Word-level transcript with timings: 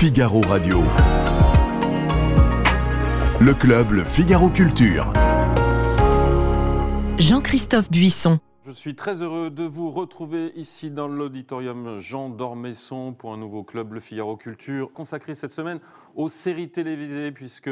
Figaro 0.00 0.40
Radio. 0.42 0.84
Le 3.40 3.52
club 3.52 3.90
Le 3.90 4.04
Figaro 4.04 4.48
Culture. 4.48 5.12
Jean-Christophe 7.18 7.90
Buisson. 7.90 8.38
Je 8.64 8.70
suis 8.70 8.94
très 8.94 9.22
heureux 9.22 9.50
de 9.50 9.64
vous 9.64 9.90
retrouver 9.90 10.52
ici 10.54 10.92
dans 10.92 11.08
l'auditorium 11.08 11.98
Jean 11.98 12.28
d'Ormesson 12.28 13.12
pour 13.12 13.32
un 13.32 13.38
nouveau 13.38 13.64
club 13.64 13.92
Le 13.92 13.98
Figaro 13.98 14.36
Culture 14.36 14.92
consacré 14.92 15.34
cette 15.34 15.50
semaine 15.50 15.80
aux 16.14 16.28
séries 16.28 16.70
télévisées 16.70 17.32
puisque 17.32 17.68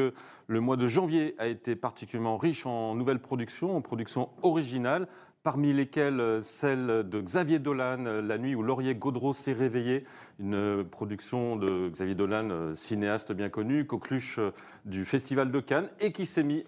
le 0.49 0.61
mois 0.61 0.77
de 0.77 0.89
janvier 0.89 1.37
a 1.39 1.47
été 1.47 1.77
particulièrement 1.77 2.39
riche 2.39 2.67
en 2.67 2.97
nouvelles 2.97 3.21
productions, 3.21 3.77
en 3.77 3.83
productions 3.83 4.31
originales 4.43 5.07
parmi 5.47 5.73
lesquelles 5.73 6.19
euh, 6.19 6.43
celle 6.43 7.09
de 7.09 7.21
Xavier 7.21 7.61
Dolan, 7.61 8.05
euh, 8.07 8.21
La 8.21 8.37
nuit 8.37 8.57
où 8.57 8.65
Laurier 8.65 8.97
Gaudreau 8.97 9.33
s'est 9.33 9.53
réveillé, 9.53 10.05
une 10.41 10.83
production 10.83 11.55
de 11.55 11.89
Xavier 11.89 12.17
Dolan, 12.17 12.49
euh, 12.51 12.75
cinéaste 12.75 13.31
bien 13.31 13.49
connu, 13.49 13.87
coqueluche 13.87 14.41
du 14.87 15.05
Festival 15.05 15.53
de 15.53 15.61
Cannes, 15.61 15.89
et 16.01 16.11
qui 16.11 16.27
s'est 16.27 16.43
mis 16.43 16.65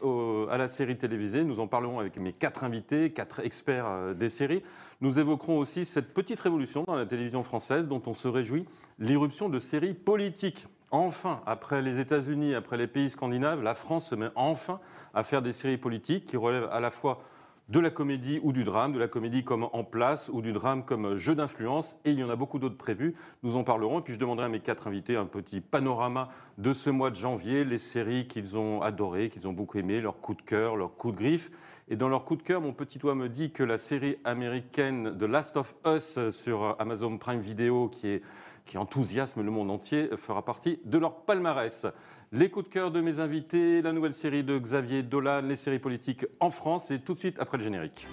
à 0.48 0.58
la 0.58 0.68
série 0.68 0.96
télévisée. 0.96 1.42
Nous 1.42 1.58
en 1.58 1.66
parlerons 1.66 1.98
avec 1.98 2.18
mes 2.18 2.32
quatre 2.32 2.62
invités, 2.62 3.10
quatre 3.10 3.40
experts 3.40 4.14
des 4.14 4.30
séries. 4.30 4.62
Nous 5.00 5.18
évoquerons 5.18 5.58
aussi 5.58 5.84
cette 5.84 6.14
petite 6.14 6.38
révolution 6.38 6.84
dans 6.86 6.94
la 6.94 7.04
télévision 7.04 7.42
française 7.42 7.84
dont 7.84 8.02
on 8.06 8.12
se 8.12 8.28
réjouit, 8.28 8.64
l'irruption 9.00 9.48
de 9.48 9.58
séries 9.58 9.94
politiques. 9.94 10.68
Enfin, 10.92 11.42
après 11.46 11.82
les 11.82 11.98
États-Unis, 11.98 12.54
après 12.54 12.76
les 12.76 12.86
pays 12.86 13.10
scandinaves, 13.10 13.60
la 13.60 13.74
France 13.74 14.10
se 14.10 14.14
met 14.14 14.30
enfin 14.36 14.78
à 15.14 15.24
faire 15.24 15.42
des 15.42 15.52
séries 15.52 15.78
politiques 15.78 16.26
qui 16.26 16.36
relèvent 16.36 16.68
à 16.70 16.78
la 16.78 16.92
fois 16.92 17.24
de 17.68 17.80
la 17.80 17.90
comédie 17.90 18.40
ou 18.42 18.52
du 18.52 18.64
drame, 18.64 18.92
de 18.92 18.98
la 18.98 19.08
comédie 19.08 19.44
comme 19.44 19.68
en 19.72 19.84
place 19.84 20.30
ou 20.32 20.40
du 20.40 20.52
drame 20.52 20.84
comme 20.84 21.16
jeu 21.16 21.34
d'influence. 21.34 21.96
Et 22.04 22.12
il 22.12 22.18
y 22.18 22.24
en 22.24 22.30
a 22.30 22.36
beaucoup 22.36 22.58
d'autres 22.58 22.78
prévus. 22.78 23.14
Nous 23.42 23.56
en 23.56 23.64
parlerons. 23.64 23.98
Et 23.98 24.02
puis 24.02 24.14
je 24.14 24.18
demanderai 24.18 24.46
à 24.46 24.48
mes 24.48 24.60
quatre 24.60 24.86
invités 24.86 25.16
un 25.16 25.26
petit 25.26 25.60
panorama 25.60 26.30
de 26.56 26.72
ce 26.72 26.88
mois 26.90 27.10
de 27.10 27.16
janvier, 27.16 27.64
les 27.64 27.78
séries 27.78 28.26
qu'ils 28.26 28.56
ont 28.56 28.80
adorées, 28.80 29.28
qu'ils 29.28 29.46
ont 29.46 29.52
beaucoup 29.52 29.78
aimées, 29.78 30.00
leurs 30.00 30.20
coups 30.20 30.38
de 30.38 30.48
cœur, 30.48 30.76
leurs 30.76 30.96
coups 30.96 31.14
de 31.14 31.18
griffe. 31.18 31.50
Et 31.90 31.96
dans 31.96 32.08
leur 32.08 32.24
coup 32.24 32.36
de 32.36 32.42
cœur, 32.42 32.60
mon 32.60 32.72
petit 32.72 32.98
doigt 32.98 33.14
me 33.14 33.28
dit 33.28 33.50
que 33.50 33.62
la 33.62 33.78
série 33.78 34.16
américaine 34.24 35.16
The 35.18 35.22
Last 35.22 35.56
of 35.56 35.74
Us 35.86 36.30
sur 36.30 36.76
Amazon 36.78 37.16
Prime 37.16 37.40
Video, 37.40 37.88
qui, 37.88 38.08
est, 38.08 38.22
qui 38.68 38.78
enthousiasme 38.78 39.42
le 39.42 39.50
monde 39.50 39.70
entier, 39.70 40.10
fera 40.16 40.44
partie 40.44 40.78
de 40.84 40.98
leur 40.98 41.22
palmarès. 41.22 41.86
Les 42.30 42.50
coups 42.50 42.66
de 42.66 42.70
cœur 42.70 42.90
de 42.90 43.00
mes 43.00 43.18
invités, 43.18 43.80
la 43.80 43.92
nouvelle 43.92 44.12
série 44.12 44.44
de 44.44 44.58
Xavier 44.58 45.02
Dolan, 45.02 45.40
les 45.40 45.56
séries 45.56 45.78
politiques 45.78 46.26
en 46.38 46.50
France, 46.50 46.90
et 46.90 47.00
tout 47.00 47.14
de 47.14 47.18
suite 47.18 47.40
après 47.40 47.56
le 47.56 47.64
générique. 47.64 48.06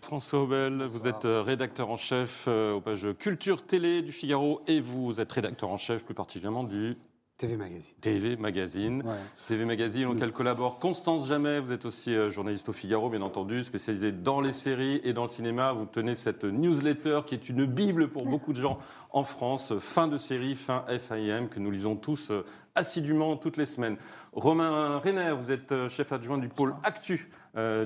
François 0.00 0.42
Aubel, 0.42 0.84
vous 0.84 1.06
êtes 1.06 1.24
euh, 1.24 1.42
rédacteur 1.42 1.90
en 1.90 1.96
chef 1.96 2.46
euh, 2.48 2.72
aux 2.72 2.80
pages 2.80 3.06
Culture 3.18 3.64
Télé 3.64 4.02
du 4.02 4.10
Figaro 4.10 4.60
et 4.66 4.80
vous 4.80 5.20
êtes 5.20 5.30
rédacteur 5.30 5.70
en 5.70 5.76
chef 5.76 6.04
plus 6.04 6.14
particulièrement 6.14 6.64
du 6.64 6.96
TV 7.40 7.56
Magazine. 7.56 7.94
TV 8.02 8.36
Magazine. 8.36 9.02
TV 9.48 9.64
Magazine, 9.64 10.08
auquel 10.08 10.30
collabore 10.30 10.78
Constance 10.78 11.26
Jamais. 11.26 11.58
Vous 11.58 11.72
êtes 11.72 11.86
aussi 11.86 12.14
euh, 12.14 12.28
journaliste 12.28 12.68
au 12.68 12.72
Figaro, 12.72 13.08
bien 13.08 13.22
entendu, 13.22 13.64
spécialisé 13.64 14.12
dans 14.12 14.42
les 14.42 14.52
séries 14.52 15.00
et 15.04 15.14
dans 15.14 15.22
le 15.22 15.30
cinéma. 15.30 15.72
Vous 15.72 15.86
tenez 15.86 16.14
cette 16.16 16.44
newsletter 16.44 17.20
qui 17.24 17.34
est 17.34 17.48
une 17.48 17.64
bible 17.64 18.08
pour 18.08 18.24
beaucoup 18.28 18.52
de 18.52 18.60
gens 18.60 18.78
en 19.10 19.24
France. 19.24 19.72
Fin 19.78 20.06
de 20.06 20.18
série, 20.18 20.54
fin 20.54 20.84
FIM, 20.86 21.48
que 21.48 21.60
nous 21.60 21.70
lisons 21.70 21.96
tous 21.96 22.30
euh, 22.30 22.44
assidûment 22.74 23.38
toutes 23.38 23.56
les 23.56 23.64
semaines. 23.64 23.96
Romain 24.34 24.98
Renner, 24.98 25.32
vous 25.32 25.50
êtes 25.50 25.72
euh, 25.72 25.88
chef 25.88 26.12
adjoint 26.12 26.36
du 26.36 26.50
pôle 26.50 26.74
Actu 26.84 27.30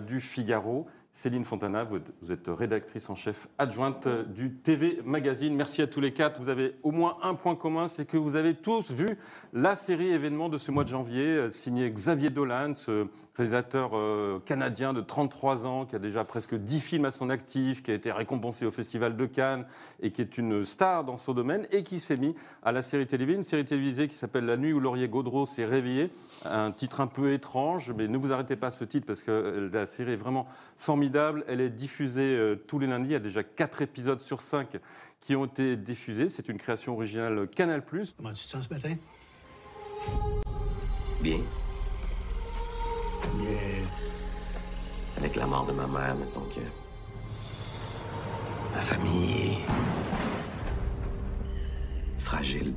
du 0.06 0.20
Figaro. 0.20 0.86
Céline 1.14 1.44
Fontana, 1.44 1.84
vous 1.84 2.32
êtes 2.32 2.48
rédactrice 2.48 3.08
en 3.08 3.14
chef 3.14 3.46
adjointe 3.56 4.08
du 4.34 4.52
TV 4.52 4.98
Magazine. 5.04 5.54
Merci 5.54 5.80
à 5.80 5.86
tous 5.86 6.00
les 6.00 6.12
quatre. 6.12 6.42
Vous 6.42 6.48
avez 6.48 6.74
au 6.82 6.90
moins 6.90 7.18
un 7.22 7.34
point 7.34 7.54
commun, 7.54 7.86
c'est 7.86 8.04
que 8.04 8.16
vous 8.16 8.34
avez 8.34 8.54
tous 8.54 8.90
vu 8.90 9.16
la 9.52 9.76
série 9.76 10.10
événement 10.10 10.48
de 10.48 10.58
ce 10.58 10.72
mois 10.72 10.82
de 10.82 10.88
janvier, 10.88 11.24
euh, 11.24 11.50
signée 11.52 11.88
Xavier 11.88 12.30
Dolan, 12.30 12.72
réalisateur 13.36 13.90
euh, 13.94 14.38
canadien 14.44 14.92
de 14.92 15.00
33 15.00 15.66
ans, 15.66 15.84
qui 15.86 15.96
a 15.96 15.98
déjà 15.98 16.24
presque 16.24 16.54
10 16.54 16.80
films 16.80 17.04
à 17.04 17.10
son 17.10 17.30
actif, 17.30 17.82
qui 17.82 17.90
a 17.90 17.94
été 17.94 18.12
récompensé 18.12 18.64
au 18.64 18.70
Festival 18.70 19.16
de 19.16 19.26
Cannes 19.26 19.66
et 20.00 20.12
qui 20.12 20.20
est 20.20 20.38
une 20.38 20.64
star 20.64 21.04
dans 21.04 21.16
son 21.16 21.32
domaine, 21.32 21.66
et 21.72 21.82
qui 21.82 21.98
s'est 21.98 22.16
mis 22.16 22.34
à 22.62 22.70
la 22.70 22.82
série 22.82 23.06
télévisée, 23.06 23.36
une 23.36 23.44
série 23.44 23.64
télévisée 23.64 24.06
qui 24.08 24.14
s'appelle 24.14 24.46
La 24.46 24.56
nuit 24.56 24.72
où 24.72 24.78
Laurier 24.78 25.08
Gaudreau 25.08 25.46
s'est 25.46 25.64
réveillé. 25.64 26.10
Un 26.44 26.70
titre 26.70 27.00
un 27.00 27.06
peu 27.08 27.32
étrange, 27.32 27.92
mais 27.96 28.06
ne 28.06 28.16
vous 28.16 28.32
arrêtez 28.32 28.56
pas 28.56 28.68
à 28.68 28.70
ce 28.70 28.84
titre 28.84 29.06
parce 29.06 29.22
que 29.22 29.30
euh, 29.30 29.70
la 29.72 29.86
série 29.86 30.12
est 30.12 30.16
vraiment 30.16 30.46
formidable. 30.76 31.44
Elle 31.48 31.60
est 31.60 31.70
diffusée 31.70 32.36
euh, 32.36 32.54
tous 32.54 32.78
les 32.78 32.86
lundis. 32.86 33.10
Il 33.10 33.12
y 33.12 33.16
a 33.16 33.20
déjà 33.20 33.42
4 33.42 33.82
épisodes 33.82 34.20
sur 34.20 34.40
5 34.40 34.78
qui 35.20 35.34
ont 35.34 35.46
été 35.46 35.76
diffusés. 35.76 36.28
C'est 36.28 36.48
une 36.48 36.58
création 36.58 36.94
originale 36.94 37.48
Canal+. 37.48 37.82
Comment 38.16 38.32
tu 38.32 38.44
te 38.44 38.48
sens 38.48 38.66
ce 38.68 38.74
matin? 38.74 38.94
Bien. 41.20 41.38
Yeah. 43.32 43.86
Avec 45.16 45.36
la 45.36 45.46
mort 45.46 45.66
de 45.66 45.72
ma 45.72 45.86
mère, 45.86 46.14
mettons 46.16 46.46
que. 46.54 46.60
Ma 48.74 48.80
famille 48.80 49.52
est. 49.52 49.64
fragile. 52.18 52.74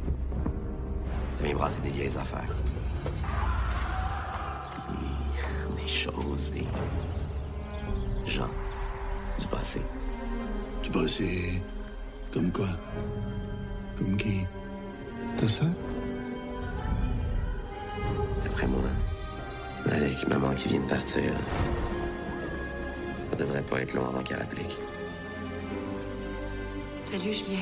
Ça 1.35 1.43
vient 1.43 1.55
brasser 1.55 1.81
des 1.81 1.89
vieilles 1.89 2.17
affaires. 2.17 2.53
Des, 4.89 5.81
des 5.81 5.87
choses, 5.87 6.51
des. 6.51 6.67
gens. 8.25 8.49
Du 9.39 9.47
passé. 9.47 9.81
Du 10.83 10.89
passé? 10.89 11.61
Comme 12.33 12.51
quoi? 12.51 12.67
Comme 13.97 14.17
qui? 14.17 14.45
T'as 15.39 15.49
ça? 15.49 15.65
Après 18.45 18.67
moi, 18.67 18.81
avec 19.85 20.27
maman 20.27 20.53
qui 20.53 20.69
vient 20.69 20.79
de 20.79 20.88
partir, 20.88 21.31
ça 23.29 23.35
devrait 23.35 23.61
pas 23.61 23.81
être 23.81 23.93
long 23.93 24.07
avant 24.07 24.23
qu'elle 24.23 24.41
applique. 24.41 24.77
Salut, 27.05 27.33
Julien. 27.33 27.59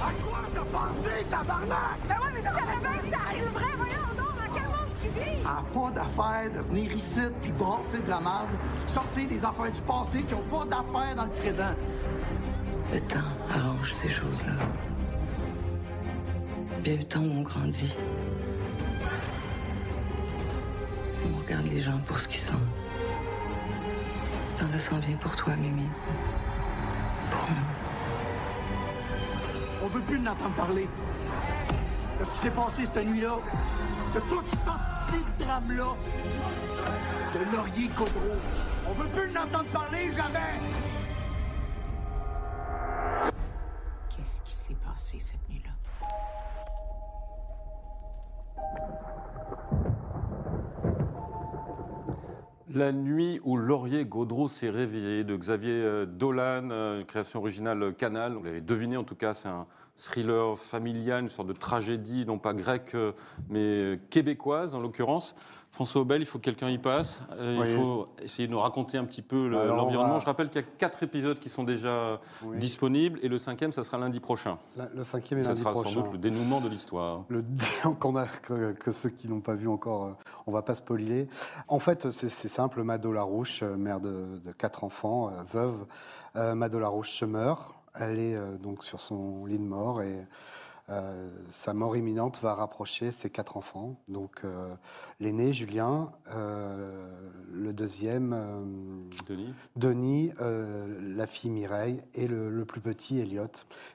À 0.00 0.10
quoi 0.24 0.40
t'as 0.52 0.78
pensé, 0.78 1.24
tabarnak? 1.30 1.98
Ben 2.08 2.14
ouais, 2.14 2.32
mais 2.34 2.42
ça 2.42 2.50
bien, 2.50 3.10
ça 3.10 3.18
arrive 3.28 3.52
vrai, 3.52 3.72
voyons 3.76 4.12
donc, 4.16 4.34
dans 4.36 4.52
quel 4.52 4.64
monde 4.64 4.92
tu 5.00 5.08
vis? 5.20 5.46
À 5.46 5.62
pas 5.72 5.90
d'affaire 5.92 6.50
de 6.52 6.60
venir 6.68 6.92
ici 6.92 7.20
puis 7.40 7.52
brasser 7.52 8.02
de 8.02 8.10
la 8.10 8.20
merde, 8.20 8.48
sortir 8.86 9.28
des 9.28 9.44
affaires 9.44 9.70
du 9.70 9.80
passé 9.82 10.22
qui 10.22 10.34
ont 10.34 10.42
pas 10.50 10.64
d'affaires 10.64 11.14
dans 11.14 11.24
le 11.24 11.30
présent. 11.30 11.74
Le 12.92 13.00
temps 13.00 13.18
arrange 13.54 13.92
ces 13.92 14.08
choses-là. 14.08 14.52
Bien 16.82 16.96
le 16.96 17.04
temps 17.04 17.20
où 17.20 17.38
on 17.38 17.42
grandit. 17.42 17.96
Les 21.60 21.80
gens 21.80 21.98
pour 22.06 22.18
ce 22.18 22.28
qu'ils 22.28 22.40
sont. 22.40 22.54
Ce 24.50 24.62
temps-là 24.62 24.78
s'en 24.78 24.98
vient 24.98 25.16
pour 25.16 25.36
toi, 25.36 25.54
Mimi. 25.56 25.88
Pour 27.30 27.48
nous. 27.50 27.56
On 29.84 29.88
veut 29.88 30.00
plus 30.02 30.18
l'entendre 30.18 30.54
parler. 30.54 30.88
De 32.18 32.24
ce 32.24 32.30
qui 32.30 32.38
s'est 32.38 32.50
passé 32.50 32.84
cette 32.86 33.06
nuit-là. 33.06 33.38
De 34.14 34.20
tout 34.20 34.42
ce 34.46 34.56
petit 34.56 35.44
drame-là. 35.44 35.96
De 37.34 37.56
Laurier 37.56 37.88
Gaudreau. 37.88 38.36
On 38.88 38.92
veut 38.94 39.08
plus 39.08 39.32
l'entendre 39.32 39.70
parler, 39.72 40.10
jamais! 40.12 40.60
La 52.82 52.90
nuit 52.90 53.40
où 53.44 53.56
Laurier 53.56 54.04
Gaudreau 54.04 54.48
s'est 54.48 54.68
réveillé 54.68 55.22
de 55.22 55.36
Xavier 55.36 55.70
euh, 55.70 56.04
Dolan, 56.04 56.70
euh, 56.72 56.98
une 56.98 57.06
création 57.06 57.38
originale 57.38 57.94
Canal. 57.94 58.32
Vous 58.32 58.42
l'avez 58.42 58.60
deviné 58.60 58.96
en 58.96 59.04
tout 59.04 59.14
cas, 59.14 59.34
c'est 59.34 59.46
un 59.46 59.68
thriller 59.94 60.58
familial, 60.58 61.22
une 61.22 61.28
sorte 61.28 61.46
de 61.46 61.52
tragédie, 61.52 62.26
non 62.26 62.38
pas 62.38 62.54
grecque, 62.54 62.96
euh, 62.96 63.12
mais 63.48 64.00
québécoise 64.10 64.74
en 64.74 64.80
l'occurrence. 64.80 65.36
François 65.72 66.02
Aubel, 66.02 66.20
il 66.20 66.26
faut 66.26 66.38
que 66.38 66.44
quelqu'un 66.44 66.68
y 66.68 66.76
passe. 66.76 67.18
Euh, 67.32 67.58
Oui. 67.58 67.66
Il 67.70 67.76
faut 67.76 68.06
essayer 68.22 68.46
de 68.46 68.52
nous 68.52 68.60
raconter 68.60 68.98
un 68.98 69.04
petit 69.06 69.22
peu 69.22 69.48
le- 69.48 69.66
l'environnement. 69.68 70.14
va- 70.14 70.18
Je 70.18 70.26
rappelle 70.26 70.50
qu'il 70.50 70.60
y 70.60 70.64
a 70.64 70.66
quatre 70.76 71.02
épisodes 71.02 71.38
qui 71.38 71.48
sont 71.48 71.64
déjà 71.64 72.20
Oui. 72.44 72.58
disponibles 72.58 73.18
et 73.22 73.28
le 73.28 73.38
cinquième, 73.38 73.72
ça 73.72 73.82
sera 73.82 73.96
lundi 73.96 74.20
prochain. 74.20 74.58
La- 74.76 74.90
Le 74.94 75.02
cinquième 75.02 75.40
et 75.40 75.44
Ça 75.44 75.48
lundi 75.48 75.62
sera 75.62 75.72
prochain. 75.72 75.88
sans 75.94 76.00
doute 76.02 76.12
le 76.12 76.18
dénouement 76.18 76.60
de 76.60 76.68
l'histoire. 76.68 77.24
Le 77.28 77.42
qu'on 78.00 78.16
a 78.16 78.26
que, 78.26 78.72
que 78.72 78.92
ceux 78.92 79.08
qui 79.08 79.28
n'ont 79.28 79.40
pas 79.40 79.54
vu 79.54 79.66
encore, 79.66 80.04
euh, 80.04 80.12
on 80.46 80.52
va 80.52 80.60
pas 80.60 80.74
spoiler. 80.74 81.26
En 81.68 81.78
fait, 81.78 82.10
c'est 82.10 82.28
simple. 82.48 82.82
Mado 82.82 83.10
Larouche, 83.10 83.62
euh, 83.62 83.74
mère 83.76 84.00
de, 84.00 84.38
de 84.44 84.52
quatre 84.52 84.84
enfants, 84.84 85.30
euh, 85.30 85.42
veuve, 85.50 85.86
euh, 86.36 86.54
Mado 86.54 86.78
Larouche 86.80 87.12
se 87.12 87.24
meurt. 87.24 87.72
Elle 87.94 88.18
est 88.18 88.58
donc 88.58 88.84
sur 88.84 89.00
son 89.00 89.44
lit 89.46 89.58
de 89.58 89.64
mort 89.64 90.00
et 90.02 90.26
euh, 90.88 91.28
sa 91.50 91.74
mort 91.74 91.96
imminente 91.96 92.40
va 92.42 92.54
rapprocher 92.54 93.12
ses 93.12 93.30
quatre 93.30 93.56
enfants. 93.56 93.96
Donc 94.08 94.40
euh, 94.44 94.74
l'aîné, 95.20 95.52
Julien, 95.52 96.10
euh, 96.34 97.30
le 97.52 97.72
deuxième, 97.72 98.36
Denis 99.28 99.54
Denis, 99.76 100.32
la 100.38 101.26
fille 101.26 101.50
Mireille 101.50 102.02
et 102.14 102.26
le, 102.26 102.50
le 102.50 102.64
plus 102.64 102.80
petit, 102.80 103.20
Elliot. 103.20 103.46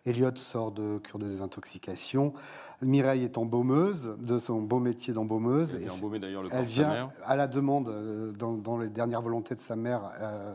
Elliot 0.05 0.35
sort 0.35 0.71
de 0.71 0.99
cure 0.99 1.19
de 1.19 1.27
désintoxication. 1.27 2.33
Mireille 2.81 3.23
est 3.23 3.37
embaumeuse, 3.37 4.15
de 4.19 4.37
son 4.39 4.61
beau 4.61 4.79
métier 4.79 5.13
d'embaumeuse. 5.13 5.75
Elle 5.75 6.15
Et 6.15 6.19
d'ailleurs 6.19 6.43
le 6.43 6.49
elle 6.51 6.65
de 6.65 6.69
sa 6.69 6.83
vient 6.83 6.91
mère. 6.91 7.09
à 7.25 7.35
la 7.35 7.47
demande, 7.47 8.33
dans, 8.37 8.53
dans 8.53 8.77
les 8.77 8.87
dernières 8.87 9.21
volontés 9.21 9.55
de 9.55 9.59
sa 9.59 9.75
mère, 9.75 10.03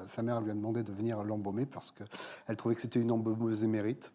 sa 0.06 0.22
mère 0.22 0.40
lui 0.40 0.50
a 0.50 0.54
demandé 0.54 0.82
de 0.82 0.92
venir 0.92 1.24
l'embaumer 1.24 1.66
parce 1.66 1.90
qu'elle 1.90 2.56
trouvait 2.56 2.76
que 2.76 2.80
c'était 2.80 3.00
une 3.00 3.10
embaumeuse 3.10 3.64
émérite. 3.64 4.12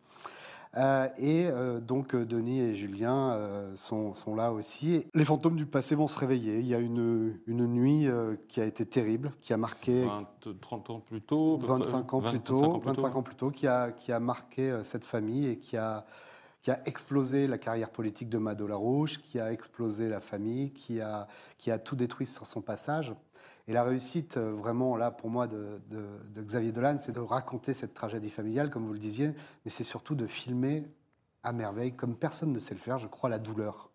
Euh, 0.76 1.08
et 1.18 1.48
euh, 1.48 1.80
donc 1.80 2.14
euh, 2.14 2.26
Denis 2.26 2.62
et 2.62 2.76
Julien 2.76 3.38
sont, 3.76 4.14
sont 4.14 4.36
là 4.36 4.52
aussi. 4.52 5.06
Les 5.14 5.26
fantômes 5.26 5.56
du 5.56 5.66
passé 5.66 5.96
vont 5.96 6.08
se 6.08 6.18
réveiller. 6.20 6.60
Il 6.60 6.68
y 6.68 6.76
a 6.76 6.80
une, 6.80 7.40
une 7.48 7.66
nuit 7.68 8.08
qui 8.48 8.62
a 8.62 8.66
été 8.66 8.86
terrible, 8.86 9.34
qui 9.42 9.54
a 9.54 9.58
marqué 9.58 10.04
20, 10.04 10.54
30 10.60 10.90
ans 10.90 11.00
plus 11.00 11.22
tôt. 11.22 11.56
à 11.56 11.60
peu 11.60 11.66
près, 11.66 11.74
25 11.78 12.14
ans 12.14 12.20
20, 12.20 12.30
plus 12.30 12.38
25 12.40 12.44
tôt, 12.44 12.64
ans 12.64 12.80
plus 12.80 12.88
25 12.90 13.16
ans 13.16 13.24
plus 13.24 13.36
tôt, 13.36 13.52
qui 13.52 13.68
a, 13.68 13.92
qui 13.92 14.12
a 14.12 14.20
marqué 14.20 14.82
cette 14.84 15.06
famille 15.06 15.48
et 15.48 15.58
qui 15.58 15.78
a, 15.78 16.06
qui 16.62 16.72
a 16.72 16.80
explosé 16.86 17.48
la 17.48 17.58
carrière 17.58 17.90
politique 17.90 18.30
de 18.30 18.38
Mado 18.38 18.68
Larouche, 18.68 19.20
qui 19.22 19.40
a 19.40 19.52
explosé 19.52 20.10
la 20.10 20.20
famille, 20.20 20.72
qui 20.72 21.02
a, 21.02 21.28
qui 21.58 21.72
a 21.72 21.80
tout 21.80 21.96
détruit 21.96 22.28
sur 22.28 22.46
son 22.46 22.62
passage. 22.62 23.14
Et 23.68 23.74
la 23.74 23.84
réussite, 23.84 24.38
euh, 24.38 24.54
vraiment, 24.54 24.96
là, 24.96 25.12
pour 25.12 25.30
moi, 25.30 25.48
de, 25.48 25.82
Xavier 26.38 26.72
Dolan, 26.72 26.98
c'est 27.00 27.12
de 27.12 27.20
raconter 27.20 27.74
cette 27.74 27.94
tragédie 27.94 28.30
familiale, 28.30 28.70
comme 28.70 28.86
vous 28.86 28.94
le 28.94 29.00
disiez, 29.00 29.28
mais 29.66 29.72
c'est 29.72 29.84
surtout 29.84 30.16
de 30.16 30.26
filmer 30.26 30.86
à 31.44 31.52
merveille, 31.52 31.94
comme 31.94 32.16
personne 32.16 32.54
ne 32.54 32.60
sait 32.60 32.74
le 32.74 32.80
faire, 32.80 32.98
je 32.98 33.08
crois, 33.08 33.30
la 33.30 33.40
douleur. 33.40 33.92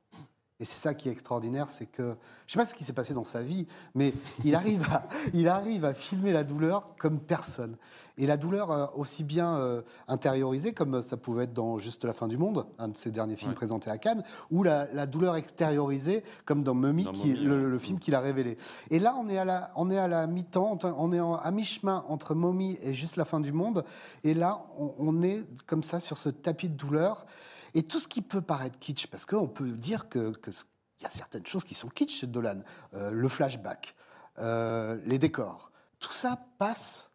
Et 0.62 0.64
c'est 0.64 0.78
ça 0.78 0.94
qui 0.94 1.08
est 1.08 1.12
extraordinaire, 1.12 1.70
c'est 1.70 1.86
que, 1.86 2.14
je 2.46 2.52
sais 2.52 2.58
pas 2.60 2.64
ce 2.64 2.76
qui 2.76 2.84
s'est 2.84 2.92
passé 2.92 3.14
dans 3.14 3.24
sa 3.24 3.42
vie, 3.42 3.66
mais 3.96 4.14
il 4.44 4.54
arrive 4.54 4.84
à, 4.92 5.08
il 5.34 5.48
arrive 5.48 5.84
à 5.84 5.92
filmer 5.92 6.30
la 6.32 6.44
douleur 6.44 6.94
comme 7.00 7.18
personne. 7.18 7.76
Et 8.16 8.26
la 8.26 8.36
douleur 8.36 8.70
euh, 8.70 8.86
aussi 8.94 9.24
bien 9.24 9.56
euh, 9.56 9.82
intériorisée, 10.06 10.72
comme 10.72 11.02
ça 11.02 11.16
pouvait 11.16 11.44
être 11.44 11.52
dans 11.52 11.78
Juste 11.78 12.04
la 12.04 12.12
fin 12.12 12.28
du 12.28 12.38
monde, 12.38 12.64
un 12.78 12.86
de 12.88 12.96
ses 12.96 13.10
derniers 13.10 13.34
films 13.34 13.50
Ouais. 13.50 13.56
présentés 13.56 13.90
à 13.90 13.98
Cannes, 13.98 14.22
ou 14.52 14.62
la, 14.62 14.86
la 14.92 15.06
douleur 15.06 15.34
extériorisée, 15.34 16.22
comme 16.44 16.62
dans 16.62 16.74
Mummy, 16.74 17.02
Dans 17.04 17.10
qui, 17.10 17.30
Mummy, 17.32 17.40
le, 17.44 17.64
ouais. 17.64 17.70
le 17.70 17.78
film 17.80 17.98
qu'il 17.98 18.14
a 18.14 18.20
révélé. 18.20 18.56
Et 18.90 19.00
là, 19.00 19.16
on 19.18 19.28
est 19.28 19.38
à 19.38 19.44
la, 19.44 19.72
on 19.74 19.90
est 19.90 19.98
à 19.98 20.06
la 20.06 20.28
mi-temps, 20.28 20.78
on 20.84 21.12
est 21.12 21.18
en- 21.20 21.34
à 21.34 21.50
mi-chemin 21.50 22.04
entre 22.08 22.36
Mommy 22.36 22.78
et 22.82 22.94
Juste 22.94 23.16
la 23.16 23.24
fin 23.24 23.40
du 23.40 23.50
monde. 23.50 23.84
Et 24.22 24.32
là, 24.32 24.62
on, 24.78 24.94
on 24.98 25.22
est 25.22 25.42
comme 25.66 25.82
ça 25.82 25.98
sur 25.98 26.18
ce 26.18 26.28
tapis 26.28 26.68
de 26.68 26.76
douleur. 26.76 27.26
Et 27.74 27.82
tout 27.82 28.00
ce 28.00 28.08
qui 28.08 28.22
peut 28.22 28.42
paraître 28.42 28.78
kitsch, 28.78 29.06
parce 29.06 29.24
qu'on 29.24 29.48
peut 29.48 29.70
dire 29.72 30.08
que, 30.08 30.30
que 30.32 30.50
ce- 30.52 30.64
il 31.00 31.04
y 31.04 31.06
a 31.06 31.10
certaines 31.10 31.46
choses 31.46 31.64
qui 31.64 31.74
sont 31.74 31.88
kitsch 31.88 32.20
chez 32.20 32.26
Dolan, 32.26 32.60
Euh, 32.94 33.10
le 33.10 33.28
flashback, 33.28 33.94
euh, 34.38 34.98
les 35.04 35.18
décors, 35.18 35.70
tout 35.98 36.12
ça 36.12 36.38
passe 36.58 37.10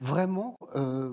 vraiment. 0.00 0.56
euh, 0.74 1.12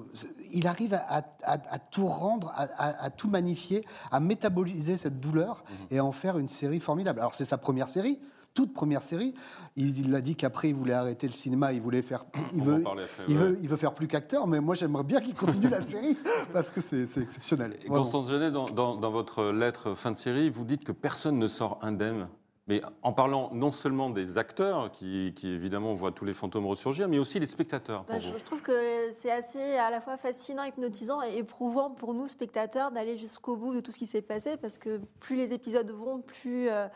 il 0.51 0.65
arrive 0.67 0.93
à, 0.95 1.03
à- 1.07 1.23
à- 1.43 1.73
à 1.75 1.79
tout 1.79 2.07
rendre, 2.07 2.51
à, 2.55 3.09
tout 3.11 3.27
magnifier, 3.29 3.85
à 4.11 4.19
métaboliser 4.19 4.97
cette 4.97 5.19
douleur 5.19 5.63
Mhm. 5.69 5.75
et 5.91 5.97
à 5.99 6.05
en 6.05 6.11
faire 6.11 6.37
une 6.39 6.47
série 6.47 6.79
formidable. 6.79 7.19
Alors 7.19 7.35
c'est 7.35 7.45
sa 7.45 7.57
première 7.59 7.87
série. 7.89 8.19
Toute 8.59 8.73
première 8.73 9.01
série, 9.01 9.33
il 9.77 9.97
il 10.06 10.13
a 10.13 10.19
dit 10.19 10.35
qu'après 10.35 10.67
il 10.67 10.75
voulait 10.75 10.91
arrêter 10.94 11.27
le 11.27 11.33
cinéma, 11.33 11.71
il 11.71 11.79
voulait 11.81 12.01
faire, 12.01 12.25
il 12.51 12.61
veut, 12.61 12.83
après, 12.85 13.06
il 13.29 13.38
ouais. 13.38 13.44
veut, 13.45 13.59
il 13.61 13.69
veut 13.69 13.77
faire 13.77 13.94
plus 13.94 14.07
qu'acteur, 14.09 14.47
mais 14.47 14.59
moi 14.59 14.75
j'aimerais 14.75 15.06
bien 15.06 15.21
qu'il 15.21 15.33
continue 15.33 15.69
la 15.69 15.79
série 15.79 16.17
parce 16.53 16.69
que 16.69 16.81
c'est 16.81 17.03
exceptionnel. 17.21 17.77
Et. 17.85 17.88
Constance 17.88 18.29
Genet, 18.29 18.51
dans, 18.51 18.69
dans- 18.69 18.97
dans 18.97 19.11
votre 19.11 19.45
lettre 19.45 19.94
fin 19.95 20.11
de 20.11 20.17
série, 20.17 20.50
vous 20.50 20.65
dites 20.65 20.83
que 20.83 20.91
personne 20.91 21.39
ne 21.39 21.47
sort 21.47 21.79
indemne. 21.81 22.27
Mais 22.67 22.81
en 23.01 23.13
parlant 23.13 23.50
non 23.53 23.71
seulement 23.71 24.09
des 24.11 24.38
acteurs, 24.38 24.91
qui, 24.91 25.33
qui, 25.35 25.47
évidemment 25.47 25.94
voient 25.95 26.11
tous 26.11 26.25
les 26.25 26.35
fantômes 26.35 26.67
ressurgir, 26.67 27.07
mais 27.07 27.17
aussi 27.17 27.39
les 27.39 27.47
spectateurs. 27.47 28.03
Pour 28.03 28.13
Bah, 28.15 28.21
vous. 28.21 28.33
je, 28.33 28.38
je 28.38 28.44
trouve 28.44 28.61
que 28.61 28.73
c'est 29.13 29.31
assez 29.31 29.77
à 29.77 29.89
la 29.89 30.01
fois 30.01 30.17
fascinant, 30.17 30.63
hypnotisant 30.63 31.23
et 31.23 31.38
éprouvant 31.38 31.89
pour 31.89 32.13
nous, 32.13 32.27
spectateurs, 32.27 32.91
d'aller 32.91 33.17
jusqu'au 33.17 33.56
bout 33.56 33.73
de 33.73 33.79
tout 33.79 33.91
ce 33.91 33.97
qui 33.97 34.06
s'est 34.06 34.21
passé, 34.21 34.56
parce 34.57 34.77
que 34.77 35.00
plus 35.21 35.35
les 35.38 35.51
épisodes 35.53 35.89
vont, 35.89 36.19
plus 36.19 36.69
euh, 36.69 36.88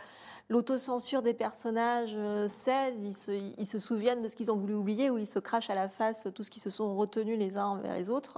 l'autocensure 0.54 1.24
des 1.24 1.34
personnages 1.34 2.14
euh, 2.16 2.48
cède, 2.48 2.96
ils 3.04 3.66
se, 3.66 3.80
souviennent 3.80 4.22
de 4.22 4.28
ce 4.30 4.36
qu'ils 4.36 4.52
ont 4.52 4.56
voulu 4.56 4.76
oublier, 4.76 5.10
ou 5.10 5.18
ils 5.18 5.26
se 5.26 5.40
crachent 5.40 5.72
à 5.72 5.76
la 5.76 5.90
face 5.90 6.28
tout 6.34 6.44
ce 6.44 6.52
qu'ils 6.52 6.62
se 6.62 6.70
sont 6.70 6.96
retenus 6.96 7.40
les 7.40 7.58
uns 7.58 7.66
envers 7.66 7.96
les 7.96 8.12
autres. 8.12 8.38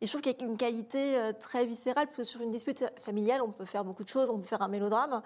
Et 0.00 0.06
je 0.06 0.12
trouve 0.12 0.20
qu'il 0.20 0.36
y 0.38 0.44
a 0.44 0.46
une 0.46 0.58
qualité 0.58 1.16
euh, 1.16 1.32
très 1.32 1.64
viscérale, 1.64 2.06
sur 2.22 2.42
une 2.42 2.50
dispute 2.50 2.84
familiale, 3.00 3.40
on 3.42 3.50
peut 3.50 3.64
faire 3.64 3.82
beaucoup 3.82 4.04
de 4.04 4.08
choses, 4.08 4.28
on 4.28 4.38
peut 4.38 4.46
faire 4.46 4.60
un 4.60 4.68
mélodrame, 4.68 5.22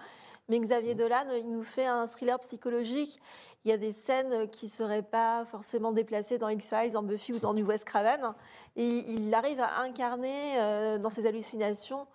mais 0.47 0.59
Xavier 0.59 0.95
Dolan, 0.95 1.25
il 1.37 1.51
nous 1.51 1.63
fait 1.63 1.85
un 1.85 2.07
thriller 2.07 2.39
psychologique. 2.39 3.19
Il 3.65 3.71
y 3.71 3.73
a 3.73 3.77
des 3.77 3.93
scènes 3.93 4.49
qui 4.49 4.65
ne 4.65 4.71
seraient 4.71 5.03
pas 5.03 5.45
forcément 5.45 5.91
déplacées 5.91 6.37
dans 6.37 6.49
X-Files, 6.49 6.93
dans 6.93 7.03
Buffy 7.03 7.33
ou 7.33 7.39
dans 7.39 7.53
du 7.53 7.63
Wes 7.63 7.83
Craven. 7.83 8.33
Et 8.75 9.05
il 9.09 9.33
arrive 9.33 9.61
à 9.61 9.81
incarner 9.81 10.57
euh, 10.57 10.97
dans 10.97 11.09
ses 11.09 11.27
hallucinations 11.27 12.07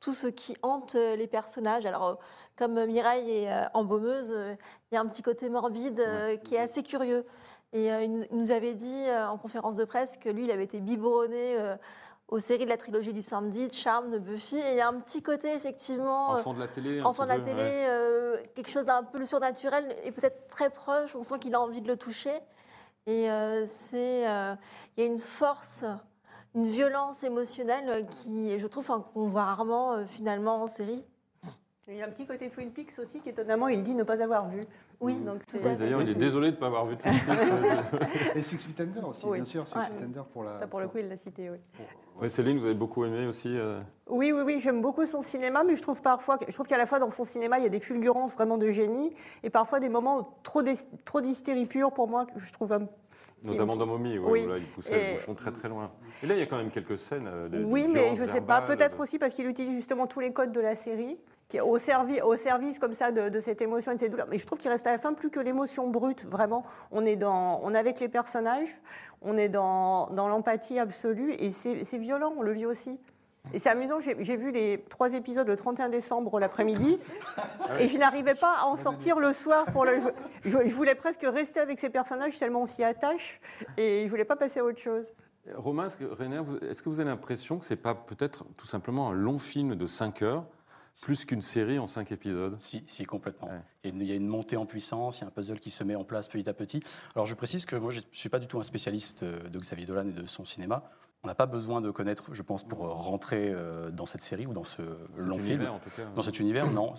tout 0.00 0.14
ce 0.14 0.26
qui 0.26 0.56
hante 0.62 0.94
les 0.94 1.26
personnages. 1.26 1.86
Alors, 1.86 2.18
comme 2.56 2.84
Mireille 2.86 3.30
est 3.30 3.52
euh, 3.52 3.64
embaumeuse, 3.74 4.32
euh, 4.32 4.54
il 4.90 4.94
y 4.94 4.98
a 4.98 5.00
un 5.00 5.06
petit 5.06 5.22
côté 5.22 5.48
morbide 5.48 6.00
euh, 6.00 6.36
qui 6.36 6.54
est 6.54 6.60
assez 6.60 6.82
curieux. 6.82 7.24
Et 7.72 7.88
il 7.88 8.28
nous- 8.30 8.52
avait 8.52 8.74
dit 8.74 9.04
en 9.28 9.36
conférence 9.36 9.74
de 9.74 9.84
presse 9.84 10.16
que 10.16 10.28
lui, 10.28 10.44
il 10.44 10.50
avait 10.52 10.62
été 10.62 10.78
biberonné 10.78 11.56
aux 12.28 12.38
séries 12.38 12.66
de 12.66 12.70
la 12.70 12.76
trilogie 12.76 13.12
du 13.12 13.20
samedi, 13.20 13.66
de 13.66 13.72
Charme, 13.74 14.12
de 14.12 14.18
Buffy. 14.18 14.56
Et 14.58 14.70
il 14.70 14.76
y 14.76 14.80
a 14.80 14.86
un 14.86 15.00
petit 15.00 15.22
côté, 15.24 15.52
effectivement, 15.52 16.28
Enfant 16.30 16.54
de 16.54 16.60
la 16.60 16.68
télé 16.68 17.02
enfant 17.02 17.24
de 17.24 17.30
la 17.30 17.38
peu, 17.38 17.42
télé, 17.42 17.60
ouais. 17.60 17.86
euh, 17.88 18.36
quelque 18.54 18.70
chose 18.70 18.86
d'un 18.86 19.02
peu 19.02 19.26
surnaturel 19.26 19.92
et 20.04 20.12
peut-être 20.12 20.46
très 20.46 20.70
proche. 20.70 21.16
On 21.16 21.24
sent 21.24 21.40
qu'il 21.40 21.52
a 21.56 21.60
envie 21.60 21.80
de 21.80 21.88
le 21.88 21.96
toucher. 21.96 22.38
Et 23.06 23.28
euh, 23.28 23.66
c'est, 23.66 24.28
euh, 24.28 24.54
il 24.96 25.02
y 25.02 25.06
a 25.08 25.10
une 25.10 25.18
force, 25.18 25.84
une 26.54 26.68
violence 26.68 27.24
émotionnelle 27.24 28.06
qui, 28.06 28.56
je 28.56 28.66
trouve, 28.68 28.88
enfin, 28.88 29.04
qu'on 29.12 29.26
voit 29.26 29.46
rarement 29.46 30.06
finalement 30.06 30.62
en 30.62 30.68
série. 30.68 31.04
Il 31.86 31.96
y 31.96 32.02
a 32.02 32.06
un 32.06 32.08
petit 32.08 32.24
côté 32.24 32.48
Twin 32.48 32.70
Peaks 32.70 32.98
aussi 32.98 33.20
qu'étonnamment 33.20 33.68
il 33.68 33.82
dit 33.82 33.94
ne 33.94 34.04
pas 34.04 34.22
avoir 34.22 34.48
vu. 34.48 34.64
Oui, 35.00 35.16
donc 35.16 35.42
à 35.42 35.56
Oui, 35.56 35.62
fait. 35.62 35.76
D'ailleurs, 35.76 36.00
il 36.00 36.08
est 36.08 36.14
désolé 36.14 36.50
de 36.50 36.56
ne 36.56 36.60
pas 36.60 36.66
avoir 36.66 36.86
vu 36.86 36.96
tout 36.96 37.06
Et 38.34 38.42
Six 38.42 38.56
Feet 38.56 38.80
Under 38.80 39.06
aussi, 39.06 39.26
Oui. 39.26 39.36
bien 39.38 39.44
sûr. 39.44 39.68
Six 39.68 39.74
Ouais. 39.76 39.82
Feet 39.82 40.02
Under 40.02 40.24
pour 40.24 40.44
la. 40.44 40.58
Ça 40.58 40.66
pour 40.66 40.80
le 40.80 40.88
coup 40.88 40.96
il 40.98 41.08
l'a 41.08 41.16
cité, 41.18 41.50
oui. 41.50 41.58
Ouais, 42.18 42.28
Céline, 42.30 42.58
vous 42.58 42.64
avez 42.64 42.74
beaucoup 42.74 43.04
aimé 43.04 43.26
aussi 43.26 43.48
euh, 43.48 43.80
Oui, 44.08 44.32
oui, 44.32 44.42
oui, 44.46 44.60
j'aime 44.60 44.80
beaucoup 44.80 45.04
son 45.04 45.20
cinéma, 45.20 45.62
mais 45.64 45.74
je 45.76 45.82
trouve 45.82 46.00
parfois, 46.00 46.38
je 46.46 46.54
trouve 46.54 46.66
qu'à 46.66 46.78
la 46.78 46.86
fois 46.86 47.00
dans 47.00 47.10
son 47.10 47.24
cinéma, 47.24 47.58
il 47.58 47.64
y 47.64 47.66
a 47.66 47.70
des 47.70 47.80
fulgurances 47.80 48.34
vraiment 48.34 48.56
de 48.56 48.70
génie, 48.70 49.12
et 49.42 49.50
parfois 49.50 49.80
des 49.80 49.88
moments 49.88 50.38
trop 50.44 50.62
trop 51.04 51.20
d'hystérie 51.20 51.66
pure 51.66 51.92
pour 51.92 52.08
moi, 52.08 52.24
que 52.26 52.38
je 52.38 52.52
trouve 52.52 52.72
un 52.72 52.86
qui- 52.86 52.88
Notamment 53.44 53.76
dans 53.76 53.86
ouais, 53.86 54.30
Oui. 54.30 54.44
où 54.46 54.48
là, 54.48 54.58
il 54.58 54.66
poussait 54.66 54.98
Et- 54.98 55.08
le 55.10 55.14
bouchon 55.18 55.34
très 55.34 55.52
très 55.52 55.68
loin. 55.68 55.90
Et 56.22 56.26
là, 56.26 56.34
il 56.34 56.40
y 56.40 56.42
a 56.42 56.46
quand 56.46 56.56
même 56.56 56.70
quelques 56.70 56.98
scènes. 56.98 57.26
euh, 57.28 57.48
de- 57.48 57.58
de 57.58 57.64
Oui, 57.64 57.86
mais 57.92 58.16
je 58.16 58.22
ne 58.22 58.28
sais 58.28 58.40
pas. 58.40 58.62
Peut-être 58.62 58.96
de- 58.96 59.02
aussi 59.02 59.18
parce 59.18 59.34
qu'il 59.34 59.46
utilise 59.46 59.76
justement 59.76 60.06
tous 60.06 60.20
les 60.20 60.32
codes 60.32 60.52
de 60.52 60.60
la 60.60 60.74
série, 60.74 61.18
qui 61.48 61.58
est 61.58 61.60
au, 61.60 61.76
servi, 61.76 62.22
au 62.22 62.36
service 62.36 62.78
comme 62.78 62.94
ça 62.94 63.10
de, 63.12 63.28
de 63.28 63.40
cette 63.40 63.60
émotion 63.60 63.92
et 63.92 63.96
de 63.96 64.00
cette 64.00 64.10
douleur. 64.10 64.26
Mais 64.30 64.38
je 64.38 64.46
trouve 64.46 64.58
qu'il 64.58 64.70
reste 64.70 64.86
à 64.86 64.92
la 64.92 64.98
fin 64.98 65.12
plus 65.12 65.28
que 65.30 65.40
l'émotion 65.40 65.90
brute. 65.90 66.24
Vraiment, 66.24 66.64
on 66.90 67.04
est, 67.04 67.16
dans, 67.16 67.60
on 67.62 67.74
est 67.74 67.78
avec 67.78 68.00
les 68.00 68.08
personnages, 68.08 68.80
on 69.20 69.36
est 69.36 69.50
dans, 69.50 70.06
dans 70.08 70.26
l'empathie 70.28 70.78
absolue 70.78 71.34
et 71.38 71.50
c'est 71.50 71.98
violent, 71.98 72.32
on 72.38 72.42
le 72.42 72.52
vit 72.52 72.64
aussi. 72.66 72.98
Et 73.52 73.58
c'est 73.58 73.68
amusant, 73.68 74.00
j'ai 74.00 74.16
j'ai 74.24 74.36
vu 74.36 74.50
les 74.50 74.82
trois 74.88 75.12
épisodes 75.14 75.46
le 75.46 75.54
31 75.56 75.88
décembre 75.90 76.40
l'après-midi 76.40 76.98
et 77.78 77.88
je 77.88 77.98
n'arrivais 77.98 78.34
pas 78.34 78.56
à 78.60 78.64
en 78.64 78.76
sortir 78.76 79.18
le 79.20 79.32
soir. 79.32 79.66
Pour 79.72 79.84
le, 79.84 79.92
je, 80.44 80.50
je 80.66 80.74
voulais 80.74 80.94
presque 80.94 81.22
rester 81.22 81.60
avec 81.60 81.78
ces 81.78 81.90
personnages 81.90 82.38
tellement 82.38 82.62
on 82.62 82.66
s'y 82.66 82.82
attache 82.82 83.40
et 83.76 84.04
je 84.04 84.10
voulais 84.10 84.24
pas 84.24 84.36
passer 84.36 84.60
à 84.60 84.64
autre 84.64 84.80
chose. 84.80 85.12
Romain, 85.54 85.86
est-ce 85.86 85.98
que, 85.98 86.04
René, 86.04 86.38
vous- 86.38 86.56
est-ce 86.58 86.82
que 86.82 86.88
vous 86.88 87.00
avez 87.00 87.10
l'impression 87.10 87.58
que 87.58 87.66
c'est 87.66 87.76
pas 87.76 87.94
peut-être 87.94 88.44
tout 88.56 88.66
simplement 88.66 89.10
un 89.10 89.12
long 89.12 89.38
film 89.38 89.74
de 89.74 89.86
5 89.86 90.22
heures, 90.22 90.46
plus 91.02 91.26
qu'une 91.26 91.42
série 91.42 91.78
en 91.78 91.86
5 91.86 92.10
épisodes? 92.12 92.56
Si, 92.60 92.82
si, 92.86 93.04
complètement. 93.04 93.48
Ouais. 93.48 93.60
Il, 93.84 93.90
y 93.90 93.92
a 93.92 93.94
une, 93.94 94.00
il 94.00 94.08
y 94.08 94.12
a 94.12 94.16
une 94.16 94.26
montée 94.26 94.56
en 94.56 94.64
puissance, 94.64 95.18
il 95.18 95.20
y 95.20 95.24
a 95.24 95.26
un 95.26 95.30
puzzle 95.30 95.60
qui 95.60 95.70
se 95.70 95.84
met 95.84 95.96
en 95.96 96.04
place 96.04 96.28
petit 96.28 96.48
à 96.48 96.54
petit. 96.54 96.80
Alors 97.14 97.26
je 97.26 97.34
précise 97.34 97.66
que 97.66 97.76
moi, 97.76 97.90
je 97.90 97.98
ne 97.98 98.04
suis 98.10 98.30
pas 98.30 98.38
du 98.38 98.46
tout 98.46 98.58
un 98.58 98.62
spécialiste 98.62 99.22
de, 99.22 99.46
de 99.48 99.58
Xavier 99.58 99.84
Dolan 99.84 100.08
et 100.08 100.12
de 100.12 100.24
son 100.26 100.46
cinéma. 100.46 100.82
On 101.24 101.26
n'a 101.26 101.34
pas 101.34 101.46
besoin 101.46 101.80
de 101.80 101.90
connaître, 101.90 102.34
je 102.34 102.42
pense, 102.42 102.64
pour 102.64 102.80
rentrer 102.80 103.50
euh, 103.50 103.90
dans 103.90 104.04
cette 104.04 104.20
série 104.22 104.46
ou 104.46 104.52
dans 104.52 104.62
ce 104.64 104.82
Cet 105.16 105.26
long 105.26 105.38
film. 105.38 105.52
univers, 105.52 105.74
en 105.74 105.78
tout 105.78 105.88
cas. 105.96 106.02
Dans 106.14 106.20
cet 106.20 106.38
univers, 106.38 106.70
non. 106.70 106.92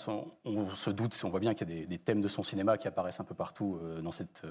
On, 0.45 0.65
se 0.65 0.89
doute, 0.89 1.19
on 1.23 1.29
voit 1.29 1.39
bien 1.39 1.53
qu'il 1.53 1.69
y 1.69 1.71
a 1.71 1.75
des, 1.81 1.85
des 1.85 1.99
thèmes 1.99 2.21
de 2.21 2.27
son 2.27 2.41
cinéma 2.41 2.79
qui 2.79 2.87
apparaissent 2.87 3.19
un 3.19 3.23
peu 3.23 3.35
partout 3.35 3.77
euh, 3.83 4.01
dans, 4.01 4.11
cette, 4.11 4.41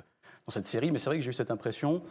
dans 0.47 0.53
cette 0.53 0.65
série. 0.65 0.93
Mais 0.93 1.01
c'est 1.01 1.11
vrai 1.11 1.19
que 1.19 1.25
j'ai 1.25 1.31
eu 1.31 1.35
cette 1.35 1.51
impression 1.51 2.03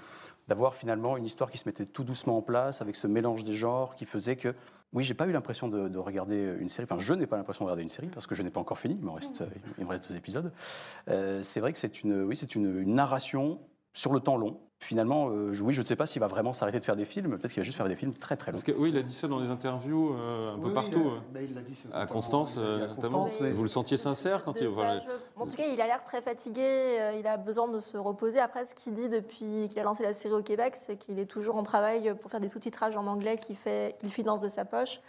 d'avoir 0.50 0.75
finalement 0.75 1.15
une 1.15 1.25
histoire 1.25 1.50
qui 1.50 1.58
se 1.58 1.67
mettait 1.67 1.86
tout 1.86 2.03
doucement 2.03 2.38
en 2.38 2.41
place, 2.41 2.82
avec 2.82 2.98
ce 2.98 3.08
mélange 3.08 3.46
des 3.46 3.53
genres 3.53 3.96
qui 3.96 4.03
faisait 4.05 4.36
que, 4.36 4.53
oui, 4.91 5.05
j'ai 5.05 5.13
pas 5.13 5.25
eu 5.25 5.32
l'impression 5.32 5.70
de, 5.70 5.88
de 5.88 6.00
regarder 6.00 6.55
une 6.60 6.67
série. 6.67 6.84
Enfin, 6.84 7.00
je 7.00 7.13
n'ai 7.13 7.27
pas 7.27 7.38
l'impression 7.38 7.63
de 7.63 7.67
regarder 7.70 7.84
une 7.84 7.89
série 7.89 8.10
parce 8.10 8.27
que 8.27 8.36
je 8.36 8.43
n'ai 8.43 8.50
pas 8.51 8.60
encore 8.60 8.77
fini. 8.77 8.98
Il 9.00 9.05
me 9.05 9.12
reste, 9.12 9.39
euh, 9.39 9.48
il 9.77 9.86
me 9.86 9.89
reste 9.89 10.10
deux 10.10 10.17
épisodes. 10.17 10.51
Euh, 11.08 11.41
c'est 11.43 11.62
vrai 11.62 11.72
que 11.72 11.79
c'est 11.79 12.03
une, 12.03 12.24
oui, 12.24 12.36
c'est 12.36 12.55
une, 12.55 12.82
une 12.82 12.93
narration 12.93 13.62
sur 13.93 14.12
le 14.12 14.20
temps 14.20 14.38
long, 14.38 14.60
finalement, 14.84 15.30
euh, 15.30 15.54
oui, 15.62 15.74
je 15.74 15.80
ne 15.82 15.86
sais 15.86 15.96
pas 15.96 16.06
s'il 16.06 16.20
va 16.20 16.28
vraiment 16.28 16.54
s'arrêter 16.54 16.80
de 16.80 16.84
faire 16.84 16.96
des 16.96 17.06
films. 17.06 17.38
Peut-être 17.38 17.52
qu'il 17.54 17.62
va 17.62 17.63
juste 17.63 17.78
faire 17.78 17.88
des 17.88 17.96
films 17.96 18.13
très 18.13 18.36
très 18.36 18.52
longs. 18.52 18.58
Parce 18.58 18.63
que 18.63 18.72
oui, 18.72 18.90
il 18.90 18.98
a 18.98 19.02
dit 19.02 19.13
ça 19.13 19.28
dans 19.28 19.40
des 19.40 19.48
interviews 19.50 20.13
euh, 20.13 20.54
un 20.56 20.60
peu 20.60 20.68
Oui, 20.68 20.74
partout. 20.74 21.02
il 21.04 21.08
a- 21.08 21.12
euh. 21.12 21.20
bah, 21.34 21.40
il 21.42 21.63
dit, 21.63 21.84
À 21.94 22.06
Constance, 22.06 22.58
à 22.58 22.88
notamment. 22.88 23.24
Constance, 23.24 23.48
Vous 23.54 23.63
le 23.63 23.70
sentiez 23.70 23.98
sincère 23.98 24.44
quand 24.44 24.54
De- 24.56 24.62
il. 24.62 24.68
voilà. 24.68 25.00
je- 25.00 25.42
En 25.42 25.46
tout 25.46 25.56
cas, 25.56 25.63
il 25.72 25.80
a 25.82 25.88
l'air 25.88 26.04
très 26.04 26.22
fatigué. 26.22 27.13
Il 27.20 27.25
a 27.28 27.38
besoin 27.38 27.68
de 27.68 27.80
se 27.80 27.98
reposer. 27.98 28.40
Après, 28.40 28.66
ce 28.66 28.75
qu'il 28.75 28.94
dit 28.94 29.10
depuis 29.10 29.68
qu'il 29.70 29.80
a 29.80 29.84
lancé 29.84 30.04
la 30.04 30.13
série 30.13 30.34
au 30.34 30.44
Québec, 30.44 30.74
c'est 30.75 30.98
qu'il 30.98 31.20
est 31.20 31.25
toujours 31.25 31.56
en 31.56 31.63
travail 31.63 32.13
pour 32.22 32.30
faire 32.30 32.40
des 32.42 32.50
sous-titrages 32.50 32.96
en 32.96 33.08
anglais 33.08 33.38
qu'il 33.38 33.56
fait, 33.56 33.96
qu'il 34.00 34.10
finance 34.12 34.42
de 34.42 34.50
sa 34.50 34.66
poche. 34.66 35.00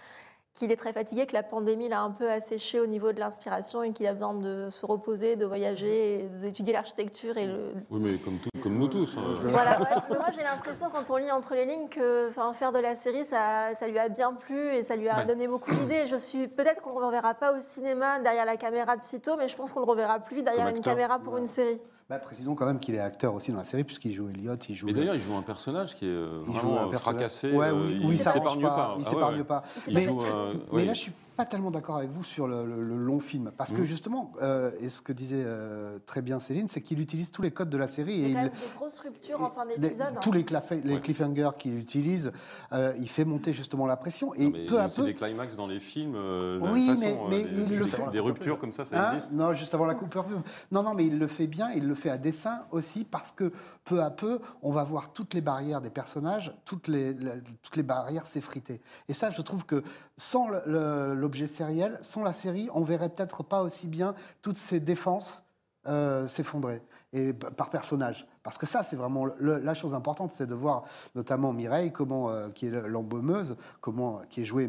Qu'il 0.55 0.71
est 0.71 0.77
très 0.77 0.93
fatigué, 0.93 1.27
que 1.27 1.33
la 1.33 1.43
pandémie 1.43 1.89
l'a 1.89 2.01
un 2.03 2.13
peu 2.13 2.31
asséché 2.31 2.79
au 2.79 2.87
niveau 2.87 3.11
de 3.13 3.19
l'inspiration 3.19 3.83
et 3.83 3.91
qu'il 3.93 4.07
a 4.07 4.13
besoin 4.15 4.35
de 4.35 4.69
se 4.71 4.87
reposer, 4.87 5.35
de 5.35 5.45
voyager, 5.45 6.29
d'étudier 6.45 6.73
l'architecture 6.73 7.37
et 7.37 7.47
le, 7.49 7.73
Oui, 7.91 7.99
mais 8.01 8.19
comme, 8.19 8.39
tout- 8.39 8.51
comme 8.63 8.79
nous 8.79 8.87
tous. 8.87 9.17
hein. 9.19 9.35
voilà, 9.51 9.81
ouais. 9.81 9.87
Mais 10.11 10.17
moi 10.17 10.27
j'ai 10.33 10.45
l'impression 10.45 10.87
quand 10.95 11.11
on 11.11 11.17
lit 11.17 11.33
entre 11.33 11.55
les 11.57 11.65
lignes 11.67 11.89
que 11.89 12.31
faire 12.55 12.71
de 12.71 12.79
la 12.79 12.95
série 12.95 13.25
ça, 13.25 13.75
ça 13.75 13.89
lui 13.89 13.99
a 13.99 14.09
bien 14.09 14.33
plu 14.33 14.69
et 14.77 14.85
ça 14.85 14.95
lui 14.95 15.09
a 15.09 15.17
Ouais. 15.19 15.25
donné 15.27 15.49
beaucoup 15.49 15.73
d'idées. 15.73 16.07
Je 16.07 16.15
suis 16.17 16.47
peut-être 16.47 16.81
qu'on 16.83 16.95
ne 16.95 17.01
le 17.01 17.07
reverra 17.07 17.35
pas 17.35 17.53
au 17.53 17.61
cinéma 17.61 18.21
derrière 18.21 18.45
la 18.47 18.57
caméra 18.57 18.97
de 18.97 19.03
sitôt, 19.03 19.37
mais 19.37 19.49
je 19.49 19.57
pense 19.57 19.73
qu'on 19.73 19.81
le 19.81 19.87
reverra 19.87 20.21
plus 20.21 20.43
derrière 20.45 20.69
une 20.69 20.81
caméra 20.83 21.19
pour 21.19 21.37
une 21.37 21.49
série. 21.49 21.81
Bah, 22.11 22.19
précisons 22.19 22.55
quand 22.55 22.67
même 22.67 22.81
qu'il 22.81 22.95
est 22.95 23.01
acteur 23.01 23.33
aussi 23.35 23.51
dans 23.51 23.57
la 23.57 23.65
série, 23.65 23.83
puisqu'il 23.83 24.13
joue 24.13 24.29
Elliot, 24.29 24.57
il 24.69 24.75
joue. 24.75 24.87
Mais 24.87 24.93
d'ailleurs, 24.93 25.15
il 25.15 25.23
joue 25.23 25.35
un 25.37 25.43
personnage 25.43 25.95
qui 25.97 26.05
est 26.05 26.09
euh, 26.09 26.39
il 26.47 26.53
joue 26.53 26.59
vraiment 26.61 26.81
un 26.83 26.87
euh, 26.89 26.91
personnage- 26.91 27.15
fracassé. 27.31 27.51
Ouais, 27.51 27.69
euh, 27.69 27.73
oui, 27.87 27.93
il 27.99 28.07
oui, 28.07 28.13
il 28.13 28.19
s'épargne 28.19 28.43
s'arrange 28.43 28.61
pas. 28.63 28.69
pas. 28.69 28.95
Il 28.99 29.03
Ah 29.07 29.11
s'épargne 29.11 29.39
ouais. 29.39 29.45
pas. 29.45 29.63
Il 29.89 29.95
Mais, 29.95 30.05
joue, 30.05 30.21
euh, 30.23 30.53
mais 30.55 30.61
oui. 30.73 30.85
là, 30.85 30.93
je 30.93 31.01
suis 31.01 31.13
pas 31.37 31.45
tellement 31.45 31.71
d'accord 31.71 31.97
avec 31.97 32.11
vous 32.11 32.25
sur 32.25 32.47
le, 32.47 32.65
le- 32.65 32.83
le 32.83 32.97
long 32.97 33.21
film, 33.21 33.51
parce 33.57 33.73
que 33.73 33.79
Mhm. 33.81 33.85
justement, 33.85 34.33
euh, 34.43 34.71
et 34.81 34.89
ce 34.89 35.03
que 35.03 35.13
disait 35.13 35.43
euh, 35.45 35.99
très 36.07 36.23
bien 36.23 36.39
Céline, 36.39 36.69
c'est 36.69 36.81
qu'il 36.81 37.01
utilise 37.01 37.31
tous 37.31 37.43
les 37.43 37.51
codes 37.51 37.71
de 37.71 37.77
la 37.77 37.87
série 37.87 38.15
Il 38.15 38.29
y 38.29 38.33
et 38.33 38.37
a 38.37 38.41
quand 38.41 38.41
il, 38.41 38.43
même 38.45 38.53
des 38.53 38.77
grosses 38.77 38.99
ruptures 39.01 39.43
en 39.43 39.51
fin 39.51 39.65
les- 39.65 39.77
d'épisode. 39.79 40.21
tous 40.21 40.31
hein. 40.31 40.33
les, 40.35 40.43
claf- 40.45 40.83
les 40.85 40.95
Ouais. 40.95 41.01
cliffhangers 41.01 41.51
qu'il 41.59 41.77
utilise, 41.79 42.33
euh, 42.73 42.93
il 42.99 43.09
fait 43.09 43.25
monter 43.25 43.53
justement 43.53 43.87
la 43.87 43.97
pression 43.97 44.35
et 44.35 44.45
Non, 44.49 44.67
peu 44.69 44.79
à 44.81 44.89
c'est 44.89 45.03
peu. 45.03 45.07
des 45.07 45.15
climax 45.15 45.57
dans 45.57 45.67
les 45.67 45.81
films. 45.81 46.15
euh, 46.17 46.59
Oui, 46.73 46.91
mais- 47.01 47.17
euh, 47.19 47.43
il 47.57 47.67
des, 47.67 47.77
le 47.77 47.85
fait- 47.85 48.11
des 48.11 48.21
ruptures 48.21 48.59
comme 48.59 48.73
ça, 48.73 48.85
ça 48.85 49.11
Hein 49.11 49.15
existe. 49.15 49.33
non, 49.33 49.53
juste 49.55 49.75
avant 49.75 49.87
la 49.87 49.95
coupure. 49.95 50.25
Non, 50.71 50.83
non, 50.83 50.95
mais 50.95 51.07
il 51.07 51.19
le 51.19 51.27
fait 51.27 51.47
bien, 51.47 51.71
il 51.73 51.87
le 51.87 51.95
fait 51.95 52.11
à 52.11 52.19
dessein 52.19 52.63
aussi 52.71 53.05
parce 53.05 53.33
que 53.33 53.53
peu 53.85 54.03
à 54.03 54.11
peu, 54.11 54.39
on 54.63 54.71
va 54.71 54.85
voir 54.85 55.13
toutes 55.13 55.35
les 55.35 55.41
barrières 55.41 55.81
des 55.81 55.91
personnages, 55.91 56.55
toutes 56.65 56.89
les, 56.89 57.13
la- 57.15 57.37
toutes 57.63 57.77
les 57.77 57.83
barrières 57.83 58.27
s'effriter. 58.27 58.81
Et 59.09 59.13
ça, 59.13 59.31
je 59.31 59.43
trouve 59.43 59.65
que 59.67 59.83
sans 60.17 60.49
le- 60.49 60.63
le- 60.67 61.15
l'objet 61.25 61.47
sériel, 61.47 61.97
sans 62.03 62.23
la 62.23 62.35
série, 62.35 62.69
on 62.75 62.83
verrait 62.83 63.09
peut-être 63.09 63.43
pas 63.43 63.63
aussi 63.63 63.87
bien 63.87 64.15
toutes 64.43 64.59
ces 64.59 64.79
défenses 64.79 65.43
euh, 65.87 66.27
s'effondrer 66.27 66.83
et 67.15 67.33
par 67.33 67.71
personnage. 67.71 68.29
Parce 68.45 68.59
que 68.59 68.67
ça, 68.67 68.83
c'est 68.83 68.95
vraiment 68.97 69.25
le- 69.25 69.59
la 69.59 69.73
chose 69.73 69.95
importante, 69.95 70.31
c'est 70.31 70.47
de 70.47 70.55
voir 70.55 70.85
notamment 71.15 71.55
Mireille, 71.55 71.91
comment, 71.93 72.29
euh, 72.29 72.49
qui 72.51 72.67
est 72.67 72.87
l'embaumeuse, 72.87 73.57
comment, 73.81 74.21
qui 74.29 74.43
est 74.43 74.45
jouée 74.45 74.69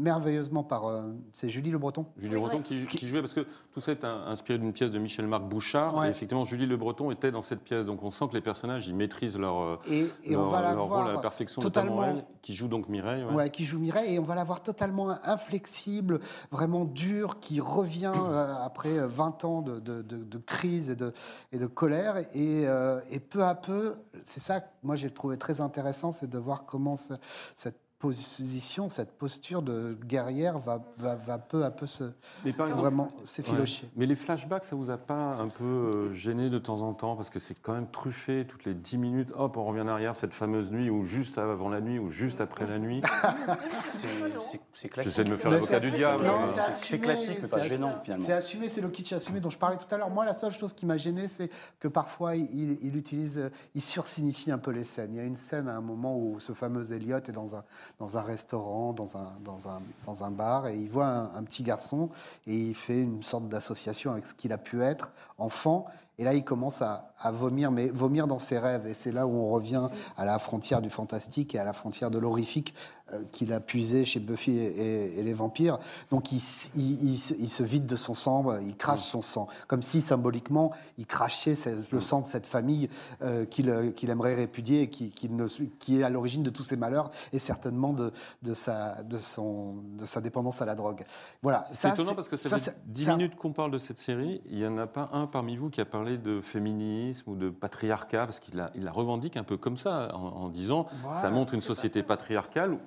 merveilleusement 0.00 0.64
par, 0.64 0.86
euh, 0.88 1.02
c'est 1.32 1.48
Julie 1.48 1.70
Le 1.70 1.78
Breton. 1.78 2.04
Julie 2.18 2.32
Le 2.34 2.40
Breton 2.40 2.62
qui, 2.62 2.84
qui 2.86 3.06
jouait, 3.06 3.20
parce 3.20 3.32
que 3.32 3.46
tout 3.72 3.80
ça 3.80 3.92
est 3.92 4.04
un- 4.04 4.26
inspiré 4.26 4.58
d'une 4.58 4.72
pièce 4.72 4.90
de 4.90 4.98
Michel-Marc 4.98 5.44
Bouchard. 5.44 5.96
Ouais. 5.96 6.08
Et 6.08 6.10
effectivement, 6.10 6.42
Julie 6.42 6.66
Le 6.66 6.76
Breton 6.76 7.12
était 7.12 7.30
dans 7.30 7.42
cette 7.42 7.60
pièce. 7.60 7.86
Donc 7.86 8.02
on 8.02 8.10
sent 8.10 8.26
que 8.28 8.34
les 8.34 8.40
personnages, 8.40 8.88
ils 8.88 8.94
maîtrisent 8.96 9.38
leur, 9.38 9.60
euh, 9.60 9.76
Et, 9.88 10.08
et 10.24 10.32
leur, 10.32 10.40
on 10.42 10.50
va 10.50 10.60
la 10.60 10.74
leur 10.74 10.88
voir 10.88 11.02
rôle 11.02 11.10
à 11.10 11.14
la 11.14 11.20
perfection, 11.20 11.62
notamment 11.62 11.96
totalement, 11.98 12.18
elle, 12.18 12.24
qui 12.42 12.54
joue 12.56 12.66
donc 12.66 12.88
Mireille. 12.88 13.22
ouais. 13.24 13.32
ouais, 13.34 13.50
qui 13.50 13.64
joue 13.64 13.78
Mireille, 13.78 14.14
et 14.14 14.18
on 14.18 14.24
va 14.24 14.34
la 14.34 14.42
voir 14.42 14.64
totalement 14.64 15.10
inflexible, 15.22 16.18
vraiment 16.50 16.84
dure, 16.84 17.38
qui 17.38 17.60
revient 17.60 18.10
euh, 18.14 18.52
après 18.64 19.06
20 19.06 19.44
ans 19.44 19.62
de, 19.62 19.78
de- 19.78 20.02
de- 20.02 20.24
de 20.24 20.38
crise 20.38 20.90
et 20.90 20.96
de, 20.96 21.12
et 21.52 21.58
de 21.60 21.66
colère. 21.66 22.16
Et, 22.34 22.66
euh, 22.66 22.98
et 23.14 23.20
peu 23.20 23.44
à 23.44 23.54
peu, 23.54 23.96
c'est 24.24 24.40
ça 24.40 24.60
que 24.60 24.68
moi 24.82 24.96
j'ai 24.96 25.10
trouvé 25.10 25.36
très 25.38 25.60
intéressant, 25.60 26.10
c'est 26.12 26.28
de 26.28 26.38
voir 26.38 26.64
comment 26.66 26.96
ce- 26.96 27.14
cette 27.54 27.80
position, 28.02 28.88
cette 28.88 29.12
posture 29.16 29.62
de 29.62 29.96
guerrière 30.06 30.58
va, 30.58 30.82
va, 30.98 31.14
va 31.14 31.38
peu 31.38 31.64
à 31.64 31.70
peu 31.70 31.86
se, 31.86 32.02
Mais 32.44 32.52
par 32.52 32.66
exemple, 32.66 32.82
vraiment 32.82 33.12
s'effilocher. 33.22 33.84
Ouais. 33.84 33.90
Mais 33.94 34.06
les 34.06 34.16
flashbacks, 34.16 34.64
ça 34.64 34.74
vous 34.74 34.90
a 34.90 34.98
pas 34.98 35.36
un 35.36 35.46
peu 35.46 35.62
euh, 35.62 36.12
gêné 36.12 36.50
de 36.50 36.58
temps 36.58 36.80
en 36.80 36.94
temps? 36.94 37.14
Parce 37.14 37.30
que 37.30 37.38
c'est 37.38 37.54
quand 37.54 37.74
même 37.74 37.86
truffé 37.86 38.44
toutes 38.44 38.64
les 38.64 38.74
10 38.74 38.98
minutes. 38.98 39.32
Hop, 39.36 39.56
on 39.56 39.64
revient 39.64 39.82
en 39.82 39.86
arrière, 39.86 40.16
cette 40.16 40.34
fameuse 40.34 40.72
nuit, 40.72 40.90
ou 40.90 41.04
juste 41.04 41.38
avant 41.38 41.68
la 41.68 41.80
nuit, 41.80 42.00
ou 42.00 42.08
juste 42.08 42.40
après 42.40 42.66
la 42.66 42.80
nuit. 42.80 43.02
C'est- 43.86 44.88
classique. 44.88 45.12
J'essaie 45.12 45.22
de 45.24 45.30
me 45.30 45.36
faire 45.36 45.52
l'avocat 45.52 45.80
c'est 45.80 45.90
du 45.90 45.96
diable. 45.96 46.24
C'est 46.24 46.54
c'est- 46.54 46.60
assumé, 46.60 46.72
c'est 46.88 46.98
classique, 46.98 47.38
mais 47.40 47.48
pas 47.48 47.68
gênant, 47.68 48.00
finalement. 48.02 48.24
C'est 48.24 48.32
assumé, 48.32 48.68
c'est 48.68 48.80
le 48.80 48.88
kitsch 48.90 49.12
assumé 49.12 49.38
dont 49.38 49.50
je 49.50 49.58
parlais 49.58 49.76
tout 49.76 49.92
à 49.94 49.96
l'heure. 49.96 50.10
Moi, 50.10 50.24
la 50.24 50.32
seule 50.32 50.50
chose 50.52 50.72
qui 50.72 50.86
m'a 50.86 50.96
gêné, 50.96 51.28
c'est 51.28 51.50
que 51.78 51.86
parfois, 51.86 52.34
il, 52.34 52.78
il 52.82 52.96
utilise, 52.96 53.38
euh, 53.38 53.50
il 53.76 53.80
sursignifie 53.80 54.50
un 54.50 54.58
peu 54.58 54.72
les 54.72 54.82
scènes. 54.82 55.12
Il 55.14 55.18
y 55.18 55.20
a 55.20 55.24
une 55.24 55.36
scène 55.36 55.68
à 55.68 55.76
un 55.76 55.80
moment 55.80 56.18
où 56.18 56.40
ce 56.40 56.52
fameux 56.52 56.92
Elliot 56.92 57.18
est 57.18 57.30
dans 57.30 57.54
un, 57.54 57.62
dans 57.98 58.16
un 58.16 58.22
restaurant, 58.22 58.92
dans 58.92 59.16
un, 59.16 59.32
dans, 59.44 59.68
un, 59.68 59.80
dans 60.06 60.24
un 60.24 60.30
bar, 60.30 60.66
et 60.68 60.76
il 60.76 60.88
voit 60.88 61.06
un, 61.06 61.42
petit 61.44 61.62
garçon, 61.62 62.08
et 62.46 62.56
il 62.56 62.74
fait 62.74 63.00
une 63.00 63.22
sorte 63.22 63.48
d'association 63.48 64.12
avec 64.12 64.26
ce 64.26 64.34
qu'il 64.34 64.52
a 64.52 64.58
pu 64.58 64.82
être 64.82 65.10
enfant. 65.38 65.86
Et 66.18 66.24
là, 66.24 66.34
il 66.34 66.44
commence 66.44 66.82
à, 66.82 67.12
à 67.18 67.30
vomir, 67.32 67.70
mais 67.72 67.88
vomir 67.88 68.26
dans 68.26 68.38
ses 68.38 68.58
rêves. 68.58 68.86
Et 68.86 68.92
c'est 68.94 69.12
là 69.12 69.26
où 69.26 69.30
on 69.34 69.50
revient 69.50 69.88
à 70.16 70.24
la 70.26 70.38
frontière 70.38 70.82
du 70.82 70.90
fantastique 70.90 71.54
et 71.54 71.58
à 71.58 71.64
la 71.64 71.72
frontière 71.72 72.10
de 72.10 72.18
l'horrifique 72.18 72.74
euh, 73.12 73.22
qu'il 73.32 73.50
a 73.52 73.60
puisé 73.60 74.04
chez 74.04 74.20
Buffy 74.20 74.58
et, 74.58 75.22
les 75.22 75.32
vampires. 75.32 75.78
Donc, 76.10 76.30
il, 76.30 76.40
il- 76.76 77.18
se- 77.18 77.62
vide 77.62 77.86
de 77.86 77.96
son 77.96 78.12
sang, 78.12 78.58
il 78.60 78.76
crache 78.76 79.00
son 79.00 79.22
sang. 79.22 79.48
Comme 79.68 79.80
si, 79.80 80.02
symboliquement, 80.02 80.72
il 80.98 81.06
crachait 81.06 81.54
le 81.90 82.00
sang 82.00 82.20
de 82.20 82.26
cette 82.26 82.46
famille 82.46 82.90
euh, 83.22 83.46
qu'il 83.46 83.70
euh, 83.70 83.90
aimerait 84.02 84.34
répudier 84.34 84.90
qui, 84.90 85.10
qui 85.10 85.98
est 85.98 86.02
à 86.02 86.10
l'origine 86.10 86.42
de 86.42 86.50
tous 86.50 86.62
ses 86.62 86.76
malheurs 86.76 87.10
et 87.32 87.38
certainement 87.38 87.81
de, 87.90 88.12
de, 88.42 88.54
sa, 88.54 89.02
de, 89.02 89.18
son, 89.18 89.74
de 89.98 90.06
sa 90.06 90.20
dépendance 90.20 90.62
à 90.62 90.64
la 90.64 90.74
drogue. 90.76 91.04
Voilà. 91.42 91.66
C'est 91.72 91.88
étonnant 91.88 92.14
parce 92.14 92.28
que 92.28 92.36
ça, 92.36 92.48
fait 92.50 92.58
c'est- 92.58 92.76
10 92.86 93.04
ça- 93.06 93.16
minutes 93.16 93.34
qu'on 93.36 93.52
parle 93.52 93.70
de 93.72 93.78
cette 93.78 93.98
série. 93.98 94.40
Il 94.46 94.58
n'y 94.58 94.66
en 94.66 94.78
a 94.78 94.86
pas 94.86 95.10
un 95.12 95.26
parmi 95.26 95.56
vous 95.56 95.70
qui 95.70 95.80
a 95.80 95.84
parlé 95.84 96.18
de 96.18 96.40
féminisme 96.40 97.30
ou 97.30 97.34
de 97.36 97.50
patriarcat, 97.50 98.26
parce 98.26 98.38
qu'il 98.40 98.56
la, 98.56 98.70
il 98.74 98.84
la 98.84 98.92
revendique 98.92 99.36
un 99.36 99.44
peu 99.44 99.56
comme 99.56 99.76
ça, 99.76 100.14
en, 100.14 100.18
en 100.44 100.48
disant 100.48 100.86
Voilà. 101.02 101.20
ça 101.20 101.30
montre 101.30 101.54
une 101.54 101.60
société 101.62 102.02
patriarcale 102.02 102.72
où, 102.72 102.78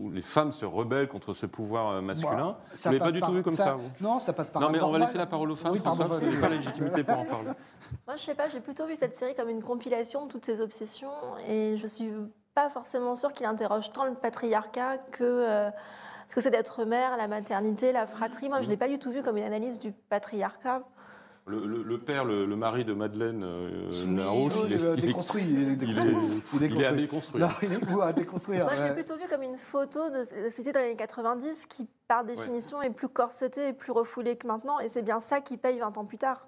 où 0.00 0.10
les 0.10 0.22
femmes 0.22 0.52
se 0.52 0.64
rebellent 0.64 1.08
contre 1.08 1.32
ce 1.32 1.46
pouvoir 1.46 1.90
euh, 1.90 2.00
masculin. 2.00 2.32
Voilà. 2.32 2.58
Vous 2.70 2.76
Ça 2.76 2.88
l'avez 2.88 2.98
pas 2.98 3.04
passe 3.06 3.14
du 3.14 3.20
par- 3.20 3.28
tout 3.28 3.34
vu 3.36 3.42
comme 3.42 3.52
ça, 3.52 3.74
vous 3.74 3.90
Non, 4.00 4.18
ça 4.18 4.32
passe 4.32 4.50
par 4.50 4.62
Non, 4.62 4.70
mais 4.70 4.82
on 4.82 4.90
va 4.90 4.98
laisser 4.98 5.18
la 5.18 5.26
parole 5.26 5.50
aux 5.50 5.54
femmes, 5.56 5.72
Oui, 5.72 5.78
François, 5.78 6.08
parce 6.08 6.20
que 6.26 6.32
vous 6.32 6.40
pas 6.40 6.48
la 6.48 6.56
légitimité 6.56 7.04
pour 7.04 7.18
en 7.18 7.24
parler. 7.26 7.50
Moi, 8.06 8.16
je 8.16 8.22
sais 8.22 8.34
pas, 8.34 8.48
j'ai 8.48 8.60
plutôt 8.60 8.86
vu 8.86 8.96
cette 8.96 9.14
série 9.14 9.34
comme 9.34 9.50
une 9.50 9.62
compilation 9.62 10.24
de 10.24 10.32
toutes 10.32 10.46
ces 10.46 10.62
obsessions 10.62 11.10
et 11.46 11.76
je 11.76 11.86
suis 11.86 12.10
pas 12.54 12.68
forcément 12.70 13.14
sûre 13.14 13.32
qu'il 13.32 13.46
interroge 13.46 13.90
tant 13.92 14.04
le 14.04 14.14
patriarcat 14.14 14.98
que 14.98 15.24
euh, 15.24 15.70
ce 16.28 16.34
que 16.34 16.40
c'est 16.40 16.50
d'être 16.50 16.84
mère, 16.84 17.16
la 17.16 17.28
maternité, 17.28 17.92
la 17.92 18.06
fratrie. 18.06 18.48
Moi, 18.48 18.60
je 18.60 18.68
l'ai 18.68 18.76
pas 18.76 18.88
du 18.88 18.98
tout 18.98 19.10
vu 19.10 19.22
comme 19.22 19.36
une 19.38 19.44
analyse 19.44 19.78
du 19.78 19.92
patriarcat. 19.92 20.82
Le, 21.46 21.66
le- 21.66 21.82
le 21.82 21.98
père, 21.98 22.24
le, 22.24 22.46
le 22.46 22.54
mari 22.56 22.84
de 22.84 22.92
Madeleine 22.94 23.42
euh, 23.42 23.90
Larouche, 24.16 24.52
il, 24.66 24.72
est, 24.74 24.96
déconstruit. 24.96 25.42
Il 25.42 25.58
est 25.58 25.72
il 25.82 25.98
est- 25.98 26.02
déconstruit. 26.04 26.60
il 26.70 26.80
est 26.80 26.86
à 26.86 26.92
déconstruire. 26.92 27.48
Non, 27.48 27.52
il 27.62 27.72
est 27.72 28.00
à 28.02 28.12
déconstruire 28.12 28.64
Moi, 28.64 28.74
je 28.76 28.82
l'ai 28.84 28.92
plutôt 28.94 29.16
vu 29.16 29.26
comme 29.28 29.42
une 29.42 29.56
photo 29.58 30.08
de 30.10 30.18
la 30.18 30.50
société 30.50 30.70
dans 30.72 30.78
les 30.80 30.86
années 30.86 30.94
90 30.96 31.66
qui, 31.66 31.88
par 32.06 32.24
définition, 32.24 32.80
est 32.80 32.90
plus 32.90 33.08
corsetée 33.08 33.68
et 33.68 33.72
plus 33.72 33.90
refoulée 33.90 34.36
que 34.36 34.46
maintenant. 34.46 34.78
Et 34.78 34.88
c'est 34.88 35.02
bien 35.02 35.18
ça 35.18 35.40
qui 35.40 35.56
paye 35.56 35.80
20 35.80 35.98
ans 35.98 36.04
plus 36.04 36.18
tard. 36.18 36.46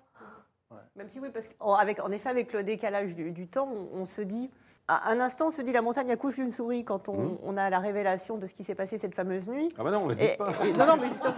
Même 0.96 1.08
si 1.08 1.18
oui, 1.18 1.30
parce 1.32 1.49
qu'avec, 1.49 2.00
en 2.00 2.11
effet, 2.12 2.28
avec 2.28 2.52
le 2.52 2.62
décalage 2.62 3.16
du, 3.16 3.32
du 3.32 3.49
temps, 3.49 3.68
on, 3.73 4.00
on 4.00 4.04
se 4.04 4.20
dit, 4.20 4.49
un 4.88 5.18
instant, 5.20 5.46
on 5.46 5.50
se 5.50 5.62
dit 5.62 5.72
la 5.72 5.80
montagne 5.80 6.10
accouche 6.10 6.34
d'une 6.36 6.50
souris 6.50 6.84
quand 6.84 7.08
on, 7.08 7.16
Mhm. 7.16 7.38
on 7.42 7.56
a 7.56 7.70
la 7.70 7.78
révélation 7.78 8.36
de 8.36 8.46
ce 8.46 8.52
qui 8.52 8.64
s'est 8.64 8.74
passé 8.74 8.98
cette 8.98 9.14
fameuse 9.14 9.48
nuit. 9.48 9.72
Ah 9.78 9.82
bah 9.82 9.90
non, 9.90 10.00
on 10.00 10.04
ne 10.04 10.10
le 10.10 10.16
dit 10.16 10.24
Et- 10.24 10.36
pas. 10.36 10.52
et- 10.62 10.72
non, 10.74 10.86
non, 10.86 10.96
mais 11.00 11.08
justement. 11.08 11.32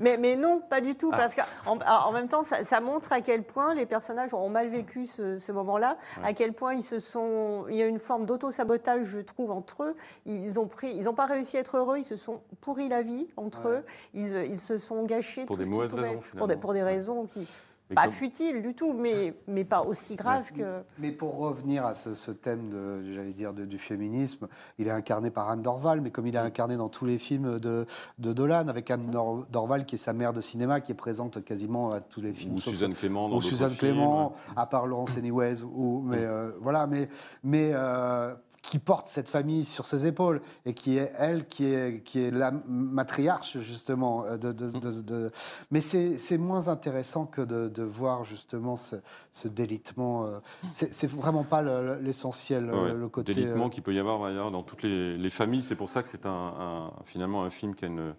Mais, 0.00 0.16
mais 0.16 0.34
non, 0.34 0.60
pas 0.60 0.80
du 0.80 0.96
tout, 0.96 1.10
Ah. 1.12 1.16
parce 1.16 1.34
qu'en 1.36 1.78
en 1.78 2.10
même 2.12 2.26
temps, 2.26 2.42
ça, 2.42 2.64
ça 2.64 2.80
montre 2.80 3.12
à 3.12 3.20
quel 3.20 3.44
point 3.44 3.74
les 3.74 3.86
personnages 3.86 4.34
ont 4.34 4.48
mal 4.48 4.68
vécu 4.70 5.06
ce, 5.06 5.38
ce 5.38 5.52
moment-là, 5.52 5.96
Ouais. 6.20 6.30
à 6.30 6.32
quel 6.32 6.52
point 6.52 6.74
ils 6.74 6.82
se 6.82 6.98
sont. 6.98 7.66
Il 7.68 7.76
y 7.76 7.82
a 7.82 7.86
une 7.86 8.00
forme 8.00 8.26
d'auto-sabotage, 8.26 9.04
je 9.04 9.20
trouve, 9.20 9.52
entre 9.52 9.84
eux. 9.84 9.96
Ils 10.26 10.58
ont 10.58 10.66
pris, 10.66 10.90
ils 10.96 11.04
n'ont 11.04 11.14
pas 11.14 11.26
réussi 11.26 11.56
à 11.56 11.60
être 11.60 11.76
heureux, 11.76 11.98
ils 11.98 12.04
se 12.04 12.16
sont 12.16 12.40
pourris 12.60 12.88
la 12.88 13.02
vie 13.02 13.28
entre 13.36 13.66
Ouais. 13.66 13.76
eux, 13.78 13.84
ils, 14.14 14.26
ils 14.50 14.58
se 14.58 14.78
sont 14.78 15.04
gâchés 15.04 15.46
Pour 15.46 15.54
tout 15.56 15.60
des 15.60 15.64
ce 15.66 15.70
qu'ils 15.70 15.76
mauvaises 15.76 15.90
pouvaient- 15.92 16.02
raisons, 16.08 16.14
pour 16.14 16.22
des, 16.48 16.54
finalement. 16.54 16.60
pour 16.60 16.72
des 16.72 16.82
raisons 16.82 17.24
qui. 17.26 17.46
Mais 17.90 17.96
Pas 17.96 18.04
comme- 18.04 18.12
futiles 18.12 18.62
du 18.62 18.72
tout, 18.74 18.94
mais, 18.94 19.34
mais 19.46 19.62
pas 19.64 19.82
aussi 19.82 20.16
graves 20.16 20.50
que. 20.52 20.82
Mais 20.98 21.12
pour 21.12 21.36
revenir 21.36 21.84
à 21.84 21.94
ce, 21.94 22.14
ce 22.14 22.30
thème, 22.30 22.70
de, 22.70 23.12
j'allais 23.14 23.34
dire, 23.34 23.52
de- 23.52 23.66
du 23.66 23.78
féminisme, 23.78 24.48
il 24.78 24.86
est 24.88 24.90
incarné 24.90 25.30
par 25.30 25.50
Anne 25.50 25.60
Dorval, 25.60 26.00
mais 26.00 26.10
comme 26.10 26.26
il 26.26 26.34
est 26.34 26.38
incarné 26.38 26.78
dans 26.78 26.88
tous 26.88 27.04
les 27.04 27.18
films 27.18 27.58
de, 27.58 27.86
de 28.18 28.32
Dolan, 28.32 28.68
avec 28.68 28.90
Anne 28.90 29.10
Dor- 29.10 29.44
Dorval 29.52 29.84
qui 29.84 29.96
est 29.96 29.98
sa 29.98 30.14
mère 30.14 30.32
de 30.32 30.40
cinéma, 30.40 30.80
qui 30.80 30.92
est 30.92 30.94
présente 30.94 31.44
quasiment 31.44 31.90
à 31.92 32.00
tous 32.00 32.22
les 32.22 32.32
films. 32.32 32.54
Ou 32.54 32.58
sauf- 32.58 32.72
Suzanne 32.72 32.94
Clément 32.94 33.28
dans 33.28 33.36
ou 33.36 33.42
Suzanne 33.42 33.68
films. 33.72 33.92
Clément, 33.92 34.34
à 34.56 34.64
part 34.64 34.86
Laurence 34.86 35.18
Anyways, 35.18 35.62
ou, 35.62 36.00
mais 36.06 36.16
euh, 36.20 36.52
voilà, 36.62 36.86
mais, 36.86 37.10
mais 37.42 37.70
euh, 37.74 38.34
qui 38.64 38.78
porte 38.78 39.08
cette 39.08 39.28
famille 39.28 39.62
sur 39.66 39.84
ses 39.84 40.06
épaules 40.06 40.40
et 40.64 40.72
qui 40.72 40.96
est 40.96 41.12
elle, 41.18 41.46
qui 41.46 41.66
est, 41.66 42.02
qui 42.02 42.20
est 42.20 42.30
la 42.30 42.50
matriarche 42.66 43.58
justement. 43.58 44.24
euh, 44.24 44.38
De, 44.38 44.52
de- 44.52 44.70
de- 44.78 45.02
de- 45.02 45.30
Mais 45.70 45.82
c'est 45.82 46.38
moins 46.38 46.68
intéressant 46.68 47.26
que 47.26 47.42
de, 47.42 47.82
voir 47.82 48.24
justement 48.24 48.76
ce, 48.76 48.96
ce 49.32 49.48
délitement. 49.48 50.24
euh, 50.24 50.38
C'est 50.72 51.06
vraiment 51.10 51.44
pas 51.44 51.60
le- 51.60 51.84
le- 51.84 51.98
l'essentiel, 52.00 52.70
euh, 52.70 52.84
Ouais, 52.84 52.94
le 52.94 53.08
côté. 53.08 53.34
délitement 53.34 53.68
qu'il 53.68 53.82
peut 53.82 53.92
y 53.92 53.98
avoir 53.98 54.18
d'ailleurs 54.22 54.50
dans 54.50 54.62
toutes 54.62 54.82
les, 54.82 55.18
les 55.18 55.30
familles. 55.30 55.62
C'est 55.62 55.76
pour 55.76 55.90
ça 55.90 56.02
que 56.02 56.08
c'est 56.08 56.24
un, 56.24 56.30
un- 56.30 56.90
finalement 57.04 57.44
un 57.44 57.50
film 57.50 57.74
qui 57.74 57.84
a 57.84 57.88
une, 57.88 58.14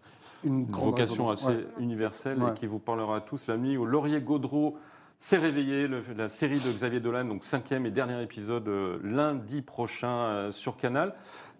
vocation 0.69 1.27
assez 1.31 1.47
Ouais. 1.47 1.67
universelle 1.79 2.41
Ouais. 2.41 2.51
et 2.51 2.53
qui 2.53 2.67
vous 2.67 2.77
parlera 2.79 3.17
à 3.17 3.21
tous. 3.21 3.47
La 3.47 3.57
nuit 3.57 3.77
où 3.77 3.85
Laurier 3.85 4.21
Gaudreau 4.21 4.77
s'est 5.19 5.38
réveillé, 5.38 5.88
le- 5.88 6.01
la 6.15 6.29
série 6.29 6.60
de 6.60 6.72
Xavier 6.72 7.00
Dolan, 7.00 7.25
donc 7.25 7.43
cinquième 7.43 7.86
et 7.86 7.91
dernier 7.91 8.22
épisode 8.22 8.67
euh, 8.67 9.00
lundi 9.03 9.62
prochain 9.62 10.10
euh, 10.13 10.51
sur 10.51 10.77
Canal. 10.77 11.15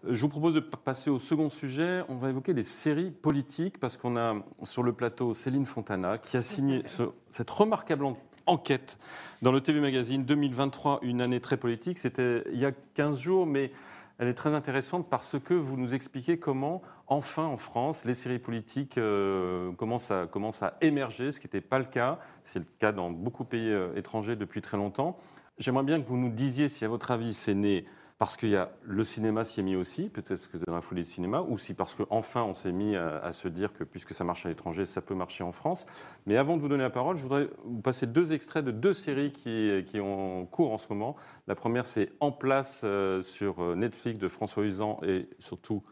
Je 0.08 0.22
vous 0.22 0.30
propose 0.30 0.54
de 0.54 0.60
passer 0.60 1.10
au 1.10 1.18
second 1.18 1.50
sujet. 1.50 2.04
On 2.10 2.16
va 2.16 2.30
évoquer 2.30 2.54
des 2.54 2.62
séries 2.64 3.10
politiques 3.10 3.80
parce 3.80 3.98
qu'on 3.98 4.18
a 4.18 4.36
sur 4.64 4.84
le 4.84 4.94
plateau 4.94 5.34
Céline 5.34 5.66
Fontana 5.66 6.18
qui 6.20 6.38
a 6.38 6.42
signé 6.44 6.84
ce- 6.86 7.10
cette 7.30 7.50
remarquable 7.50 8.06
en- 8.06 8.18
enquête 8.46 9.00
dans 9.42 9.52
le 9.52 9.62
TV 9.62 9.80
Magazine 9.80 10.24
2023, 10.24 11.00
une 11.02 11.22
année 11.22 11.40
très 11.40 11.58
politique. 11.58 11.98
C'était 11.98 12.44
il 12.54 12.60
y 12.60 12.66
a 12.66 12.72
15 12.94 13.18
jours, 13.20 13.48
mais 13.48 13.72
elle 14.20 14.28
est 14.28 14.36
très 14.36 14.54
intéressante 14.54 15.10
parce 15.10 15.38
que 15.44 15.56
vous 15.56 15.76
nous 15.78 15.96
expliquez 15.96 16.38
comment, 16.38 16.84
enfin 17.08 17.46
en 17.46 17.58
France, 17.58 18.06
les 18.06 18.14
séries 18.14 18.40
politiques 18.40 18.98
euh, 18.98 19.72
commencent, 19.74 20.12
à, 20.12 20.28
commencent 20.28 20.64
à 20.64 20.78
émerger, 20.82 21.32
ce 21.32 21.40
qui 21.40 21.48
n'était 21.48 21.62
pas 21.62 21.80
le 21.80 21.86
cas. 21.86 22.20
C'est 22.44 22.60
le 22.60 22.66
cas 22.80 22.92
dans 22.92 23.12
beaucoup 23.12 23.44
de 23.44 23.50
pays 23.50 23.70
euh, 23.70 23.96
étrangers 23.96 24.36
depuis 24.36 24.62
très 24.62 24.78
longtemps. 24.78 25.18
J'aimerais 25.58 25.84
bien 25.84 26.02
que 26.02 26.08
vous 26.08 26.18
nous 26.18 26.30
disiez 26.30 26.70
si, 26.70 26.84
à 26.84 26.88
votre 26.88 27.12
avis, 27.12 27.34
c'est 27.34 27.54
né 27.54 27.86
parce 28.18 28.38
que 28.38 28.48
y 28.48 28.56
a, 28.56 28.72
le 28.84 29.04
cinéma 29.04 29.44
s'y 29.44 29.60
est 29.60 29.64
mis 29.64 29.76
aussi, 29.76 30.08
peut-être 30.08 30.50
que 30.50 30.58
c'est 30.58 30.66
dans 30.66 30.76
la 30.76 30.82
folie 30.82 31.04
du 31.04 31.10
cinéma, 31.10 31.42
ou 31.42 31.58
si 31.58 31.74
parce 31.74 31.96
qu'enfin 31.96 32.44
on 32.44 32.54
s'est 32.54 32.72
mis 32.72 32.96
à, 32.96 33.18
à 33.18 33.34
se 33.34 33.50
dire 33.50 33.74
que 33.74 33.84
puisque 33.84 34.14
ça 34.14 34.24
marche 34.24 34.46
à 34.46 34.50
l'étranger, 34.50 34.86
ça 34.86 35.02
peut 35.02 35.16
marcher 35.16 35.44
en 35.44 35.52
France. 35.52 35.86
Mais 36.26 36.38
avant 36.38 36.56
de 36.56 36.62
vous 36.62 36.70
donner 36.70 36.84
la 36.84 36.90
parole, 36.90 37.18
je 37.18 37.24
voudrais 37.24 37.50
vous 37.66 37.82
passer 37.82 38.08
deux 38.08 38.32
extraits 38.32 38.64
de 38.64 38.72
deux 38.72 38.94
séries 38.94 39.34
qui, 39.34 39.84
qui 39.86 40.00
ont 40.00 40.46
cours 40.46 40.72
en 40.72 40.78
ce 40.78 40.88
moment. 40.90 41.18
La 41.48 41.56
première, 41.56 41.86
c'est 41.86 42.14
En 42.22 42.32
place 42.32 42.82
euh, 42.86 43.22
sur 43.22 43.76
Netflix 43.76 44.18
de 44.18 44.30
François 44.30 44.64
Usan 44.64 45.00
et 45.04 45.28
surtout 45.40 45.84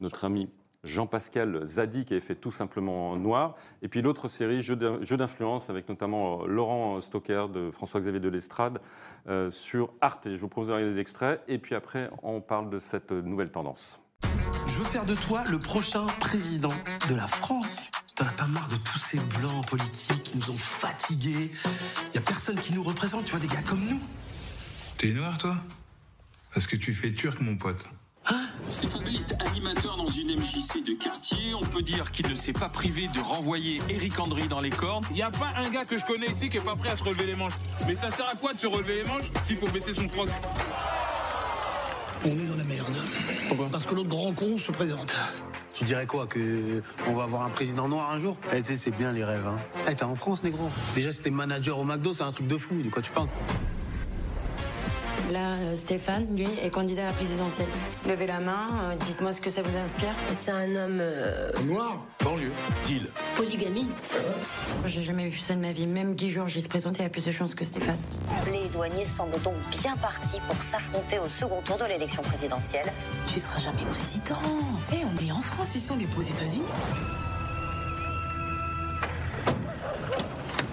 notre 0.00 0.24
ami 0.24 0.48
Jean-Pascal 0.84 1.62
Zadi 1.66 2.04
qui 2.04 2.14
avait 2.14 2.20
fait 2.20 2.34
tout 2.34 2.50
simplement 2.50 3.16
Noir. 3.16 3.54
Et 3.82 3.88
puis 3.88 4.02
l'autre 4.02 4.28
série, 4.28 4.62
Jeu 4.62 4.76
d'in- 4.76 4.98
Jeu 5.02 5.16
d'influence, 5.16 5.70
avec 5.70 5.88
notamment 5.88 6.42
euh, 6.42 6.46
Laurent 6.48 7.00
Stocker 7.00 7.46
de 7.52 7.70
François-Xavier 7.70 8.20
de 8.20 8.28
l'Estrade 8.28 8.80
euh, 9.28 9.50
sur 9.50 9.92
Arte. 10.00 10.28
Je 10.32 10.38
vous 10.38 10.48
propose 10.48 10.68
de 10.68 10.72
regarder 10.74 10.94
les 10.94 11.00
extraits 11.00 11.40
et 11.48 11.58
puis 11.58 11.74
après, 11.74 12.10
on 12.22 12.40
parle 12.40 12.68
de 12.70 12.78
cette 12.78 13.12
nouvelle 13.12 13.50
tendance. 13.50 14.00
Je 14.66 14.78
veux 14.78 14.84
faire 14.84 15.04
de 15.04 15.14
toi 15.14 15.44
le 15.50 15.58
prochain 15.58 16.06
président 16.20 16.72
de 17.08 17.14
la 17.14 17.28
France. 17.28 17.90
T'en 18.14 18.26
as 18.26 18.32
pas 18.32 18.46
marre 18.46 18.68
de 18.68 18.76
tous 18.76 18.98
ces 18.98 19.18
blancs 19.38 19.66
politiques 19.68 20.22
qui 20.22 20.36
nous 20.36 20.50
ont 20.50 20.56
fatigués? 20.56 21.50
Y 22.14 22.18
a 22.18 22.20
personne 22.20 22.58
qui 22.58 22.74
nous 22.74 22.82
représente, 22.82 23.24
tu 23.24 23.30
vois, 23.30 23.40
des 23.40 23.48
gars 23.48 23.62
comme 23.62 23.80
nous. 23.88 24.00
T'es 24.98 25.12
noir, 25.12 25.38
toi? 25.38 25.56
Parce 26.52 26.66
que 26.66 26.76
tu 26.76 26.92
fais 26.92 27.12
turc, 27.12 27.40
mon 27.40 27.56
pote. 27.56 27.88
Stéphane 28.72 29.04
Bell 29.04 29.16
est 29.16 29.46
animateur 29.46 29.96
dans 29.98 30.06
une 30.06 30.34
MJC 30.34 30.82
de 30.86 30.94
quartier. 30.94 31.54
On 31.54 31.60
peut 31.60 31.82
dire 31.82 32.10
qu'il 32.10 32.26
ne 32.28 32.34
s'est 32.34 32.54
pas 32.54 32.68
privé 32.68 33.06
de 33.14 33.20
renvoyer 33.20 33.82
Eric 33.90 34.18
Andry 34.18 34.48
dans 34.48 34.62
les 34.62 34.70
cordes. 34.70 35.04
Il 35.10 35.18
y 35.18 35.22
a 35.22 35.30
pas 35.30 35.52
un 35.56 35.68
gars 35.68 35.84
que 35.84 35.98
je 35.98 36.04
connais 36.06 36.28
ici 36.28 36.48
qui 36.48 36.56
est 36.56 36.64
pas 36.64 36.74
prêt 36.74 36.88
à 36.88 36.96
se 36.96 37.02
relever 37.02 37.26
les 37.26 37.36
manches. 37.36 37.52
Mais 37.86 37.94
ça 37.94 38.10
sert 38.10 38.26
à 38.26 38.34
quoi 38.34 38.54
de 38.54 38.58
se 38.58 38.66
relever 38.66 39.02
les 39.02 39.04
manches 39.04 39.24
s'il 39.46 39.58
faut 39.58 39.68
baisser 39.68 39.92
son 39.92 40.08
froc? 40.08 40.28
On 42.24 42.28
est 42.28 42.46
dans 42.46 42.56
la 42.56 42.64
merde. 42.64 42.96
Pourquoi? 43.48 43.68
Parce 43.70 43.84
que 43.84 43.94
l'autre 43.94 44.08
grand 44.08 44.32
con 44.32 44.56
se 44.56 44.72
présente. 44.72 45.14
Tu 45.74 45.84
dirais 45.84 46.06
quoi 46.06 46.26
Que 46.26 46.82
on 47.08 47.12
va 47.12 47.24
avoir 47.24 47.42
un 47.42 47.50
président 47.50 47.88
noir 47.88 48.10
un 48.10 48.18
jour? 48.18 48.38
Eh, 48.54 48.62
tu 48.62 48.68
sais, 48.70 48.76
c'est 48.76 48.90
bien 48.90 49.12
les 49.12 49.24
rêves. 49.24 49.46
Hein. 49.46 49.56
Eh, 49.90 49.94
t'es 49.94 50.04
en 50.04 50.14
France, 50.14 50.42
négro. 50.42 50.70
Déjà, 50.94 51.12
si 51.12 51.20
t'es 51.20 51.30
manager 51.30 51.78
au 51.78 51.84
McDo, 51.84 52.14
c'est 52.14 52.22
un 52.22 52.32
truc 52.32 52.46
de 52.46 52.56
fou. 52.56 52.74
De 52.82 52.88
quoi 52.88 53.02
tu 53.02 53.10
parles? 53.10 53.28
Là, 55.32 55.54
euh, 55.54 55.76
Stéphane, 55.76 56.36
lui, 56.36 56.46
est 56.62 56.68
candidat 56.68 57.04
à 57.04 57.06
la 57.06 57.12
présidentielle. 57.12 57.68
Levez 58.06 58.26
la 58.26 58.40
main, 58.40 58.68
euh, 58.82 58.96
dites-moi 59.06 59.32
ce 59.32 59.40
que 59.40 59.48
ça 59.48 59.62
vous 59.62 59.74
inspire. 59.78 60.14
C'est 60.30 60.50
un 60.50 60.76
homme... 60.76 61.02
Noir 61.64 62.04
Banlieue. 62.22 62.52
Deal. 62.86 63.08
Polygamie 63.36 63.86
J'ai 64.84 65.00
jamais 65.00 65.30
vu 65.30 65.38
ça 65.38 65.54
de 65.54 65.60
ma 65.60 65.72
vie. 65.72 65.86
Même 65.86 66.14
Guy 66.14 66.28
Georges, 66.28 66.56
il 66.56 66.62
se 66.62 66.68
présentait 66.68 67.04
à 67.04 67.08
plus 67.08 67.24
de 67.24 67.30
chances 67.30 67.54
que 67.54 67.64
Stéphane. 67.64 67.96
Les 68.52 68.68
douaniers 68.68 69.06
semblent 69.06 69.40
donc 69.42 69.54
bien 69.70 69.96
partis 69.96 70.38
pour 70.46 70.56
s'affronter 70.62 71.18
au 71.18 71.28
second 71.28 71.62
tour 71.62 71.78
de 71.78 71.84
l'élection 71.84 72.22
présidentielle. 72.22 72.92
Tu 73.26 73.40
seras 73.40 73.58
jamais 73.58 73.86
président. 73.90 74.36
Eh, 74.92 74.96
on 74.96 75.26
est 75.26 75.32
en 75.32 75.40
France, 75.40 75.74
ils 75.74 75.80
sont 75.80 75.96
les 75.96 76.06
beaux 76.06 76.20
États-Unis. 76.20 76.62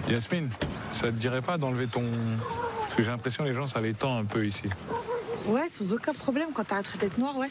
Yasmine, 0.06 0.50
ça 0.92 1.06
te 1.06 1.12
dirait 1.12 1.40
pas 1.40 1.56
d'enlever 1.56 1.86
ton. 1.86 2.02
Que 3.00 3.04
j'ai 3.04 3.12
l'impression 3.12 3.44
que 3.44 3.48
les 3.48 3.54
gens, 3.54 3.66
ça 3.66 3.80
les 3.80 3.94
tend 3.94 4.18
un 4.18 4.26
peu 4.26 4.44
ici. 4.44 4.64
Ouais, 5.46 5.70
sans 5.70 5.94
aucun 5.94 6.12
problème 6.12 6.48
quand 6.52 6.64
t'arrêterais 6.64 6.98
d'être 6.98 7.16
noir, 7.16 7.34
ouais. 7.38 7.48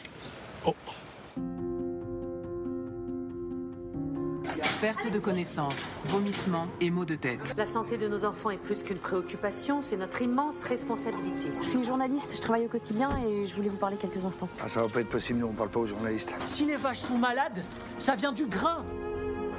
Perte 4.80 5.10
de 5.10 5.18
connaissance, 5.18 5.74
vomissements 6.04 6.68
et 6.80 6.92
maux 6.92 7.04
de 7.04 7.16
tête. 7.16 7.56
La 7.58 7.66
santé 7.66 7.98
de 7.98 8.06
nos 8.06 8.24
enfants 8.24 8.50
est 8.50 8.62
plus 8.62 8.84
qu'une 8.84 8.98
préoccupation, 8.98 9.82
c'est 9.82 9.96
notre 9.96 10.22
immense 10.22 10.62
responsabilité. 10.62 11.48
Je 11.62 11.68
suis 11.68 11.84
journaliste, 11.84 12.30
je 12.32 12.40
travaille 12.40 12.66
au 12.66 12.70
quotidien 12.70 13.10
et 13.26 13.44
je 13.44 13.56
voulais 13.56 13.70
vous 13.70 13.76
parler 13.76 13.96
quelques 13.96 14.24
instants. 14.24 14.48
Ah, 14.62 14.68
ça 14.68 14.82
va 14.82 14.88
pas 14.88 15.00
être 15.00 15.08
possible, 15.08 15.40
nous 15.40 15.48
on 15.48 15.52
parle 15.52 15.70
pas 15.70 15.80
aux 15.80 15.86
journalistes. 15.86 16.32
Si 16.46 16.64
les 16.64 16.76
vaches 16.76 17.00
sont 17.00 17.18
malades, 17.18 17.64
ça 17.98 18.14
vient 18.14 18.30
du 18.30 18.46
grain. 18.46 18.84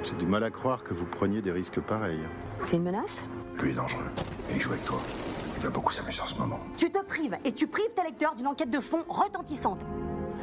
J'ai 0.04 0.14
du 0.14 0.24
mal 0.24 0.42
à 0.42 0.50
croire 0.50 0.84
que 0.84 0.94
vous 0.94 1.04
preniez 1.04 1.42
des 1.42 1.52
risques 1.52 1.80
pareils. 1.80 2.22
C'est 2.64 2.76
une 2.76 2.84
menace? 2.84 3.22
Lui 3.60 3.72
est 3.72 3.74
dangereux. 3.74 4.10
Et 4.48 4.54
il 4.54 4.60
joue 4.60 4.70
avec 4.70 4.86
toi. 4.86 5.02
Il 5.62 5.66
doit 5.66 5.74
beaucoup 5.74 5.92
s'amuser 5.92 6.20
en 6.20 6.26
ce 6.26 6.34
moment. 6.34 6.58
Tu 6.76 6.90
te 6.90 6.98
prives 6.98 7.38
et 7.44 7.52
tu 7.52 7.68
prives 7.68 7.94
tes 7.94 8.02
lecteurs 8.02 8.34
d'une 8.34 8.48
enquête 8.48 8.68
de 8.68 8.80
fond 8.80 9.04
retentissante. 9.08 9.78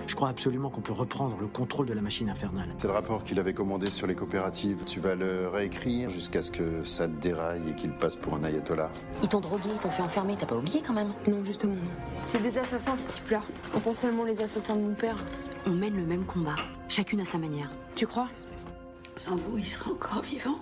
Je 0.07 0.15
crois 0.15 0.29
absolument 0.29 0.69
qu'on 0.69 0.79
peut 0.79 0.93
reprendre 0.93 1.35
le 1.41 1.47
contrôle 1.47 1.87
de 1.87 1.93
la 1.93 1.99
machine 2.01 2.29
infernale. 2.29 2.69
C'est 2.77 2.87
le 2.87 2.93
rapport 2.93 3.25
qu'il 3.25 3.37
avait 3.37 3.53
commandé 3.53 3.89
sur 3.89 4.07
les 4.07 4.15
coopératives. 4.15 4.77
Tu 4.85 5.01
vas 5.01 5.15
le 5.15 5.49
réécrire 5.49 6.09
jusqu'à 6.09 6.41
ce 6.41 6.51
que 6.51 6.85
ça 6.85 7.09
déraille 7.09 7.71
et 7.71 7.75
qu'il 7.75 7.91
passe 7.91 8.15
pour 8.15 8.33
un 8.33 8.45
ayatollah. 8.45 8.91
Ils 9.21 9.27
t'ont 9.27 9.41
drogué, 9.41 9.69
ils 9.73 9.81
t'ont 9.81 9.91
fait 9.91 10.03
enfermer, 10.03 10.37
t'as 10.37 10.45
pas 10.45 10.55
oublié 10.55 10.81
quand 10.87 10.93
même 10.93 11.11
Non, 11.27 11.43
justement, 11.43 11.73
non. 11.75 11.91
C'est 12.25 12.41
des 12.41 12.57
assassins, 12.57 12.95
ces 12.95 13.09
types-là. 13.09 13.41
On 13.75 13.81
pense 13.81 13.97
seulement 13.97 14.23
les 14.23 14.41
assassins 14.41 14.77
de 14.77 14.81
mon 14.81 14.93
père. 14.93 15.17
On 15.65 15.71
mène 15.71 15.97
le 15.97 16.05
même 16.05 16.23
combat, 16.23 16.55
chacune 16.87 17.19
à 17.19 17.25
sa 17.25 17.37
manière. 17.37 17.69
Tu 17.93 18.07
crois? 18.07 18.29
Sans 19.17 19.35
vous, 19.35 19.57
il 19.57 19.65
serait 19.65 19.91
encore 19.91 20.21
vivant. 20.21 20.59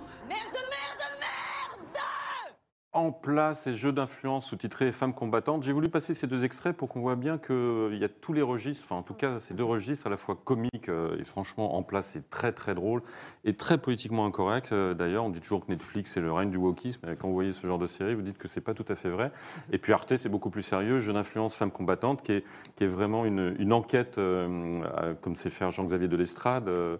En 2.93 3.12
place 3.12 3.67
et 3.67 3.76
jeux 3.76 3.91
d'influence 3.91 4.47
sous-titré 4.47 4.91
Femmes 4.91 5.13
combattantes. 5.13 5.62
J'ai 5.62 5.73
voulu 5.73 5.88
passer 5.88 6.15
ces 6.15 6.26
deux 6.26 6.43
extraits 6.43 6.76
pour 6.76 6.89
qu'on 6.89 7.02
voit 7.02 7.17
bien 7.17 7.38
qu'il 7.38 7.95
y 7.95 8.04
a 8.04 8.10
tous 8.10 8.34
les 8.34 8.41
registres, 8.41 8.84
enfin 8.86 8.95
en 8.95 9.04
tout 9.04 9.13
cas 9.13 9.39
ces 9.39 9.54
deux 9.54 9.65
registres 9.65 10.08
à 10.08 10.10
la 10.10 10.17
fois 10.17 10.36
comiques 10.36 10.89
euh, 10.89 11.19
et 11.19 11.23
franchement 11.23 11.76
en 11.76 11.84
place 11.84 12.08
c'est 12.13 12.30
très 12.32 12.54
très 12.54 12.73
drôle 12.73 13.04
et 13.43 13.56
très 13.56 13.78
politiquement 13.78 14.26
incorrect. 14.26 14.71
Euh, 14.71 14.95
D'ailleurs 14.95 15.26
on 15.26 15.30
dit 15.30 15.41
toujours 15.41 15.63
que 15.63 15.71
Netflix 15.71 16.13
c'est 16.13 16.21
le 16.21 16.32
règne 16.32 16.50
du 16.50 16.58
wokisme, 16.58 17.02
mais 17.06 17.15
quand 17.17 17.28
vous 17.28 17.36
voyez 17.36 17.54
ce 17.54 17.67
genre 17.67 17.78
de 17.78 17.86
série 17.86 18.15
vous 18.15 18.23
dites 18.23 18.39
que 18.39 18.47
c'est 18.47 18.62
pas 18.62 18.73
tout 18.73 18.86
à 18.88 18.95
fait 18.95 19.10
vrai. 19.10 19.32
Et 19.71 19.78
puis 19.78 19.93
Arte 19.93 20.15
c'est 20.15 20.30
beaucoup 20.30 20.50
plus 20.50 20.63
sérieux, 20.63 21.00
jeux 21.00 21.13
d'influence 21.13 21.56
Femmes 21.56 21.71
combattantes 21.71 22.23
qui 22.23 22.32
est, 22.32 22.45
qui 22.76 22.86
est 22.86 22.88
vraiment 22.88 23.26
une, 23.26 23.56
une 23.60 23.73
enquête 23.73 24.17
euh, 24.17 24.82
euh, 24.97 25.13
comme 25.21 25.36
sait 25.36 25.52
faire 25.52 25.69
Jean-Xavier 25.71 26.08
de 26.08 26.17
l'Estrade. 26.17 26.69
Euh, 26.69 26.97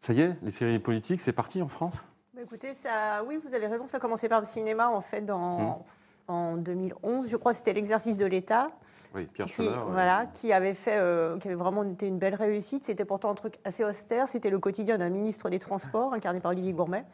ça 0.00 0.12
y 0.12 0.20
est, 0.20 0.36
les 0.42 0.50
séries 0.50 0.80
politiques 0.80 1.22
c'est 1.22 1.32
parti 1.32 1.62
en 1.62 1.68
France? 1.68 2.04
Bah, 2.38 2.44
écoutez, 2.44 2.72
ça, 2.72 3.24
oui, 3.26 3.36
vous 3.44 3.52
avez 3.52 3.66
raison, 3.66 3.88
ça 3.88 3.96
a 3.96 4.00
commencé 4.00 4.28
par 4.28 4.38
le 4.40 4.46
cinéma 4.46 4.90
en 4.90 5.00
fait 5.00 5.22
dans, 5.22 5.84
en 6.28 6.56
2011. 6.56 7.28
Je 7.28 7.36
crois 7.36 7.50
que 7.50 7.58
c'était 7.58 7.72
l'exercice 7.72 8.16
de 8.16 8.26
l'État. 8.26 8.70
Oui, 9.12 9.26
Pierre 9.26 9.46
Qui, 9.46 9.54
Scholler, 9.54 9.70
ouais. 9.70 9.90
voilà, 9.90 10.26
qui 10.32 10.52
avait 10.52 10.74
fait, 10.74 10.98
euh, 10.98 11.36
qui 11.38 11.48
avait 11.48 11.56
vraiment 11.56 11.82
été 11.82 12.06
une 12.06 12.20
belle 12.20 12.36
réussite. 12.36 12.84
C'était 12.84 13.04
pourtant 13.04 13.30
un 13.30 13.34
truc 13.34 13.54
assez 13.64 13.82
austère. 13.82 14.28
C'était 14.28 14.50
le 14.50 14.60
quotidien 14.60 14.98
d'un 14.98 15.08
ministre 15.08 15.50
des 15.50 15.58
Transports, 15.58 16.14
incarné 16.14 16.38
par 16.38 16.52
Olivier 16.52 16.72
Gourmet. 16.72 17.04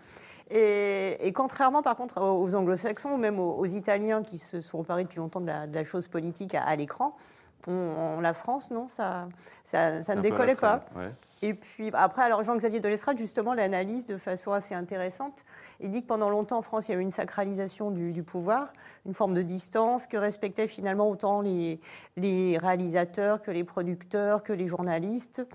Et, 0.51 1.17
et 1.27 1.33
contrairement, 1.33 1.81
par 1.81 1.97
contre, 1.97 2.21
aux 2.21 2.43
aux 2.43 2.55
anglo-saxons 2.55 3.13
ou 3.13 3.17
même 3.17 3.41
aux, 3.41 3.55
aux 3.55 3.65
Italiens 3.65 4.23
qui 4.23 4.37
se 4.37 4.61
sont 4.61 4.81
emparés 4.81 5.05
depuis 5.05 5.21
longtemps 5.21 5.41
de 5.41 5.47
la, 5.47 5.67
de 5.67 5.75
la 5.75 5.85
chose 5.85 6.07
politique 6.07 6.55
à, 6.55 6.65
à 6.65 6.77
l'écran, 6.77 7.17
on- 7.67 8.17
on- 8.19 8.21
la 8.21 8.33
France, 8.33 8.71
non, 8.71 8.89
ça, 8.89 9.29
ça, 9.65 10.03
ça 10.03 10.15
ne 10.15 10.21
décollait 10.21 10.55
pas. 10.55 10.85
ouais. 10.97 11.11
Et 11.43 11.53
puis 11.53 11.91
après, 11.93 12.23
alors 12.23 12.43
Jean-Xavier 12.43 12.81
de 12.81 12.89
l'Estrade, 12.89 13.19
justement, 13.19 13.53
l'analyse 13.53 14.07
de 14.07 14.17
façon 14.17 14.53
assez 14.53 14.75
intéressante. 14.75 15.45
Il 15.81 15.91
dit 15.91 16.01
que 16.03 16.07
pendant 16.07 16.31
longtemps, 16.31 16.59
en 16.59 16.63
France, 16.63 16.89
il 16.89 16.93
y 16.93 16.95
a 16.95 16.99
eu 16.99 17.03
une 17.03 17.11
sacralisation 17.11 17.91
du, 17.91 18.13
du 18.13 18.23
pouvoir, 18.23 18.73
une 19.05 19.13
forme 19.13 19.35
de 19.35 19.43
distance 19.43 20.07
que 20.07 20.17
respectaient 20.17 20.69
finalement 20.69 21.09
autant 21.11 21.43
les, 21.43 21.81
les 22.17 22.57
réalisateurs 22.57 23.43
que 23.43 23.51
les 23.51 23.65
producteurs, 23.65 24.43
que 24.43 24.53
les 24.55 24.67
journalistes. 24.67 25.47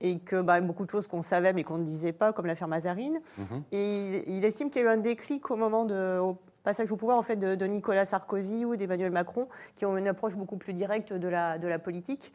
et 0.00 0.20
que 0.20 0.40
bah, 0.42 0.60
beaucoup 0.60 0.84
de 0.86 0.90
choses 0.90 1.08
qu'on 1.08 1.22
savait 1.22 1.52
mais 1.52 1.64
qu'on 1.64 1.78
ne 1.78 1.84
disait 1.84 2.12
pas, 2.12 2.32
comme 2.32 2.46
l'affaire 2.46 2.68
Mazarine. 2.68 3.18
Mhm. 3.38 3.62
Et 3.72 4.22
il, 4.28 4.34
il 4.36 4.44
estime 4.44 4.70
qu'il 4.70 4.82
y 4.82 4.84
a 4.84 4.88
eu 4.88 4.92
un 4.92 4.96
déclic 4.98 5.50
au 5.50 5.56
moment 5.56 5.84
de, 5.84 6.18
au 6.20 6.38
passage 6.68 6.92
au 6.92 6.96
pouvoir 6.96 7.16
en 7.18 7.22
fait, 7.22 7.36
de, 7.36 7.54
de 7.54 7.64
Nicolas 7.66 8.04
Sarkozy 8.04 8.66
ou 8.66 8.76
d'Emmanuel 8.76 9.10
Macron, 9.10 9.48
qui 9.74 9.86
ont 9.86 9.96
une 9.96 10.06
approche 10.06 10.36
beaucoup 10.36 10.58
plus 10.58 10.74
directe 10.74 11.14
de 11.14 11.28
la, 11.28 11.56
de 11.58 11.66
la 11.66 11.78
politique. 11.78 12.32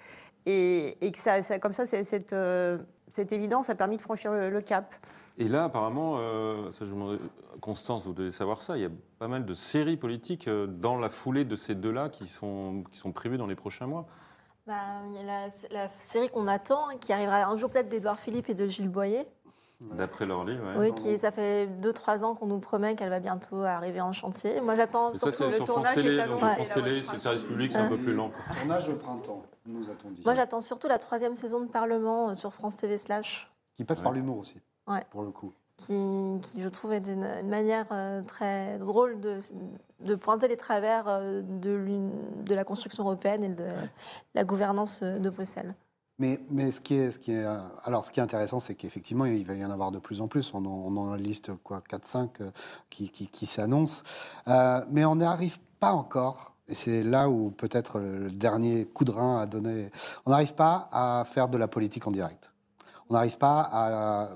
Et, 0.47 0.97
et 1.05 1.11
que 1.11 1.19
ça, 1.19 1.41
ça- 1.43 1.59
comme 1.59 1.71
ça, 1.73 1.85
cette, 1.85 2.33
euh, 2.33 2.79
cette 3.07 3.31
évidence 3.31 3.69
a 3.69 3.75
permis 3.75 3.97
de 3.97 4.01
franchir 4.01 4.33
le, 4.33 4.49
le 4.49 4.61
cap. 4.61 4.95
Et 5.37 5.47
là, 5.47 5.65
apparemment, 5.65 6.15
euh, 6.17 6.71
ça, 6.71 6.83
je 6.85 6.91
vous 6.93 7.17
Constance, 7.61 8.05
vous 8.05 8.13
devez 8.13 8.31
savoir 8.31 8.61
ça, 8.61 8.75
il 8.75 8.81
y 8.81 8.85
a 8.85 8.89
pas 9.19 9.27
mal 9.27 9.45
de 9.45 9.53
séries 9.53 9.97
politiques 9.97 10.47
euh, 10.47 10.65
dans 10.67 10.97
la 10.97 11.09
foulée 11.09 11.45
de 11.45 11.55
ces 11.55 11.75
deux-là 11.75 12.09
qui 12.09 12.25
sont, 12.25 12.83
qui 12.91 12.97
sont 12.97 13.11
prévues 13.11 13.37
dans 13.37 13.47
les 13.47 13.55
prochains 13.55 13.87
mois. 13.87 14.05
Bah, 14.65 14.73
il 15.09 15.15
y 15.15 15.19
a 15.19 15.23
la, 15.23 15.47
la 15.71 15.89
série 15.99 16.29
qu'on 16.29 16.47
attend, 16.47 16.89
hein, 16.89 16.97
qui 16.99 17.13
arrivera 17.13 17.45
un 17.45 17.57
jour 17.57 17.69
peut-être 17.69 17.89
d'Edouard 17.89 18.19
Philippe 18.19 18.49
et 18.49 18.53
de 18.55 18.65
Gilles 18.67 18.89
Boyer. 18.89 19.25
D'après 19.91 20.25
leur 20.25 20.43
livre, 20.43 20.63
ouais. 20.65 20.89
Oui, 20.89 20.95
qui, 20.95 21.19
ça 21.19 21.31
fait 21.31 21.67
2-3 21.81 22.23
ans 22.23 22.35
qu'on 22.35 22.47
nous 22.47 22.59
promet 22.59 22.95
qu'elle 22.95 23.09
va 23.09 23.19
bientôt 23.19 23.61
arriver 23.63 24.01
en 24.01 24.13
chantier. 24.13 24.59
Moi, 24.61 24.75
j'attends 24.75 25.13
ça, 25.15 25.27
le 25.27 25.31
sur 25.31 25.51
France 25.51 25.67
tournage 25.67 25.95
Télé. 25.95 26.17
est 26.17 26.27
Donc, 26.27 26.39
France 26.39 26.69
Télé, 26.73 27.03
c'est 27.03 27.13
le 27.13 27.19
service 27.19 27.43
public, 27.43 27.71
c'est 27.71 27.77
un 27.79 27.89
peu 27.89 27.97
plus 27.97 28.13
lent. 28.13 28.31
Tournage 28.59 28.89
au 28.89 28.95
printemps, 28.95 29.43
nous 29.65 29.83
a-t-on 29.89 30.11
dit. 30.11 30.23
Moi, 30.25 30.33
j'attends 30.33 30.61
surtout 30.61 30.87
la 30.87 30.97
troisième 30.97 31.35
saison 31.35 31.59
de 31.59 31.67
Parlement 31.67 32.29
euh, 32.29 32.33
sur 32.33 32.53
France 32.53 32.77
TV 32.77 32.97
Slash, 32.97 33.51
Qui 33.75 33.83
passe 33.83 34.01
par 34.01 34.11
l'humour 34.11 34.37
aussi, 34.37 34.61
pour 35.11 35.23
le 35.23 35.31
coup. 35.31 35.53
qui, 35.77 36.39
qui, 36.41 36.61
je 36.61 36.69
trouve, 36.69 36.93
est 36.93 37.07
une, 37.07 37.25
une 37.41 37.49
manière 37.49 37.87
euh, 37.91 38.21
très 38.23 38.77
drôle 38.77 39.19
de, 39.19 39.39
de 39.99 40.15
pointer 40.15 40.47
les 40.47 40.57
travers 40.57 41.07
euh, 41.07 41.41
de, 41.43 42.55
la 42.55 42.63
construction 42.63 43.03
européenne 43.03 43.43
et 43.43 43.49
de 43.49 43.67
la 44.33 44.43
gouvernance 44.43 45.03
de 45.03 45.29
Bruxelles. 45.29 45.75
Mais, 46.19 46.39
mais 46.49 46.71
ce, 46.71 46.79
qui 46.79 46.93
est, 46.95 47.11
ce, 47.11 47.19
qui 47.19 47.31
est, 47.31 47.43
euh, 47.43 47.57
alors, 47.85 48.05
ce 48.05 48.11
qui 48.11 48.19
est 48.19 48.23
intéressant, 48.23 48.59
c'est 48.59 48.75
qu'effectivement, 48.75 49.25
il 49.25 49.45
va 49.45 49.55
y 49.55 49.65
en 49.65 49.71
avoir 49.71 49.91
de 49.91 49.99
plus 49.99 50.21
en 50.21 50.27
plus. 50.27 50.53
On 50.53 50.59
en, 50.65 50.69
on 50.69 50.95
en 50.97 51.15
liste 51.15 51.51
quoi, 51.63 51.81
4-5 51.89 52.29
euh, 52.41 52.51
qui, 52.89 53.09
qui, 53.09 53.27
qui 53.27 53.45
s'annoncent. 53.45 54.03
Euh, 54.47 54.81
mais 54.91 55.05
on 55.05 55.15
n'arrive 55.15 55.57
pas 55.79 55.91
encore, 55.93 56.53
et 56.67 56.75
c'est 56.75 57.01
là 57.03 57.29
où 57.29 57.49
peut-être 57.51 57.99
le 57.99 58.29
dernier 58.29 58.85
coup 58.85 59.03
de 59.05 59.11
rein 59.11 59.37
a 59.39 59.45
donné, 59.47 59.91
on 60.25 60.31
n'arrive 60.31 60.53
pas 60.53 60.87
à 60.91 61.25
faire 61.29 61.47
de 61.49 61.57
la 61.57 61.67
politique 61.67 62.05
en 62.07 62.11
direct. 62.11 62.51
On 63.09 63.15
n'arrive 63.15 63.37
pas 63.37 63.67
à... 63.71 64.29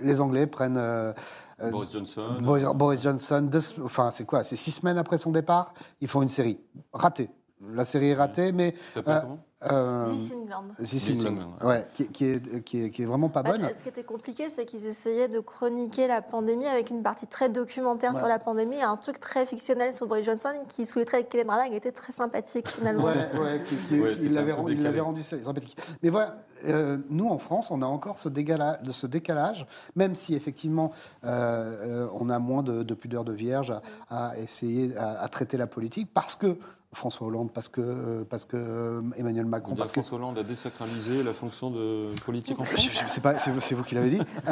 Les 0.00 0.20
Anglais 0.20 0.46
prennent... 0.46 0.76
euh, 0.76 1.12
euh, 1.60 1.70
Boris 1.70 1.92
Johnson. 1.92 2.38
Boris, 2.40 2.64
Boris 2.74 3.02
Johnson, 3.02 3.42
deux- 3.50 3.82
enfin 3.84 4.10
c'est 4.10 4.24
quoi? 4.24 4.44
C'est 4.44 4.56
six 4.56 4.70
semaines 4.72 4.98
après 4.98 5.18
son 5.18 5.30
départ, 5.30 5.74
ils 6.00 6.08
font 6.08 6.22
une 6.22 6.28
série 6.28 6.58
ratée. 6.92 7.30
La 7.72 7.84
série 7.84 8.08
est 8.10 8.14
ratée, 8.14 8.52
mais 8.52 8.74
Ça 8.94 9.02
comment? 9.02 9.38
Euh, 9.70 10.12
This 10.12 10.30
England. 10.32 10.64
This 10.82 11.10
England, 11.10 11.48
ouais, 11.64 11.84
qui, 11.92 12.08
qui 12.08 12.24
est, 12.26 12.62
qui, 12.64 12.84
est, 12.84 12.90
qui 12.90 13.02
est 13.02 13.06
vraiment 13.06 13.28
pas 13.28 13.42
Bah, 13.42 13.50
bonne. 13.58 13.68
Ce 13.76 13.82
qui 13.82 13.88
était 13.88 14.04
compliqué, 14.04 14.48
c'est 14.50 14.64
qu'ils 14.64 14.86
essayaient 14.86 15.26
de 15.28 15.40
chroniquer 15.40 16.06
la 16.06 16.22
pandémie 16.22 16.66
avec 16.66 16.90
une 16.90 17.02
partie 17.02 17.26
très 17.26 17.48
documentaire 17.48 18.12
Ouais. 18.12 18.18
sur 18.18 18.28
la 18.28 18.38
pandémie 18.38 18.76
et 18.76 18.82
un 18.82 18.96
truc 18.96 19.18
très 19.18 19.46
fictionnel 19.46 19.92
sur 19.94 20.06
Boris 20.06 20.24
Johnson 20.24 20.50
qui 20.68 20.86
souhaiterait 20.86 21.18
avec 21.18 21.28
Kevin 21.30 21.48
Branagh 21.48 21.72
était 21.74 21.90
très 21.92 22.12
sympathique 22.12 22.68
finalement. 22.68 23.04
Ouais, 23.04 23.14
ouais, 23.40 23.62
qui, 23.68 23.76
qui- 23.88 24.00
Ouais, 24.00 24.12
l'avait 24.28 24.52
rendu, 24.52 24.72
il 24.74 24.82
l'avait 24.82 25.00
rendu 25.00 25.22
sympathique. 25.24 25.76
Mais 26.02 26.10
voilà, 26.10 26.36
euh, 26.66 26.96
nous 27.10 27.28
en 27.28 27.38
France, 27.38 27.70
on 27.72 27.82
a 27.82 27.86
encore 27.86 28.18
ce, 28.18 28.28
dégala- 28.28 28.80
de 28.82 28.92
ce 28.92 29.06
décalage, 29.08 29.66
même 29.96 30.14
si 30.14 30.34
effectivement 30.34 30.92
euh, 31.24 32.06
euh, 32.06 32.08
on 32.18 32.30
a 32.30 32.38
moins 32.38 32.62
de, 32.62 32.82
de 32.84 32.94
pudeur 32.94 33.24
de 33.24 33.32
vierge 33.32 33.72
à, 34.08 34.28
à 34.30 34.38
essayer 34.38 34.96
à, 34.96 35.20
à 35.20 35.28
traiter 35.28 35.56
la 35.56 35.66
politique, 35.66 36.08
parce 36.14 36.34
que 36.36 36.56
François 36.94 37.26
Hollande, 37.26 37.52
parce 37.52 37.68
que, 37.68 37.82
euh, 37.82 38.24
parce 38.24 38.46
que 38.46 38.56
euh, 38.56 39.02
Emmanuel 39.16 39.44
Macron, 39.44 39.72
On 39.72 39.76
parce 39.76 39.92
que 39.92 40.00
François 40.00 40.16
Hollande 40.18 40.38
a 40.38 40.42
désacralisé 40.42 41.22
la 41.22 41.34
fonction 41.34 41.70
de 41.70 42.08
politique 42.24 42.58
en 42.58 42.64
France. 42.64 42.88
C'est 43.08 43.20
pas- 43.20 43.38
c'est 43.38 43.50
vous, 43.74 43.82
qui 43.82 43.94
l'avez 43.94 44.10
dit. 44.10 44.20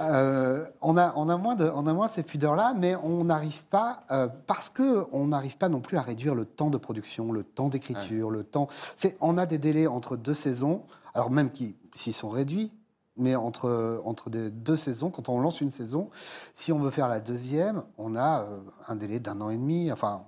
Euh, 0.00 0.64
on, 0.80 0.96
a, 0.96 1.12
on, 1.16 1.28
a 1.28 1.36
moins 1.36 1.54
de, 1.56 1.70
on 1.74 1.86
a 1.86 1.92
moins 1.92 2.08
ces 2.08 2.22
pudeurs-là, 2.22 2.72
mais 2.76 2.96
on 2.96 3.24
n'arrive 3.24 3.64
pas, 3.66 4.04
euh, 4.10 4.28
parce 4.46 4.70
que 4.70 5.04
on 5.12 5.26
n'arrive 5.26 5.58
pas 5.58 5.68
non 5.68 5.80
plus 5.80 5.98
à 5.98 6.02
réduire 6.02 6.34
le 6.34 6.46
temps 6.46 6.70
de 6.70 6.78
production, 6.78 7.32
le 7.32 7.42
temps 7.44 7.68
d'écriture, 7.68 8.30
le 8.30 8.44
temps. 8.44 8.68
C'est, 8.96 9.16
on 9.20 9.36
a 9.36 9.44
des 9.46 9.58
délais 9.58 9.86
entre 9.86 10.16
deux 10.16 10.32
saisons, 10.34 10.84
alors 11.12 11.30
même 11.30 11.50
qui, 11.50 11.76
s'ils 11.94 12.14
sont 12.14 12.30
réduits. 12.30 12.72
Mais 13.16 13.36
entre, 13.36 14.00
entre 14.06 14.30
des 14.30 14.50
deux 14.50 14.76
saisons, 14.76 15.10
quand 15.10 15.28
on 15.28 15.38
lance 15.40 15.60
une 15.60 15.70
saison, 15.70 16.08
si 16.54 16.72
on 16.72 16.78
veut 16.78 16.90
faire 16.90 17.08
la 17.08 17.20
deuxième, 17.20 17.82
on 17.98 18.16
a 18.16 18.46
un 18.88 18.96
délai 18.96 19.18
d'un 19.18 19.42
an 19.42 19.50
et 19.50 19.58
demi. 19.58 19.92
Enfin, 19.92 20.22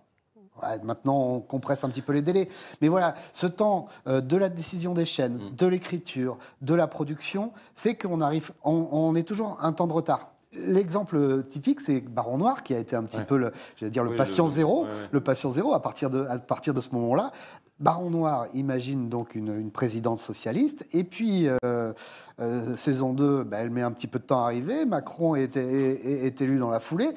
Ouais, 0.60 0.78
maintenant, 0.82 1.18
on 1.18 1.40
compresse 1.40 1.82
un 1.84 1.88
petit 1.88 2.02
peu 2.02 2.12
les 2.12 2.20
délais. 2.22 2.48
Mais 2.82 2.88
voilà, 2.88 3.14
ce 3.32 3.46
temps 3.46 3.86
euh, 4.06 4.20
de 4.20 4.36
la 4.36 4.48
décision 4.48 4.92
des 4.92 5.04
chaînes, 5.06 5.38
Mm. 5.38 5.56
de 5.56 5.66
l'écriture, 5.66 6.36
de 6.60 6.74
la 6.74 6.86
production, 6.86 7.52
fait 7.74 7.94
qu'on 7.94 8.20
arrive, 8.20 8.50
on, 8.64 8.88
on 8.92 9.14
est 9.14 9.22
toujours 9.26 9.58
un 9.62 9.72
temps 9.72 9.86
de 9.86 9.92
retard. 9.94 10.28
L'exemple 10.52 11.44
typique, 11.44 11.80
c'est 11.80 12.00
Baron 12.00 12.36
Noir, 12.36 12.62
qui 12.62 12.74
a 12.74 12.78
été 12.78 12.94
un 12.94 13.02
petit 13.04 13.16
Ouais. 13.16 13.24
peu, 13.24 13.38
le, 13.38 13.52
j'allais 13.76 13.90
dire, 13.90 14.04
le 14.04 14.10
Oui, 14.10 14.16
patient 14.16 14.44
le- 14.44 14.50
zéro. 14.50 14.82
ouais, 14.82 14.88
ouais. 14.90 14.94
Le 15.10 15.20
patient 15.22 15.50
zéro, 15.50 15.72
à 15.72 15.80
partir 15.80 16.10
de, 16.10 16.26
à 16.26 16.38
partir 16.38 16.74
de 16.74 16.80
ce 16.82 16.90
moment-là, 16.92 17.32
Baron 17.80 18.10
Noir 18.10 18.46
imagine 18.52 19.08
donc 19.08 19.34
une, 19.34 19.56
une 19.58 19.70
présidente 19.70 20.18
socialiste, 20.18 20.86
et 20.92 21.04
puis 21.04 21.48
euh, 21.48 21.92
euh, 22.40 22.76
saison 22.76 23.14
2, 23.14 23.44
ben, 23.44 23.58
elle 23.60 23.70
met 23.70 23.82
un 23.82 23.90
petit 23.92 24.06
peu 24.06 24.18
de 24.18 24.24
temps 24.24 24.42
à 24.42 24.44
arriver, 24.44 24.84
Macron 24.84 25.34
est, 25.34 25.56
est- 25.56 25.62
est- 25.62 26.26
est 26.26 26.40
élu 26.42 26.58
dans 26.58 26.70
la 26.70 26.80
foulée, 26.80 27.10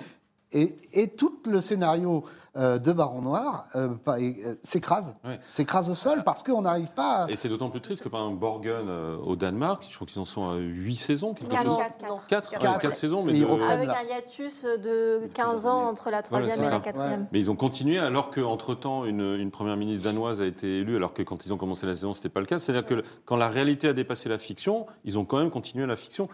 et, 0.54 0.78
et 0.94 1.10
tout 1.10 1.40
le 1.46 1.60
scénario 1.60 2.24
euh, 2.58 2.78
de 2.80 2.92
Baron 2.94 3.22
Noir 3.22 3.66
euh, 3.76 3.90
euh, 4.08 4.32
s'écrase, 4.64 5.16
Ouais. 5.26 5.40
s'écrase 5.50 5.90
au 5.90 5.96
sol 5.96 6.24
parce 6.24 6.42
qu'on 6.44 6.62
n'arrive 6.62 6.92
pas 6.92 7.26
à... 7.26 7.30
Et 7.30 7.36
c'est 7.36 7.50
d'autant 7.50 7.70
plus 7.70 7.82
triste 7.82 8.02
que 8.04 8.10
par 8.10 8.22
exemple 8.22 8.40
Borgen 8.40 8.88
euh, 8.88 9.18
au 9.18 9.36
Danemark, 9.36 9.86
je 9.90 9.94
crois 9.96 10.08
qu'ils 10.08 10.22
en 10.22 10.26
sont 10.26 10.50
à 10.50 10.56
8 10.56 10.96
saisons, 10.96 11.34
quelque 11.34 11.52
Quatre, 11.52 11.66
chose. 11.66 11.78
quatre, 11.78 12.28
quatre. 12.28 12.50
4, 12.60 12.80
Quatre. 12.80 12.96
saisons, 12.96 13.24
mais 13.24 13.40
de- 13.40 13.46
reprennent. 13.46 13.72
Avec 13.72 13.90
un 13.90 14.04
hiatus 14.16 14.64
de 14.64 15.28
15 15.34 15.66
ans 15.68 15.88
entre 15.90 16.10
la 16.10 16.22
troisième 16.22 16.56
c'est 16.56 16.62
et 16.62 16.66
ça. 16.66 16.72
la 16.72 16.80
quatrième. 16.80 17.28
Mais 17.32 17.40
ils 17.40 17.52
ont 17.52 17.56
continué 17.56 18.00
alors 18.00 18.32
qu'entre-temps, 18.32 19.06
une, 19.06 19.22
une 19.40 19.52
première 19.52 19.78
ministre 19.78 20.04
danoise 20.04 20.42
a 20.42 20.46
été 20.46 20.80
élue, 20.80 20.96
alors 20.96 21.14
que 21.14 21.22
quand 21.24 21.46
ils 21.46 21.54
ont 21.54 21.58
commencé 21.58 21.86
la 21.86 21.94
saison, 21.94 22.14
ce 22.14 22.20
n'était 22.20 22.30
pas 22.30 22.40
le 22.40 22.46
cas. 22.46 22.60
C'est-à-dire 22.60 22.86
que 22.86 23.04
quand 23.26 23.36
la 23.36 23.48
réalité 23.48 23.88
a 23.90 23.94
dépassé 23.94 24.30
la 24.30 24.38
fiction, 24.38 24.86
ils 25.04 25.18
ont 25.18 25.26
quand 25.26 25.38
même 25.38 25.50
continué 25.52 25.86
la 25.86 25.96
fiction. 25.96 26.30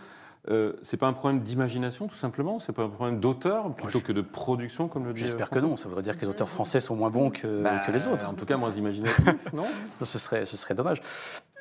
Euh, 0.50 0.74
c'est 0.82 0.98
pas 0.98 1.08
un 1.08 1.14
problème 1.14 1.42
d'imagination, 1.42 2.08
tout 2.08 2.16
simplement 2.16 2.58
C'est 2.58 2.72
pas 2.74 2.82
un 2.84 2.90
problème 2.90 3.20
d'auteur, 3.20 3.72
plutôt 3.76 4.00
que 4.00 4.12
de 4.12 4.22
production, 4.22 4.88
comme 4.88 5.06
le 5.06 5.14
dit 5.14 5.22
J'espère 5.22 5.46
euh, 5.48 5.50
que 5.50 5.60
François 5.60 5.70
non. 5.70 5.78
Ça 5.78 5.88
voudrait 5.88 6.02
dire 6.04 6.16
que 6.18 6.22
les 6.22 6.30
auteurs 6.30 6.50
français 6.50 6.80
sont 6.80 6.96
moins 6.96 7.12
bons 7.12 7.30
que, 7.30 7.62
Bah, 7.62 7.80
que 7.86 7.92
les 7.92 8.08
autres. 8.08 8.28
En 8.28 8.34
tout 8.34 8.46
cas, 8.48 8.58
moins 8.58 8.72
imaginatifs, 8.72 9.54
non 9.54 9.66
ce 10.02 10.18
serait, 10.18 10.46
ce 10.46 10.58
serait 10.58 10.74
dommage. 10.74 11.00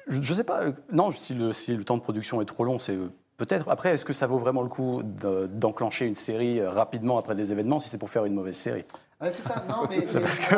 Je 0.08 0.16
ne 0.18 0.22
sais 0.22 0.44
pas. 0.44 0.62
euh, 0.62 0.72
Non, 0.92 1.10
si 1.10 1.34
le, 1.34 1.52
si 1.52 1.76
le 1.76 1.84
temps 1.84 1.96
de 1.98 2.02
production 2.02 2.40
est 2.40 2.46
trop 2.46 2.64
long, 2.64 2.78
c'est 2.78 2.94
euh, 2.96 3.08
peut-être. 3.36 3.68
Après, 3.68 3.90
est-ce 3.92 4.06
que 4.06 4.14
ça 4.14 4.26
vaut 4.26 4.38
vraiment 4.38 4.62
le 4.62 4.70
coup 4.70 5.02
de- 5.04 5.46
d'enclencher 5.52 6.06
une 6.06 6.16
série 6.16 6.64
rapidement 6.66 7.18
après 7.18 7.34
des 7.34 7.52
événements 7.52 7.80
si 7.80 7.90
c'est 7.90 7.98
pour 7.98 8.08
faire 8.08 8.24
une 8.24 8.34
mauvaise 8.34 8.56
série? 8.56 8.84
C'est 9.24 9.42
ça, 9.42 9.62
non, 9.68 9.86
mais. 9.90 10.00
C'est 10.06 10.20
mais- 10.20 10.24
parce 10.24 10.38
que, 10.38 10.54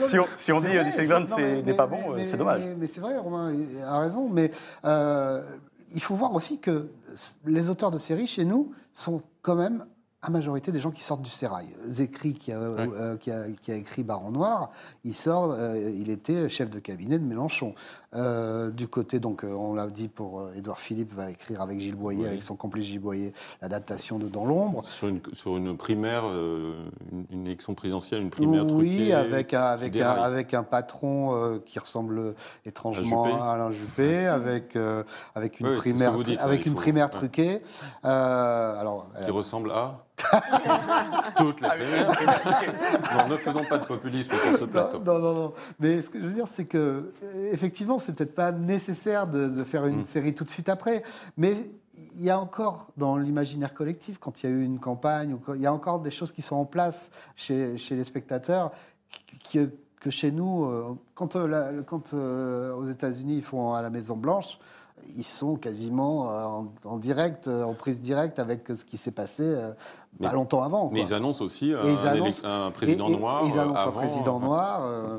si 0.00 0.18
on- 0.18 0.24
si 0.36 0.50
on 0.50 0.60
dit, 0.60 0.68
mais- 0.68 1.62
n'est 1.62 1.74
pas 1.74 1.86
bon, 1.86 1.98
c'est 2.24 2.38
dommage. 2.38 2.62
Mais, 2.64 2.74
mais 2.74 2.86
c'est 2.86 3.00
vrai, 3.00 3.18
Romain 3.18 3.52
a 3.86 3.98
raison, 4.00 4.30
mais 4.30 4.50
euh, 4.86 5.42
il 5.94 6.00
faut 6.02 6.14
voir 6.14 6.34
aussi 6.34 6.58
que 6.58 6.88
les 7.44 7.70
auteurs 7.70 7.90
de 7.90 7.98
séries 7.98 8.26
chez 8.26 8.44
nous 8.44 8.72
sont 8.92 9.22
quand 9.42 9.54
même 9.56 9.86
à 10.22 10.30
majorité 10.30 10.72
des 10.72 10.80
gens 10.80 10.90
qui 10.90 11.04
sortent 11.04 11.22
du 11.22 11.30
sérail. 11.30 11.68
Qui 12.40 12.52
a, 12.52 12.58
euh, 12.58 13.16
qui, 13.16 13.30
a, 13.30 13.48
qui 13.62 13.70
a 13.70 13.76
écrit 13.76 14.02
Baron 14.02 14.32
Noir, 14.32 14.70
il 15.04 15.14
sort, 15.14 15.52
euh, 15.52 15.90
il 15.94 16.10
était 16.10 16.48
chef 16.48 16.68
de 16.68 16.80
cabinet 16.80 17.18
de 17.18 17.24
Mélenchon. 17.24 17.74
Euh, 18.16 18.70
du 18.70 18.88
côté, 18.88 19.20
donc, 19.20 19.44
euh, 19.44 19.52
on 19.52 19.74
l'a 19.74 19.86
dit 19.88 20.08
pour 20.08 20.40
euh, 20.40 20.52
Édouard 20.56 20.78
Philippe, 20.78 21.12
va 21.14 21.30
écrire 21.30 21.60
avec 21.60 21.78
Gilles 21.80 21.94
Boyer, 21.96 22.22
Oui. 22.22 22.26
avec 22.28 22.42
son 22.42 22.56
complice 22.56 22.86
Gilles 22.86 23.00
Boyer, 23.00 23.32
l'adaptation 23.60 24.18
de 24.18 24.26
Dans 24.28 24.44
l'ombre. 24.46 24.86
Sur 24.86 25.08
une, 25.08 25.20
sur 25.34 25.56
une 25.56 25.76
primaire, 25.76 26.22
euh, 26.26 26.74
une, 27.12 27.26
une 27.30 27.46
élection 27.46 27.74
présidentielle, 27.74 28.22
une 28.22 28.30
primaire 28.30 28.64
Oui, 28.64 28.96
truquée, 28.96 29.14
avec 29.14 29.52
un, 29.54 29.62
avec, 29.64 29.96
un, 29.96 30.08
avec 30.10 30.54
un 30.54 30.62
patron 30.62 31.34
euh, 31.34 31.58
qui 31.64 31.78
ressemble 31.78 32.34
étrangement 32.64 33.24
Juppé. 33.26 33.38
à 33.40 33.50
Alain 33.52 33.70
Juppé, 33.70 34.26
avec, 34.26 34.76
avec 35.34 35.60
une 35.60 35.66
Oui, 35.68 35.76
primaire, 35.76 36.18
dites, 36.18 36.40
avec 36.40 36.64
une 36.66 36.72
faut- 36.72 36.78
primaire 36.80 37.10
truquée. 37.10 37.62
Alors, 38.02 39.08
qui 39.24 39.30
ressemble 39.30 39.70
à 39.72 40.00
toutes 41.36 41.60
les 41.60 41.68
primaires. 41.68 42.10
non, 43.14 43.28
ne 43.28 43.36
faisons 43.36 43.64
pas 43.68 43.76
de 43.76 43.84
populisme 43.84 44.30
sur 44.32 44.58
ce 44.60 44.64
plateau. 44.64 44.98
Non, 45.04 45.18
non, 45.18 45.34
non. 45.34 45.52
Mais 45.78 46.00
ce 46.00 46.08
que 46.08 46.18
je 46.18 46.24
veux 46.26 46.32
dire, 46.32 46.46
c'est 46.48 46.64
que 46.64 47.12
effectivement, 47.52 47.98
c'est 48.06 48.14
peut-être 48.14 48.34
pas 48.34 48.52
nécessaire 48.52 49.26
de, 49.26 49.48
de 49.48 49.64
faire 49.64 49.84
une 49.86 50.00
Mm. 50.00 50.04
série 50.04 50.34
tout 50.34 50.44
de 50.44 50.48
suite 50.50 50.68
après, 50.68 51.02
mais 51.36 51.70
il 52.18 52.22
y 52.24 52.30
a 52.30 52.38
encore 52.40 52.88
dans 52.96 53.16
l'imaginaire 53.16 53.74
collectif, 53.74 54.18
quand 54.18 54.42
il 54.42 54.50
y 54.50 54.52
a 54.52 54.56
eu 54.56 54.62
une 54.64 54.78
campagne, 54.78 55.36
il 55.54 55.60
y 55.60 55.66
a 55.66 55.72
encore 55.72 56.00
des 56.00 56.10
choses 56.10 56.32
qui 56.32 56.42
sont 56.42 56.56
en 56.56 56.64
place 56.64 57.10
chez, 57.36 57.76
chez 57.78 57.94
les 57.96 58.04
spectateurs 58.04 58.70
qui- 59.26 59.38
qui- 59.38 59.68
que 60.00 60.10
chez 60.10 60.30
nous, 60.30 60.64
euh, 60.66 60.94
quand, 61.14 61.36
euh, 61.36 61.46
la- 61.46 61.72
quand 61.86 62.12
euh, 62.14 62.72
aux 62.74 62.86
États-Unis 62.86 63.36
ils 63.38 63.42
font 63.42 63.72
à 63.74 63.82
la 63.82 63.90
Maison 63.90 64.16
Blanche. 64.16 64.58
Ils 65.16 65.24
sont 65.24 65.56
quasiment 65.56 66.22
en, 66.26 66.72
en 66.84 66.96
direct, 66.98 67.48
en 67.48 67.74
prise 67.74 68.00
directe 68.00 68.38
avec 68.38 68.66
ce 68.74 68.84
qui 68.84 68.96
s'est 68.96 69.10
passé 69.12 69.42
euh, 69.44 69.72
pas 70.22 70.32
longtemps 70.32 70.62
avant. 70.62 70.90
Mais 70.92 71.00
ils 71.00 71.14
annoncent 71.14 71.44
aussi 71.44 71.72
un, 71.72 71.82
ils 71.84 72.06
annoncent- 72.06 72.44
un 72.46 72.70
président 72.70 73.08
et- 73.08 73.12
et- 73.12 73.18
noir. 73.18 73.42
Ils 73.46 73.58
annoncent 73.58 73.82
avant, 73.82 73.90
un 73.90 74.02
président 74.02 74.40
noir. 74.40 74.84
euh, 74.84 75.18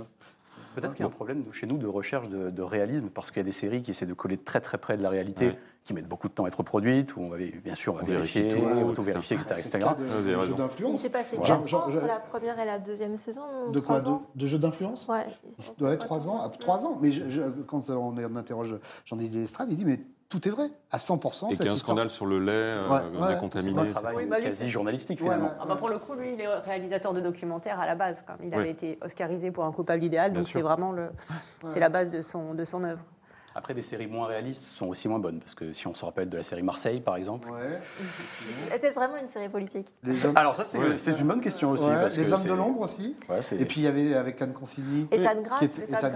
Peut-être 0.82 0.94
qu'il 0.96 1.04
y 1.04 1.04
a 1.04 1.08
un 1.08 1.12
problème 1.12 1.44
chez 1.52 1.66
nous 1.68 1.78
de 1.78 1.88
recherche 1.88 2.30
de, 2.30 2.50
de 2.52 2.62
réalisme, 2.62 3.10
parce 3.10 3.32
qu'il 3.32 3.40
y 3.40 3.42
a 3.42 3.44
des 3.44 3.52
séries 3.52 3.82
qui 3.82 3.92
essaient 3.92 4.06
de 4.06 4.14
coller 4.14 4.38
très 4.38 4.62
très 4.62 4.78
près 4.78 4.96
de 4.96 5.02
la 5.04 5.10
réalité, 5.10 5.48
Ouais. 5.48 5.60
qui 5.84 5.94
mettent 5.94 6.08
beaucoup 6.08 6.28
de 6.28 6.34
temps 6.34 6.46
à 6.46 6.48
être 6.50 6.62
produites, 6.64 7.16
où 7.16 7.22
on 7.22 7.30
va, 7.30 7.38
bien 7.38 7.74
sûr, 7.76 7.94
on 7.94 7.98
va 7.98 8.04
On 8.04 8.06
vérifie 8.06 8.42
vérifier, 8.44 8.62
tout, 8.62 8.88
auto-vérifier, 8.90 9.38
etc. 9.38 9.56
Etc. 9.58 9.80
cas 9.80 9.96
de- 9.96 10.04
de 10.04 10.30
jeu 10.30 10.38
raison. 10.38 10.54
Il 10.54 10.58
d'influence. 10.58 11.02
s'est 11.02 11.10
passé 11.10 11.36
Genre- 11.38 11.46
4 11.46 11.68
genre- 11.68 11.84
ans 11.86 11.88
entre 11.90 12.06
la 12.08 12.20
première 12.20 12.60
et 12.60 12.66
la 12.66 12.78
deuxième 12.80 13.16
saison 13.16 13.42
De 13.72 13.80
quoi 13.80 14.00
trois 14.00 14.12
ans 14.12 14.24
de, 14.36 14.42
de 14.42 14.48
jeu 14.48 14.60
d'influence 14.60 15.08
Ouais. 15.08 15.26
Ouais, 15.82 15.98
trois 15.98 16.28
ans. 16.30 16.42
ah, 16.44 16.50
Trois 16.60 16.86
ans. 16.86 16.98
Mais 17.02 17.12
je- 17.12 17.30
je- 17.30 17.42
quand 17.66 17.90
on, 17.90 18.16
on 18.18 18.36
interroge 18.36 18.76
Jean-Didier 19.06 19.42
Lestrade, 19.42 19.70
il 19.72 19.78
dit 19.78 19.86
mais 19.86 20.00
tout 20.30 20.46
est 20.48 20.52
vrai 20.52 20.70
à 20.92 20.98
100%. 20.98 21.50
Et 21.50 21.54
cette 21.54 21.58
qu'il 21.58 21.66
y 21.66 21.70
a 21.70 21.72
un 21.72 21.76
histoire. 21.76 21.80
scandale 21.80 22.10
sur 22.10 22.26
le 22.26 22.40
lait, 22.40 22.52
euh, 22.52 22.90
Ouais, 22.90 23.38
contaminé. 23.40 23.74
C'est 23.74 23.80
un 23.90 23.92
travail 23.92 24.16
Oui, 24.18 24.26
bah, 24.26 24.42
quasi 24.42 24.70
journalistique 24.70 25.20
Ouais, 25.20 25.26
finalement. 25.26 25.48
ouais. 25.48 25.54
Ah 25.62 25.66
bah 25.66 25.76
pour 25.78 25.90
le 25.90 26.00
coup, 26.00 26.14
lui, 26.16 26.34
il 26.34 26.42
est 26.42 26.48
réalisateur 26.48 27.14
de 27.14 27.22
documentaires 27.22 27.80
à 27.80 27.86
la 27.86 27.96
base. 27.96 28.24
Quand 28.28 28.34
même. 28.40 28.48
Il 28.50 28.54
avait 28.54 28.72
été 28.72 28.98
oscarisé 29.02 29.52
pour 29.52 29.64
un 29.64 29.72
coupable 29.72 30.04
idéal, 30.04 30.32
Bien 30.32 30.42
donc 30.42 30.50
c'est 30.50 30.62
vraiment 30.62 30.92
le, 30.92 31.10
c'est 31.70 31.80
la 31.80 31.90
base 31.90 32.10
de 32.12 32.22
son, 32.22 32.54
de 32.54 32.66
son 32.66 32.84
œuvre. 32.84 33.02
Après, 33.58 33.74
des 33.74 33.82
séries 33.82 34.06
moins 34.06 34.28
réalistes 34.28 34.64
sont 34.66 34.86
aussi 34.86 35.08
moins 35.08 35.18
bonnes, 35.18 35.40
parce 35.40 35.56
que 35.56 35.72
si 35.72 35.88
on 35.88 35.96
se 35.96 36.06
rappelle 36.06 36.30
de 36.30 36.38
la 36.38 36.44
série 36.44 36.62
Marseille, 36.62 37.02
par 37.02 37.16
exemple. 37.16 37.50
Ouais. 37.50 37.82
Était-ce 38.76 38.94
vraiment 38.96 39.18
une 39.18 39.28
série 39.28 39.50
politique 39.50 39.88
Les 40.04 40.26
hommes, 40.28 40.38
Alors 40.38 40.56
ça, 40.56 40.64
c'est 40.64 40.78
Ouais. 40.78 40.98
c'est 41.00 41.20
une 41.20 41.28
bonne 41.28 41.42
question 41.42 41.72
aussi. 41.72 41.86
ouais, 41.86 41.96
parce 41.96 42.16
les 42.18 42.24
que 42.26 42.30
hommes 42.30 42.38
c'est- 42.38 42.50
de 42.50 42.54
l'ombre 42.54 42.82
aussi. 42.82 43.16
Ouais, 43.28 43.42
c'est- 43.42 43.60
Et 43.60 43.66
puis 43.66 43.82
il 43.82 43.84
y 43.86 43.88
avait 43.88 44.14
avec 44.14 44.40
Anne 44.44 44.54
Consigny. 44.54 45.06
De 45.06 45.16
État 45.16 45.34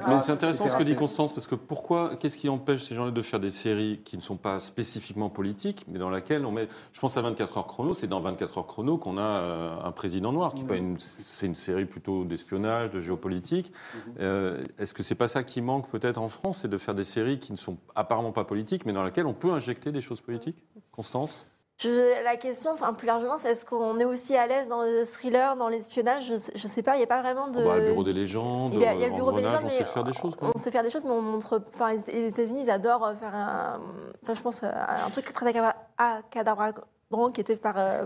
Mais 0.07 0.19
c'est 0.19 0.31
intéressant 0.33 0.69
ce 0.69 0.75
que 0.77 0.83
dit. 0.83 0.95
Constance, 0.95 1.33
parce 1.33 1.47
que 1.47 1.55
pourquoi, 1.55 2.15
qu'est-ce 2.17 2.37
qui 2.37 2.47
empêche 2.47 2.83
ces 2.83 2.93
gens-là 2.93 3.09
de 3.11 3.21
faire 3.23 3.39
des 3.39 3.49
séries 3.49 4.01
qui 4.05 4.17
ne 4.17 4.21
sont 4.21 4.35
pas 4.37 4.59
spécifiquement 4.59 5.29
politiques, 5.31 5.83
mais 5.87 5.97
dans 5.97 6.11
laquelle 6.11 6.45
on 6.45 6.51
met. 6.51 6.67
Je 6.93 6.99
pense 6.99 7.17
à 7.17 7.21
24 7.21 7.57
heures 7.57 7.65
chrono, 7.65 7.95
c'est 7.95 8.05
dans 8.07 8.19
24 8.21 8.59
heures 8.59 8.67
chrono 8.67 8.99
qu'on 8.99 9.17
a 9.17 9.21
euh, 9.21 9.75
un 9.83 9.91
président 9.91 10.31
noir, 10.31 10.53
qui 10.53 10.61
une, 10.75 10.99
c'est 10.99 11.47
une 11.47 11.55
série 11.55 11.85
plutôt 11.85 12.23
d'espionnage, 12.23 12.91
de 12.91 12.99
géopolitique. 12.99 13.73
Euh, 14.19 14.63
Est-ce 14.77 14.93
que 14.93 15.01
c'est 15.01 15.15
pas 15.15 15.27
ça 15.27 15.41
qui 15.43 15.61
manque 15.61 15.89
peut-être 15.89 16.19
en 16.19 16.29
France, 16.29 16.59
c'est 16.61 16.67
de 16.67 16.77
faire 16.77 16.93
des 16.93 17.03
séries 17.03 17.30
qui 17.39 17.51
ne 17.51 17.57
sont 17.57 17.77
apparemment 17.95 18.31
pas 18.31 18.43
politiques, 18.43 18.85
mais 18.85 18.93
dans 18.93 19.03
lesquelles 19.03 19.25
on 19.27 19.33
peut 19.33 19.51
injecter 19.51 19.91
des 19.91 20.01
choses 20.01 20.21
politiques? 20.21 20.63
Constance? 20.91 21.45
Je- 21.77 22.23
la 22.23 22.35
question, 22.35 22.71
enfin 22.73 22.93
plus 22.93 23.07
largement, 23.07 23.39
c'est 23.39 23.49
est-ce 23.53 23.65
qu'on 23.65 23.97
est 23.99 24.05
aussi 24.05 24.35
à 24.37 24.45
l'aise 24.45 24.69
dans 24.69 24.83
le 24.83 25.03
thriller, 25.03 25.55
dans 25.55 25.67
l'espionnage? 25.67 26.25
Je 26.27 26.33
ne 26.63 26.69
sais 26.69 26.83
pas, 26.83 26.93
il 26.95 26.99
n'y 26.99 27.03
a 27.03 27.07
pas 27.07 27.21
vraiment 27.21 27.47
de. 27.47 27.59
Oh 27.59 27.65
bah, 27.67 27.77
Le 27.77 27.85
bureau 27.87 28.03
des 28.03 28.13
légendes, 28.13 28.75
Il 28.75 28.81
y 28.81 28.85
a, 28.85 28.93
il 28.93 28.99
y 28.99 29.03
a 29.03 29.07
le 29.07 29.15
bureau 29.15 29.31
des 29.31 29.41
légendes, 29.41 29.61
on 29.65 29.69
sait 29.69 29.83
faire 29.83 30.03
des 30.03 30.13
choses. 30.13 30.35
quoi. 30.35 30.51
On 30.53 30.59
sait 30.59 30.69
faire 30.69 30.83
des 30.83 30.91
choses, 30.91 31.05
mais 31.05 31.11
on 31.11 31.21
montre. 31.23 31.59
Enfin, 31.73 31.93
les 32.07 32.27
États-Unis, 32.27 32.61
ils 32.65 32.69
adorent 32.69 33.13
faire 33.19 33.33
un. 33.33 33.79
Enfin, 34.21 34.35
je 34.35 34.41
pense 34.43 34.61
à 34.63 35.05
un 35.05 35.09
truc 35.09 35.33
très 35.33 35.51
acadabrant 35.97 37.31
qui 37.33 37.41
était 37.41 37.55
par 37.55 37.77
euh, 37.77 38.05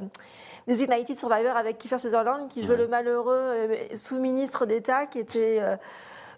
Designated 0.67 1.17
Survivor 1.17 1.55
avec 1.57 1.77
Kiefer 1.77 1.97
Sutherland, 1.99 2.47
qui 2.49 2.63
jouait 2.63 2.75
Ouais. 2.75 2.81
le 2.81 2.87
malheureux 2.87 3.33
euh, 3.35 3.75
sous-ministre 3.95 4.65
d'État 4.65 5.05
qui 5.05 5.19
était. 5.19 5.59
euh, 5.61 5.75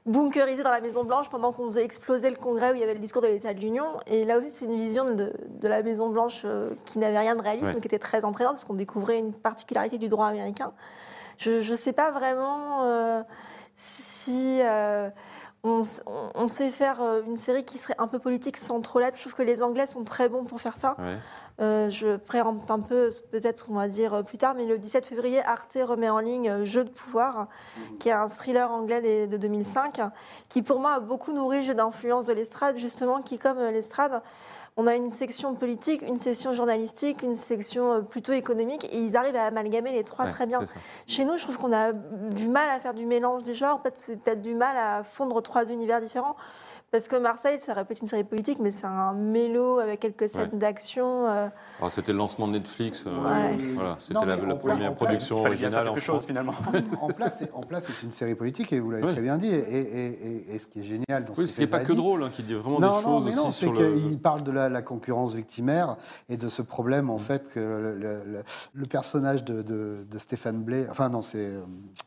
bunkerisé 0.07 0.63
dans 0.63 0.71
la 0.71 0.81
Maison 0.81 1.03
Blanche 1.03 1.29
pendant 1.29 1.51
qu'on 1.51 1.65
faisait 1.65 1.83
exploser 1.83 2.29
le 2.29 2.35
Congrès 2.35 2.71
où 2.71 2.75
il 2.75 2.79
y 2.79 2.83
avait 2.83 2.93
le 2.93 2.99
discours 2.99 3.21
de 3.21 3.27
l'État 3.27 3.53
de 3.53 3.59
l'Union. 3.59 3.85
Et 4.07 4.25
là 4.25 4.37
aussi, 4.37 4.49
c'est 4.49 4.65
une 4.65 4.79
vision 4.79 5.13
de, 5.13 5.33
de 5.49 5.67
la 5.67 5.83
Maison 5.83 6.09
Blanche 6.09 6.41
euh, 6.45 6.71
qui 6.85 6.97
n'avait 6.97 7.19
rien 7.19 7.35
de 7.35 7.41
réalisme, 7.41 7.75
Ouais. 7.75 7.81
qui 7.81 7.87
était 7.87 7.99
très 7.99 8.25
entraînante, 8.25 8.53
parce 8.53 8.63
qu'on 8.63 8.73
découvrait 8.73 9.19
une 9.19 9.33
particularité 9.33 9.97
du 9.97 10.07
droit 10.07 10.27
américain. 10.27 10.71
Je 11.37 11.69
ne 11.71 11.75
sais 11.75 11.93
pas 11.93 12.11
vraiment 12.11 12.85
euh, 12.85 13.21
si 13.75 14.59
euh, 14.61 15.09
on, 15.63 15.83
sait 15.83 16.71
faire 16.71 16.99
une 17.27 17.37
série 17.37 17.63
qui 17.63 17.77
serait 17.77 17.95
un 17.97 18.07
peu 18.07 18.17
politique 18.17 18.57
sans 18.57 18.81
trop 18.81 18.99
l'être. 18.99 19.15
Je 19.15 19.21
trouve 19.21 19.35
que 19.35 19.43
les 19.43 19.61
Anglais 19.61 19.85
sont 19.85 20.03
très 20.03 20.29
bons 20.29 20.45
pour 20.45 20.61
faire 20.61 20.77
ça. 20.77 20.95
Ouais. 20.97 21.17
Euh, 21.59 21.89
je 21.89 22.17
préempte 22.17 22.69
un 22.69 22.79
peu 22.79 23.09
peut-être 23.31 23.59
ce 23.59 23.63
qu'on 23.63 23.73
va 23.73 23.87
dire 23.87 24.13
euh, 24.13 24.21
plus 24.21 24.37
tard, 24.37 24.53
mais 24.55 24.67
le 24.67 24.77
17 24.77 25.07
février, 25.07 25.41
Arte 25.43 25.75
remet 25.81 26.09
en 26.09 26.19
ligne 26.19 26.49
euh, 26.49 26.65
Jeu 26.65 26.83
de 26.83 26.89
pouvoir, 26.89 27.47
qui 27.99 28.09
est 28.09 28.11
un 28.11 28.27
thriller 28.27 28.71
anglais 28.71 29.25
de 29.25 29.37
2005, 29.37 30.01
qui 30.49 30.61
pour 30.61 30.79
moi 30.79 30.93
a 30.93 30.99
beaucoup 30.99 31.33
nourri 31.33 31.63
Jeu 31.63 31.73
d'influence 31.73 32.27
de 32.27 32.33
l'estrade, 32.33 32.77
justement, 32.77 33.21
qui 33.23 33.39
comme 33.39 33.57
l'estrade, 33.57 34.21
on 34.79 34.85
a 34.85 34.93
une 34.93 35.09
section 35.09 35.55
politique, 35.55 36.03
une 36.03 36.19
section 36.19 36.53
journalistique, 36.53 37.23
une 37.23 37.35
section 37.35 38.03
plutôt 38.03 38.33
économique, 38.33 38.85
et 38.93 38.99
ils 38.99 39.17
arrivent 39.17 39.35
à 39.35 39.45
amalgamer 39.45 39.91
les 39.91 40.03
trois 40.03 40.25
Ouais, 40.25 40.31
très 40.31 40.45
bien. 40.45 40.59
Chez 41.07 41.25
nous, 41.25 41.37
je 41.37 41.43
trouve 41.43 41.57
qu'on 41.57 41.73
a 41.73 41.91
du 41.91 42.47
mal 42.47 42.69
à 42.69 42.79
faire 42.79 42.93
du 42.93 43.07
mélange 43.07 43.41
des 43.41 43.55
genres, 43.55 43.81
peut-être 43.81 43.97
c'est 43.97 44.17
peut-être 44.17 44.43
du 44.43 44.53
mal 44.53 44.77
à 44.77 45.01
fondre 45.01 45.41
trois 45.41 45.71
univers 45.71 46.01
différents. 46.01 46.35
Parce 46.97 47.09
que 47.09 47.15
Marseille, 47.17 47.59
ça 47.59 47.73
aurait 47.73 47.85
pu 47.85 47.93
être 47.93 48.01
une 48.01 48.07
série 48.07 48.23
politique, 48.23 48.57
mais 48.59 48.71
c'est 48.71 48.87
un 48.87 49.13
mélo 49.13 49.77
avec 49.77 49.99
quelques 49.99 50.27
scènes 50.27 50.49
Ouais. 50.51 50.57
d'action. 50.57 51.27
euh, 51.27 51.47
C'était 51.91 52.11
le 52.11 52.17
lancement 52.17 52.47
de 52.47 52.53
Netflix. 52.53 53.03
euh, 53.05 53.11
Ouais. 53.11 53.55
Voilà, 53.75 53.97
c'était 54.01 54.25
la, 54.25 54.55
première 54.55 54.95
production 54.95 55.37
Il 55.43 55.47
originale 55.47 55.89
en 55.89 55.93
chose 55.97 56.03
France. 56.05 56.25
finalement. 56.25 56.53
en 57.01 57.07
place, 57.09 57.37
c'est- 57.37 57.51
en 57.53 57.61
place, 57.61 57.85
c'est 57.85 58.03
une 58.03 58.09
série 58.09 58.33
politique 58.33 58.73
et 58.73 58.79
vous 58.79 58.89
l'avez 58.89 59.03
Ouais. 59.03 59.11
très 59.13 59.21
bien 59.21 59.37
dit. 59.37 59.45
Et, 59.53 59.59
et- 59.59 60.27
et- 60.27 60.55
et 60.55 60.57
ce 60.59 60.65
qui 60.65 60.79
est 60.79 60.83
génial 60.83 61.23
dans 61.25 61.35
ce 61.35 61.41
Oui, 61.41 61.45
que 61.45 61.51
ce 61.51 61.55
qui 61.57 61.61
n'est 61.61 61.67
pas 61.67 61.77
a 61.77 61.79
que 61.81 61.91
dit- 61.91 61.97
drôle, 61.97 62.23
hein, 62.23 62.31
qui 62.35 62.41
dit 62.41 62.55
vraiment 62.55 62.79
non, 62.79 62.87
des 62.89 62.95
non, 62.95 63.01
choses 63.01 63.23
mais 63.25 63.29
aussi 63.29 63.37
non, 63.37 63.51
c'est 63.51 63.65
sur 63.65 63.73
le. 63.73 63.95
qu'il 63.99 64.17
parle 64.19 64.41
de 64.41 64.51
la, 64.51 64.67
la 64.67 64.81
concurrence 64.81 65.35
victimaire 65.35 65.97
et 66.29 66.37
de 66.37 66.49
ce 66.49 66.63
problème 66.63 67.11
en 67.11 67.19
fait 67.19 67.47
que 67.53 67.59
le, 67.59 67.93
le- 67.95 68.23
le- 68.25 68.43
le 68.73 68.85
personnage 68.87 69.43
de, 69.43 69.61
de- 69.61 70.03
de 70.09 70.17
Stéphane 70.17 70.63
Blais, 70.63 70.87
enfin 70.89 71.09
non, 71.09 71.21
c'est 71.21 71.45
euh, 71.47 71.59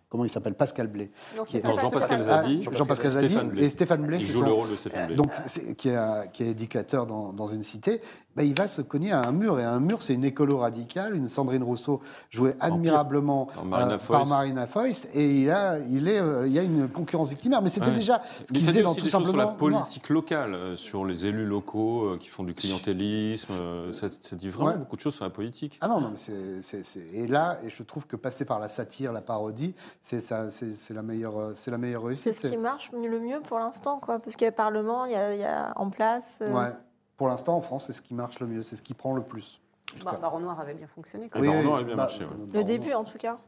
comment 0.08 0.24
il 0.24 0.30
s'appelle? 0.30 0.54
Pascal 0.54 0.88
pas 0.88 1.82
Jean-Pascal. 1.82 2.22
Zadi. 2.22 2.62
Ah, 2.66 2.76
Jean-Pascal 2.76 3.12
Zadi 3.12 3.38
et 3.58 3.68
Stéphane 3.70 4.02
Blais, 4.02 4.16
Il 4.18 4.22
c'est 4.26 4.32
joue 4.32 4.40
son- 4.40 4.46
le 4.46 4.52
rôle 4.52 4.70
de 4.70 4.76
Stéphane 4.80 5.14
donc, 5.14 5.30
c'est- 5.46 5.74
qui, 5.76 5.88
est, 5.90 5.96
un- 5.96 6.26
qui 6.26 6.42
est 6.44 6.48
éducateur 6.48 7.06
dans, 7.06 7.32
dans 7.32 7.46
une 7.46 7.62
cité, 7.62 8.00
ben, 8.36 8.44
il 8.44 8.54
va 8.56 8.68
se 8.68 8.80
cogner 8.80 9.10
à 9.10 9.22
un 9.26 9.32
mur. 9.32 9.58
Et 9.58 9.64
un 9.64 9.80
mur, 9.80 10.00
c'est 10.02 10.14
une 10.14 10.24
écolo 10.24 10.58
radicale, 10.58 11.16
une 11.16 11.26
Sandrine 11.26 11.64
Rousseau 11.64 12.00
jouée 12.30 12.54
admirablement 12.60 13.46
Par 13.46 13.64
Marina 13.64 13.92
euh, 13.94 13.98
Foïs. 13.98 14.16
par 14.18 14.26
Marina 14.26 14.66
Foïs. 14.68 15.08
Et 15.14 15.30
il, 15.42 15.50
a, 15.50 15.78
il, 15.90 16.06
est, 16.08 16.20
euh, 16.20 16.46
il 16.46 16.52
y 16.52 16.58
a 16.58 16.62
une 16.62 16.88
concurrence 16.88 17.28
victimaire. 17.30 17.60
Mais 17.60 17.68
c'était 17.68 17.88
Ouais. 17.88 17.92
déjà 17.94 18.22
ce 18.46 18.52
qu'il 18.52 18.64
faisait 18.64 18.82
dans 18.82 18.94
tout 18.94 19.00
choses 19.00 19.08
sur 19.10 19.18
la 19.20 19.24
simplement. 19.26 19.44
Noir. 19.44 19.56
politique 19.56 20.08
locale, 20.10 20.54
euh, 20.54 20.76
sur 20.76 21.04
les 21.04 21.26
élus 21.26 21.44
locaux 21.44 22.04
euh, 22.04 22.18
qui 22.20 22.28
font 22.28 22.44
du 22.44 22.54
clientélisme. 22.54 23.54
euh, 23.60 23.92
ça, 23.94 24.08
ça 24.08 24.36
dit 24.36 24.48
vraiment 24.48 24.70
Ouais. 24.70 24.78
beaucoup 24.78 24.96
de 24.96 25.00
choses 25.00 25.14
sur 25.16 25.24
la 25.24 25.30
politique. 25.30 25.76
Ah 25.80 25.88
non, 25.88 26.00
non, 26.00 26.12
mais 26.12 26.62
c'est, 26.62 26.84
Et 27.14 27.26
là, 27.26 27.58
et 27.64 27.70
je 27.70 27.82
trouve 27.82 28.06
que 28.06 28.14
passer 28.16 28.44
par 28.44 28.60
la 28.60 28.68
satire, 28.68 29.12
la 29.12 29.22
parodie, 29.22 29.74
c'est, 30.02 30.20
ça, 30.20 30.50
c'est, 30.50 30.76
c'est 30.76 30.94
la, 30.94 31.02
meilleure, 31.02 31.52
c'est 31.56 31.70
la 31.72 31.78
meilleure 31.78 32.04
réussite. 32.04 32.32
C'est 32.34 32.46
ce 32.46 32.52
qui 32.52 32.56
marche 32.56 32.90
le 32.92 33.18
mieux 33.18 33.40
pour 33.40 33.58
l'instant, 33.58 33.98
quoi. 33.98 34.18
Parce 34.20 34.36
qu'il 34.36 34.44
Parlement, 34.60 35.06
il 35.06 35.12
y 35.12 35.14
a, 35.14 35.34
il 35.34 35.40
y 35.40 35.44
a 35.44 35.72
en 35.76 35.88
place. 35.88 36.40
euh, 36.42 36.52
Ouais. 36.52 36.70
Pour 37.16 37.28
l'instant, 37.28 37.56
en 37.56 37.62
France, 37.62 37.84
c'est 37.86 37.94
ce 37.94 38.02
qui 38.02 38.12
marche 38.12 38.40
le 38.40 38.46
mieux, 38.46 38.62
c'est 38.62 38.76
ce 38.76 38.82
qui 38.82 38.92
prend 38.92 39.14
le 39.14 39.22
plus. 39.22 39.60
Bah. 40.04 40.18
Baron 40.20 40.40
Noir 40.40 40.60
avait 40.60 40.74
bien 40.74 40.86
fonctionné. 40.86 41.30
Quand 41.30 41.40
Oui, 41.40 41.48
même. 41.48 41.56
Baron 41.56 41.66
Noir 41.68 41.78
a 41.80 41.82
bien 41.82 41.96
bah, 41.96 42.02
marché, 42.02 42.24
ouais. 42.24 42.30
Le 42.52 42.62
début, 42.62 42.92
en 42.92 43.04
tout 43.04 43.16
cas. 43.16 43.38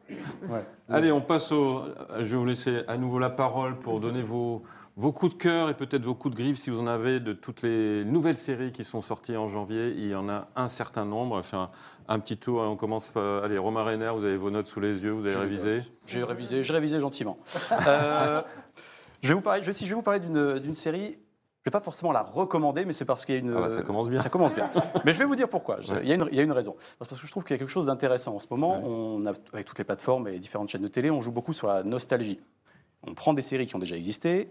Ouais. 0.49 0.65
Allez, 0.89 1.13
on 1.13 1.21
passe 1.21 1.53
au. 1.53 1.83
Je 2.19 2.25
vais 2.25 2.37
vous 2.37 2.47
laisser 2.47 2.83
à 2.89 2.97
nouveau 2.97 3.19
la 3.19 3.29
parole 3.29 3.79
pour 3.79 4.01
donner 4.01 4.23
vos, 4.23 4.63
vos 4.97 5.13
coups 5.13 5.35
de 5.35 5.39
cœur 5.39 5.69
et 5.69 5.75
peut-être 5.75 6.03
vos 6.03 6.15
coups 6.15 6.35
de 6.35 6.41
griffe 6.43 6.57
si 6.57 6.71
vous 6.71 6.81
en 6.81 6.87
avez 6.87 7.21
de 7.21 7.35
toutes 7.35 7.61
les 7.61 8.05
nouvelles 8.07 8.39
séries 8.39 8.73
qui 8.73 8.83
sont 8.83 9.03
sorties 9.03 9.37
en 9.37 9.49
janvier. 9.49 9.93
Il 9.95 10.09
y 10.09 10.15
en 10.15 10.31
a 10.31 10.49
un 10.57 10.69
certain 10.69 11.05
nombre. 11.05 11.35
On 11.35 11.37
va 11.37 11.43
faire 11.43 11.69
un, 12.09 12.19
petit 12.21 12.39
tour. 12.39 12.63
On 12.63 12.77
commence 12.77 13.11
par. 13.11 13.45
Allez, 13.45 13.59
Romain 13.59 13.85
Renner, 13.85 14.11
vous 14.15 14.25
avez 14.25 14.39
vos 14.39 14.51
notes 14.51 14.67
sous 14.67 14.81
les 14.81 14.99
yeux, 14.99 15.11
vous 15.13 15.27
avez 15.27 15.37
révisé. 15.37 15.81
J'ai 16.07 16.25
révisé, 16.25 16.63
j'ai 16.63 16.73
révisé 16.73 17.01
gentiment. 17.01 17.37
Euh, 17.87 18.43
je 19.23 19.29
vais 19.29 19.35
vous 19.35 19.41
parler, 19.41 19.63
je 19.63 19.71
si 19.73 19.85
je 19.85 19.91
vais 19.91 19.95
vous 19.95 20.03
parler 20.03 20.21
d'une 20.21 20.75
série. 20.75 21.19
Je 21.65 21.71
vais 21.71 21.71
pas 21.71 21.81
forcément 21.81 22.11
la 22.11 22.23
recommander, 22.23 22.85
mais 22.85 22.93
c'est 22.93 23.05
parce 23.05 23.25
qu'il 23.25 23.37
y 23.37 23.39
a 23.39 23.41
une. 23.41 23.55
Ah 23.57 23.61
bah, 23.61 23.71
ça 23.71 23.83
commence 23.83 24.09
bien. 24.09 24.19
Ça 24.23 24.29
commence 24.29 24.53
bien. 24.53 24.69
mais 25.05 25.13
je 25.13 25.19
vais 25.21 25.25
vous 25.25 25.37
dire 25.37 25.49
pourquoi. 25.49 25.81
Je- 25.81 25.95
Ouais. 25.95 26.01
Il, 26.03 26.09
y 26.09 26.13
a 26.13 26.17
une, 26.17 26.27
il 26.33 26.37
y 26.37 26.41
a 26.41 26.43
une 26.43 26.51
raison. 26.51 26.75
C'est 26.81 27.09
parce 27.09 27.21
que 27.21 27.27
je 27.27 27.31
trouve 27.31 27.45
qu'il 27.45 27.55
y 27.55 27.57
a 27.57 27.59
quelque 27.59 27.71
chose 27.71 27.87
d'intéressant 27.87 28.35
en 28.35 28.41
ce 28.41 28.49
moment. 28.51 28.83
On 28.85 29.25
a, 29.27 29.33
avec 29.53 29.65
toutes 29.67 29.79
les 29.79 29.85
plateformes 29.85 30.27
et 30.27 30.39
différentes 30.41 30.71
chaînes 30.71 30.83
de 30.83 30.89
télé, 30.89 31.09
on 31.13 31.21
joue 31.21 31.31
beaucoup 31.31 31.53
sur 31.53 31.69
la 31.69 31.85
nostalgie. 31.85 32.41
On 33.07 33.15
prend 33.15 33.33
des 33.33 33.43
séries 33.43 33.69
qui 33.69 33.77
ont 33.77 33.81
déjà 33.81 33.97
existé, 33.97 34.51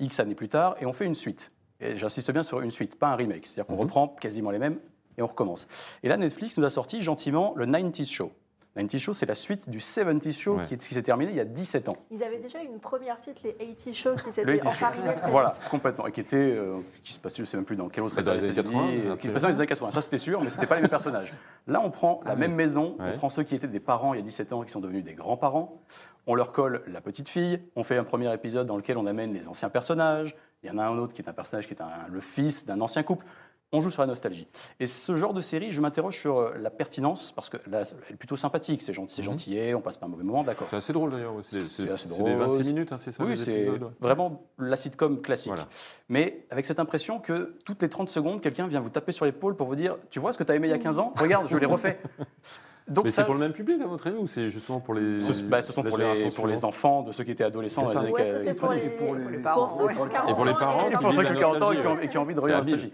X 0.00 0.18
années 0.18 0.34
plus 0.34 0.48
tard, 0.48 0.74
et 0.80 0.86
on 0.86 0.92
fait 0.92 1.06
une 1.06 1.14
suite. 1.14 1.50
Et 1.78 1.94
j'insiste 1.94 2.32
bien 2.32 2.42
sur 2.42 2.60
une 2.62 2.72
suite, 2.72 2.98
pas 2.98 3.08
un 3.08 3.14
remake. 3.16 3.46
C'est-à-dire 3.46 3.66
qu'on 3.66 3.74
Mhm. 3.74 3.80
reprend 3.82 4.08
quasiment 4.08 4.50
les 4.50 4.58
mêmes 4.58 4.80
et 5.18 5.22
on 5.22 5.26
recommence. 5.28 5.68
Et 6.02 6.08
là, 6.08 6.16
Netflix 6.16 6.58
nous 6.58 6.64
a 6.64 6.70
sorti 6.70 7.00
gentiment 7.00 7.52
le 7.54 7.64
90s 7.66 8.10
Show. 8.10 8.32
90s 8.76 8.98
Show, 9.00 9.12
c'est 9.12 9.26
la 9.26 9.34
suite 9.34 9.68
du 9.68 9.78
70s 9.78 10.38
Show 10.38 10.56
Ouais. 10.56 10.62
qui, 10.64 10.76
qui 10.78 10.94
s'est 10.94 11.02
terminé 11.02 11.32
il 11.32 11.36
y 11.36 11.40
a 11.40 11.44
17 11.44 11.88
ans. 11.88 11.96
Ils 12.10 12.22
avaient 12.22 12.38
déjà 12.38 12.62
eu 12.62 12.66
une 12.66 12.78
première 12.78 13.18
suite, 13.18 13.42
les 13.42 13.52
80 13.54 13.92
Shows, 13.92 14.14
qui 14.14 14.26
Le 14.26 14.32
s'étaient 14.32 14.52
80s 14.58 14.62
Show. 14.62 14.68
enfarinés 14.68 15.14
très 15.16 15.30
Voilà, 15.30 15.52
complètement. 15.70 16.06
Et 16.06 16.12
qui 16.12 16.20
était, 16.20 16.36
euh, 16.36 16.78
qui 17.02 17.12
se 17.12 17.18
passait, 17.18 17.36
je 17.38 17.42
ne 17.42 17.46
sais 17.46 17.56
même 17.56 17.66
plus 17.66 17.76
dans 17.76 17.88
quel 17.88 18.04
autre 18.04 18.14
Dans 18.14 18.22
État 18.22 18.34
les 18.34 18.40
des 18.40 18.44
années 18.44 18.58
États-Unis, 18.60 18.96
80, 19.02 19.10
euh, 19.12 19.16
qui 19.16 19.28
se 19.28 19.32
passait 19.32 19.42
dans 19.42 19.48
les 19.48 19.56
années 19.56 19.66
80. 19.66 19.90
Ça, 19.90 20.00
c'était 20.00 20.18
sûr, 20.18 20.40
mais 20.40 20.50
ce 20.50 20.56
n'était 20.56 20.66
pas 20.68 20.76
les 20.76 20.82
mêmes 20.82 20.90
personnages. 20.90 21.32
Là, 21.66 21.80
on 21.84 21.90
prend 21.90 22.20
la 22.24 22.32
Ah 22.32 22.36
même 22.36 22.52
oui. 22.52 22.56
maison, 22.56 22.96
Ouais. 22.98 23.12
on 23.14 23.16
prend 23.18 23.30
ceux 23.30 23.42
qui 23.42 23.54
étaient 23.56 23.66
des 23.66 23.80
parents 23.80 24.14
il 24.14 24.18
y 24.18 24.20
a 24.20 24.24
17 24.24 24.52
ans, 24.52 24.62
qui 24.62 24.70
sont 24.70 24.80
devenus 24.80 25.04
des 25.04 25.14
grands-parents, 25.14 25.80
on 26.28 26.34
leur 26.36 26.52
colle 26.52 26.82
la 26.86 27.00
petite 27.00 27.28
fille, 27.28 27.60
on 27.74 27.82
fait 27.82 27.96
un 27.96 28.04
premier 28.04 28.32
épisode 28.32 28.66
dans 28.68 28.76
lequel 28.76 28.98
on 28.98 29.06
amène 29.06 29.32
les 29.34 29.48
anciens 29.48 29.68
personnages, 29.70 30.36
il 30.62 30.68
y 30.68 30.72
en 30.72 30.78
a 30.78 30.84
un 30.84 30.96
autre 30.98 31.12
qui 31.14 31.22
est 31.22 31.28
un 31.28 31.32
personnage 31.32 31.66
qui 31.66 31.74
est 31.74 31.80
un- 31.82 31.88
le 32.08 32.20
fils 32.20 32.66
d'un 32.66 32.80
ancien 32.82 33.02
couple. 33.02 33.24
On 33.72 33.80
joue 33.80 33.90
sur 33.90 34.02
la 34.02 34.08
nostalgie. 34.08 34.48
Et 34.80 34.86
ce 34.86 35.14
genre 35.14 35.32
de 35.32 35.40
série, 35.40 35.70
je 35.70 35.80
m'interroge 35.80 36.18
sur 36.18 36.38
euh, 36.40 36.54
la 36.60 36.70
pertinence, 36.70 37.30
parce 37.30 37.48
que 37.48 37.56
là, 37.70 37.82
elle 38.08 38.14
est 38.14 38.16
plutôt 38.16 38.34
sympathique, 38.34 38.82
c'est 38.82 38.92
gentil, 38.92 39.14
c'est 39.14 39.22
Mhm. 39.22 39.26
gentillet, 39.26 39.74
on 39.74 39.80
passe 39.80 39.96
pas 39.96 40.06
un 40.06 40.08
mauvais 40.08 40.24
moment, 40.24 40.42
d'accord. 40.42 40.66
C'est 40.68 40.76
assez 40.76 40.92
drôle 40.92 41.12
d'ailleurs. 41.12 41.34
C'est 41.42 41.60
assez 41.88 42.08
c'est 42.08 42.08
des 42.08 42.34
drôle. 42.34 42.48
26 42.48 42.64
minutes, 42.72 42.90
hein, 42.92 42.96
c'est 42.98 43.12
ça 43.12 43.22
Oui, 43.22 43.36
c'est 43.36 43.68
vraiment 44.00 44.42
la 44.58 44.74
sitcom 44.74 45.20
classique. 45.22 45.52
Voilà. 45.52 45.68
Mais 46.08 46.46
avec 46.50 46.66
cette 46.66 46.80
impression 46.80 47.20
que 47.20 47.54
toutes 47.64 47.80
les 47.82 47.88
30 47.88 48.10
secondes, 48.10 48.40
quelqu'un 48.40 48.66
vient 48.66 48.80
vous 48.80 48.90
taper 48.90 49.12
sur 49.12 49.24
l'épaule 49.24 49.54
pour 49.54 49.68
vous 49.68 49.76
dire 49.76 49.96
Tu 50.10 50.18
vois 50.18 50.32
ce 50.32 50.38
que 50.38 50.42
tu 50.42 50.50
as 50.50 50.56
aimé 50.56 50.66
il 50.66 50.70
y 50.72 50.74
a 50.74 50.78
15 50.78 50.98
ans? 50.98 51.12
Regarde, 51.16 51.46
je 51.48 51.56
l'ai 51.56 51.66
refait. 51.66 52.00
Donc 52.88 53.04
Mais 53.04 53.10
ça- 53.10 53.22
c'est 53.22 53.26
pour 53.26 53.34
le 53.34 53.40
même 53.40 53.52
public, 53.52 53.80
à 53.82 53.86
votre 53.86 54.08
avis, 54.08 54.16
ou 54.16 54.26
c'est 54.26 54.50
justement 54.50 54.80
pour 54.80 54.94
les. 54.94 55.20
Ce, 55.20 55.44
bah, 55.44 55.62
ce 55.62 55.72
sont 55.72 55.84
pour 55.84 55.96
les, 55.96 56.28
pour 56.34 56.48
les 56.48 56.64
enfants 56.64 57.02
de 57.02 57.12
ceux 57.12 57.22
qui 57.22 57.30
étaient 57.30 57.44
adolescents 57.44 57.86
C'est 57.86 57.94
dans 57.94 58.00
les 58.02 58.06
années 58.08 58.54
pour 58.54 58.72
les, 58.72 58.88
pour 58.90 59.14
les 59.14 59.36
pour 59.36 59.42
parents, 59.44 59.68
ceux 59.68 59.86
qui 59.88 59.96
ont 59.98 60.02
ouais. 60.02 60.08
40 60.10 60.30
Et 60.30 60.34
pour 60.34 60.44
les 60.44 60.54
parents, 60.54 60.88
Et 60.88 60.92
pour 60.94 61.10
qui 61.10 61.16
ceux 61.16 61.22
qui 61.22 61.30
ont 61.30 61.40
40 61.40 61.62
ans 61.62 61.72
et 61.72 62.08
qui 62.08 62.18
ont, 62.18 62.22
envie 62.22 62.34
de 62.34 62.40
à 62.40 62.48
la 62.48 62.56
nostalgie. 62.56 62.92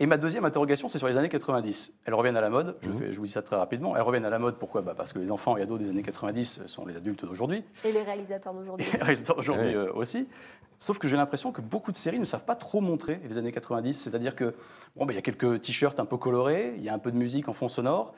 Et 0.00 0.06
ma 0.06 0.16
deuxième 0.16 0.44
interrogation, 0.44 0.88
c'est 0.88 0.98
sur 0.98 1.06
les 1.06 1.16
années 1.16 1.28
90. 1.28 1.98
Elles 2.04 2.14
reviennent 2.14 2.36
à 2.36 2.40
la 2.40 2.50
mode, 2.50 2.76
je, 2.82 2.90
fais- 2.90 3.12
je 3.12 3.18
vous 3.18 3.26
dis 3.26 3.30
ça 3.32 3.42
très 3.42 3.56
rapidement. 3.56 3.94
Elles 3.96 4.02
reviennent 4.02 4.24
à 4.26 4.30
la 4.30 4.38
mode, 4.40 4.56
pourquoi? 4.56 4.82
Bah 4.82 4.94
Parce 4.96 5.12
que 5.12 5.18
les 5.20 5.30
enfants 5.30 5.56
et 5.56 5.62
ados 5.62 5.78
des 5.78 5.88
années 5.88 6.02
90 6.02 6.62
sont 6.66 6.84
les 6.84 6.96
adultes 6.96 7.24
d'aujourd'hui, 7.24 7.62
Et 7.84 7.92
les 7.92 8.02
réalisateurs 8.02 8.54
d'aujourd'hui. 8.54 8.86
les 8.92 8.98
réalisateurs 8.98 9.38
aujourd'hui 9.38 9.68
Ouais. 9.68 9.74
euh, 9.76 9.92
aussi. 9.94 10.28
Sauf 10.78 10.98
que 10.98 11.06
j'ai 11.06 11.16
l'impression 11.16 11.52
que 11.52 11.60
beaucoup 11.60 11.92
de 11.92 11.96
séries 11.96 12.18
ne 12.18 12.24
savent 12.24 12.44
pas 12.44 12.56
trop 12.56 12.80
montrer 12.80 13.20
les 13.28 13.38
années 13.38 13.52
90. 13.52 13.92
C'est-à-dire 13.94 14.34
que 14.34 14.54
bon, 14.96 15.06
bah, 15.06 15.12
il 15.12 15.16
y 15.16 15.18
a 15.18 15.22
quelques 15.22 15.60
t-shirts 15.60 16.00
un 16.00 16.04
peu 16.06 16.16
colorés, 16.16 16.74
il 16.76 16.82
y 16.82 16.88
a 16.88 16.94
un 16.94 16.98
peu 16.98 17.12
de 17.12 17.16
musique 17.16 17.48
en 17.48 17.52
fond 17.52 17.68
sonore, 17.68 18.14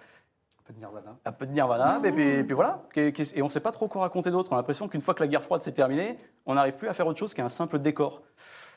Un 0.60 0.62
peu 0.68 0.72
de 0.72 0.78
Nirvana. 0.78 1.16
un 1.26 1.32
peu 1.32 1.46
de 1.46 1.52
Nirvana, 1.52 2.00
et, 2.02 2.10
puis, 2.12 2.26
et 2.26 2.42
puis 2.44 2.54
voilà. 2.54 2.82
Et 2.96 3.42
on 3.42 3.44
ne 3.44 3.50
sait 3.50 3.60
pas 3.60 3.72
trop 3.72 3.86
quoi 3.86 4.00
raconter 4.00 4.30
d'autre. 4.30 4.50
On 4.52 4.54
a 4.54 4.58
l'impression 4.58 4.88
qu'une 4.88 5.02
fois 5.02 5.12
que 5.12 5.22
la 5.22 5.28
guerre 5.28 5.42
froide 5.42 5.60
s'est 5.60 5.72
terminée, 5.72 6.18
on 6.46 6.54
n'arrive 6.54 6.76
plus 6.76 6.88
à 6.88 6.94
faire 6.94 7.06
autre 7.06 7.18
chose 7.18 7.34
qu'un 7.34 7.50
simple 7.50 7.78
décor. 7.78 8.22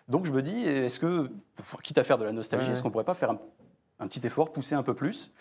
Donc 0.10 0.26
je 0.26 0.32
me 0.32 0.42
dis, 0.42 0.58
est-ce 0.66 1.00
que, 1.00 1.30
quitte 1.84 1.98
à 1.98 2.04
faire 2.04 2.18
de 2.18 2.26
la 2.26 2.32
nostalgie, 2.32 2.68
Ouais, 2.68 2.72
est-ce 2.74 2.84
qu'on 2.84 2.92
pourrait 2.92 3.04
pas 3.04 3.14
faire 3.14 3.32
un, 3.32 3.40
un 4.00 4.08
petit 4.08 4.26
effort, 4.26 4.52
pousser 4.52 4.76
un 4.76 4.84
peu 4.84 4.94
plus? 4.94 5.32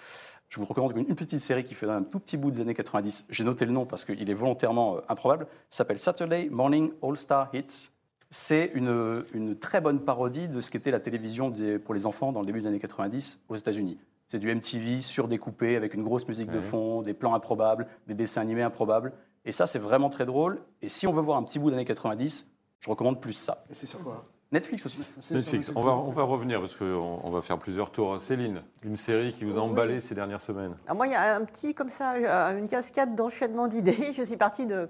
Je 0.48 0.59
vous 0.61 0.66
recommande 0.66 0.96
une, 0.96 1.09
une 1.09 1.14
petite 1.14 1.40
série 1.40 1.64
qui 1.64 1.74
fait 1.74 1.88
un 1.88 2.02
tout 2.02 2.18
petit 2.20 2.37
bout 2.37 2.50
des 2.50 2.61
années 2.61 2.74
90. 2.74 3.26
J'ai 3.28 3.44
noté 3.44 3.64
le 3.66 3.72
nom 3.72 3.85
parce 3.87 4.04
qu'il 4.04 4.31
est 4.31 4.35
volontairement 4.35 4.96
euh, 4.96 5.00
improbable. 5.09 5.46
S'appelle 5.68 5.98
Saturday 5.98 6.48
Morning 6.50 6.90
All 7.02 7.16
Star 7.18 7.50
Hits. 7.54 7.90
C'est 8.31 8.70
une, 8.74 9.24
une 9.35 9.59
très 9.59 9.81
bonne 9.81 10.00
parodie 10.00 10.48
de 10.48 10.61
ce 10.61 10.70
qu'était 10.70 10.90
la 10.90 11.00
télévision 11.00 11.48
des- 11.50 11.78
pour 11.78 11.94
les 11.94 12.04
enfants 12.07 12.33
dans 12.33 12.40
le 12.40 12.46
début 12.46 12.61
des 12.61 12.66
années 12.66 12.78
90 12.78 13.40
aux 13.48 13.57
États-Unis. 13.57 13.98
C'est 14.26 14.38
du 14.38 14.50
MTV 14.54 15.00
surdécoupé 15.00 15.76
avec 15.76 15.94
une 15.94 16.02
grosse 16.02 16.28
musique 16.28 16.50
de 16.50 16.61
fond, 16.61 17.00
des 17.02 17.14
plans 17.14 17.35
improbables, 17.35 17.87
des 18.07 18.12
dessins 18.14 18.42
animés 18.42 18.62
improbables. 18.62 19.12
Et 19.46 19.52
ça, 19.52 19.66
c'est 19.66 19.78
vraiment 19.78 20.11
très 20.11 20.26
drôle. 20.26 20.61
Et 20.83 20.88
si 20.90 21.07
on 21.07 21.12
veut 21.12 21.22
voir 21.22 21.38
un 21.38 21.42
petit 21.42 21.59
bout 21.59 21.70
des 21.70 21.76
années 21.76 21.87
90, 21.87 22.50
je 22.81 22.90
recommande 22.90 23.20
plus 23.22 23.33
ça. 23.33 23.64
Et 23.70 23.74
c'est 23.74 23.87
sur 23.87 24.02
quoi? 24.02 24.22
Netflix 24.51 24.87
aussi. 24.87 24.99
Netflix. 25.31 25.71
On 25.77 25.81
va, 25.83 25.93
on 25.93 26.11
va 26.11 26.23
revenir 26.23 26.61
parce 26.61 26.75
qu'on 26.75 27.21
on 27.23 27.31
va 27.31 27.43
faire 27.43 27.59
plusieurs 27.59 27.91
tours. 27.91 28.19
Céline, 28.21 28.63
une 28.83 28.97
série 28.97 29.33
qui 29.33 29.45
vous 29.45 29.59
a 29.59 29.61
emballé 29.61 30.01
ces 30.01 30.15
dernières 30.15 30.41
semaines. 30.41 30.75
Alors 30.87 30.97
moi, 30.97 31.07
il 31.07 31.13
y 31.13 31.17
a 31.17 31.37
un 31.37 31.45
petit, 31.45 31.75
comme 31.75 31.91
ça, 31.91 32.13
euh, 32.15 32.59
une 32.59 32.67
cascade 32.67 33.15
d'enchaînement 33.15 33.69
d'idées. 33.69 34.13
Je 34.15 34.23
suis 34.23 34.39
partie 34.39 34.65
de, 34.65 34.89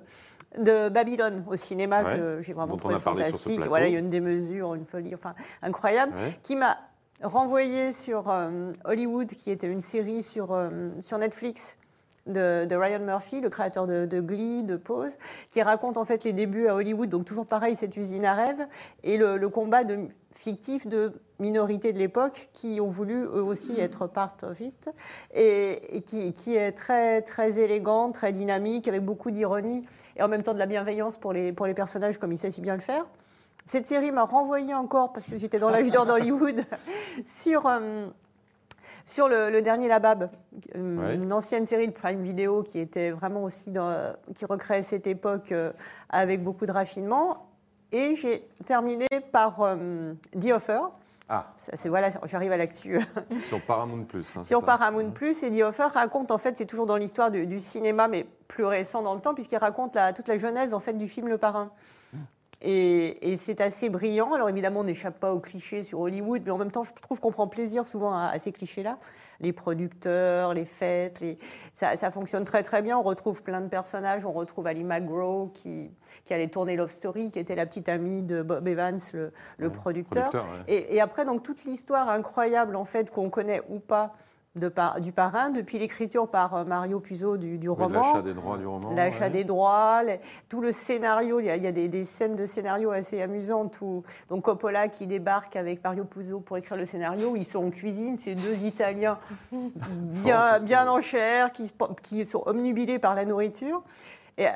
de 0.59 0.89
Babylone 0.89 1.45
au 1.49 1.57
cinéma, 1.57 2.05
Ouais, 2.05 2.17
que 2.17 2.41
j'ai 2.43 2.53
vraiment 2.53 2.77
trouvé 2.77 2.99
fantastique. 2.99 3.65
Voilà, 3.67 3.89
il 3.89 3.95
y 3.95 3.97
a 3.97 3.99
une 3.99 4.11
démesure, 4.11 4.75
une 4.75 4.85
folie, 4.85 5.15
enfin, 5.15 5.35
incroyable, 5.63 6.13
Ouais. 6.15 6.39
qui 6.45 6.55
m'a 6.55 6.79
renvoyé 7.23 7.93
sur 7.93 8.31
euh, 8.31 8.73
Hollywood, 8.85 9.27
qui 9.27 9.51
était 9.51 9.67
une 9.71 9.81
série 9.81 10.23
sur, 10.23 10.53
euh, 10.53 10.69
sur 11.01 11.19
Netflix. 11.19 11.79
De, 12.29 12.67
de 12.67 12.77
Ryan 12.77 13.01
Murphy, 13.01 13.41
le 13.41 13.49
créateur 13.49 13.87
de, 13.87 14.05
de 14.05 14.21
Glee, 14.21 14.63
de 14.63 14.77
Pose, 14.77 15.17
qui 15.51 15.63
raconte 15.63 15.97
en 15.97 16.05
fait 16.05 16.25
les 16.25 16.33
débuts 16.35 16.69
à 16.69 16.75
Hollywood, 16.75 17.09
donc 17.09 17.25
toujours 17.25 17.47
pareil, 17.47 17.75
cette 17.75 17.97
usine 17.97 18.25
à 18.27 18.35
rêve, 18.35 18.67
et 19.03 19.17
le, 19.17 19.39
le 19.39 19.49
combat 19.49 19.85
de, 19.85 20.09
fictif 20.39 20.87
de 20.87 21.13
minorités 21.41 21.93
de 21.93 21.99
l'époque 21.99 22.49
qui 22.53 22.81
ont 22.81 22.89
voulu 22.89 23.25
eux 23.25 23.43
aussi 23.43 23.79
être 23.79 24.07
part 24.07 24.37
of 24.45 24.61
it, 24.61 24.89
et, 25.35 25.97
et 25.97 26.03
qui, 26.03 26.33
qui 26.33 26.55
est 26.55 26.73
très, 26.73 27.23
très 27.23 27.59
élégante, 27.59 28.15
très 28.15 28.33
dynamique, 28.33 28.87
avec 28.87 29.05
beaucoup 29.05 29.33
d'ironie, 29.33 29.85
et 30.17 30.23
en 30.23 30.29
même 30.29 30.45
temps 30.45 30.55
de 30.55 30.59
la 30.59 30.67
bienveillance 30.67 31.17
pour 31.17 31.33
les, 31.33 31.53
pour 31.53 31.67
les 31.67 31.75
personnages, 31.75 32.19
comme 32.19 32.33
il 32.33 32.39
sait 32.39 32.53
si 32.53 32.61
bien 32.61 32.75
le 32.75 32.81
faire. 32.81 33.05
Cette 33.67 33.87
série 33.87 34.13
m'a 34.13 34.25
renvoyé 34.25 34.75
encore, 34.75 35.13
parce 35.13 35.27
que 35.27 35.39
j'étais 35.39 35.59
dans 35.59 35.71
l'âge 35.71 35.91
d'or 35.91 36.07
d'Hollywood, 36.07 36.63
sur, 37.27 37.67
euh, 37.67 38.07
sur 39.09 39.27
le, 39.27 39.49
le 39.51 39.63
dernier 39.63 39.89
Labab, 39.89 40.29
Ouais. 40.75 41.15
une 41.15 41.33
ancienne 41.33 41.65
série 41.65 41.87
de 41.89 41.93
Prime 41.93 42.21
Video 42.21 42.63
qui 42.63 42.79
était 42.79 43.11
vraiment 43.11 43.43
aussi 43.43 43.71
dans, 43.71 44.13
qui 44.35 44.45
recréait 44.45 44.83
cette 44.83 45.07
époque 45.07 45.51
euh, 45.53 45.73
avec 46.11 46.43
beaucoup 46.45 46.67
de 46.67 46.73
raffinement. 46.73 47.39
Et 47.91 48.15
j'ai 48.17 48.47
terminé 48.67 49.07
par 49.33 49.63
euh, 49.63 50.13
The 50.39 50.51
Offer. 50.53 50.81
Ah, 51.31 51.47
c'est 51.75 51.89
voilà, 51.89 52.09
j'arrive 52.27 52.53
à 52.53 52.57
l'actu. 52.59 53.01
sur 53.39 53.61
Paramount 53.63 54.05
Plus. 54.05 54.27
hein, 54.37 54.43
Sur 54.43 54.63
Paramount 54.63 55.11
Plus, 55.11 55.43
et 55.43 55.51
The 55.51 55.63
Offer 55.63 55.89
raconte, 55.95 56.31
en 56.31 56.39
fait, 56.39 56.57
c'est 56.59 56.67
toujours 56.67 56.87
dans 56.87 56.97
l'histoire 56.97 57.31
du, 57.31 57.47
du 57.47 57.61
cinéma, 57.61 58.09
mais 58.09 58.27
plus 58.47 58.65
récent 58.65 59.01
dans 59.03 59.15
le 59.15 59.21
temps, 59.21 59.35
puisqu'il 59.35 59.57
raconte 59.59 59.95
la- 59.95 60.13
toute 60.13 60.29
la 60.29 60.37
genèse 60.37 60.75
en 60.75 60.81
fait, 60.81 60.95
du 60.95 61.09
film 61.09 61.29
Le 61.29 61.39
Parrain. 61.39 61.71
Et, 62.61 63.33
et 63.33 63.37
c'est 63.37 63.61
assez 63.61 63.89
brillant. 63.89 64.35
Alors 64.35 64.49
évidemment, 64.49 64.81
on 64.81 64.85
n'échappe 64.85 65.21
pas 65.21 65.33
aux 65.33 65.39
clichés 65.39 65.85
sur 65.85 66.01
Hollywood, 66.01 66.43
mais 66.45 66.51
en 66.51 66.59
même 66.59 66.73
temps, 66.73 66.83
je 66.83 66.93
trouve 67.01 67.21
qu'on 67.21 67.31
prend 67.31 67.47
plaisir 67.47 67.87
souvent 67.87 68.13
à, 68.13 68.31
à 68.31 68.39
ces 68.41 68.51
clichés-là. 68.51 68.99
Les 69.41 69.53
producteurs, 69.53 70.55
les 70.55 70.65
fêtes, 70.65 71.21
les... 71.21 71.39
Ça, 71.73 71.97
ça 71.97 72.11
fonctionne 72.11 72.45
très 72.45 72.65
très 72.65 72.83
bien. 72.83 72.99
On 72.99 73.03
retrouve 73.03 73.45
plein 73.45 73.61
de 73.61 73.69
personnages. 73.69 74.27
On 74.27 74.33
retrouve 74.33 74.67
Ali 74.67 74.83
McGraw 74.83 75.53
qui, 75.55 75.93
qui 76.25 76.35
allait 76.35 76.49
tourner 76.49 76.75
Love 76.75 76.91
Story, 76.91 77.31
qui 77.31 77.39
était 77.39 77.55
la 77.55 77.65
petite 77.65 77.89
amie 77.89 78.23
de 78.23 78.43
Bob 78.43 78.67
Evans, 78.67 78.99
le, 79.13 79.33
le 79.59 79.71
producteur. 79.71 80.31
producteur, 80.31 80.53
ouais. 80.67 80.75
Et, 80.75 80.97
et 80.97 81.01
après, 81.01 81.25
donc, 81.25 81.45
toute 81.45 81.65
l'histoire 81.65 82.09
incroyable, 82.09 82.75
en 82.75 82.85
fait, 82.85 83.13
qu'on 83.13 83.31
connaît 83.31 83.63
ou 83.69 83.79
pas 83.79 84.15
de 84.55 84.69
par- 84.69 85.01
du 85.01 85.13
parrain, 85.13 85.51
depuis 85.51 85.79
l'écriture 85.79 86.29
par 86.29 86.55
euh, 86.55 86.65
Mario 86.65 87.01
Puzo 87.01 87.37
du, 87.37 87.59
du 87.59 87.69
Oui, 87.69 87.77
roman. 87.77 88.01
L'achat 88.01 88.23
des 88.23 88.35
droits 88.35 88.59
du 88.59 88.67
roman. 88.67 88.93
L'achat 88.95 89.25
ouais. 89.25 89.31
des 89.31 89.45
droits, 89.45 90.03
les- 90.03 90.21
tout 90.49 90.61
le 90.61 90.73
scénario, 90.73 91.39
il 91.41 91.47
y 91.47 91.51
a, 91.51 91.57
il 91.57 91.63
y 91.63 91.67
a 91.67 91.73
des, 91.73 91.89
des 91.89 92.05
scènes 92.05 92.35
de 92.35 92.47
scénario 92.47 92.91
assez 92.91 93.21
amusantes. 93.23 93.81
Où, 93.81 94.03
donc 94.29 94.45
Coppola 94.45 94.89
qui 94.89 95.07
débarque 95.07 95.55
avec 95.57 95.83
Mario 95.85 96.05
Puzo 96.05 96.41
pour 96.41 96.57
écrire 96.57 96.77
le 96.77 96.87
scénario, 96.87 97.37
ils 97.37 97.45
sont 97.45 97.65
en 97.67 97.71
cuisine, 97.71 98.17
ces 98.17 98.35
deux 98.35 98.65
Italiens 98.65 99.19
bien, 99.53 100.59
bien 100.61 100.89
en 100.91 101.01
chair, 101.01 101.53
qui, 101.53 102.25
sont 102.25 102.43
omnubilés 102.47 102.99
par 102.99 103.15
la 103.15 103.25
nourriture. 103.25 103.83
Et 104.39 104.47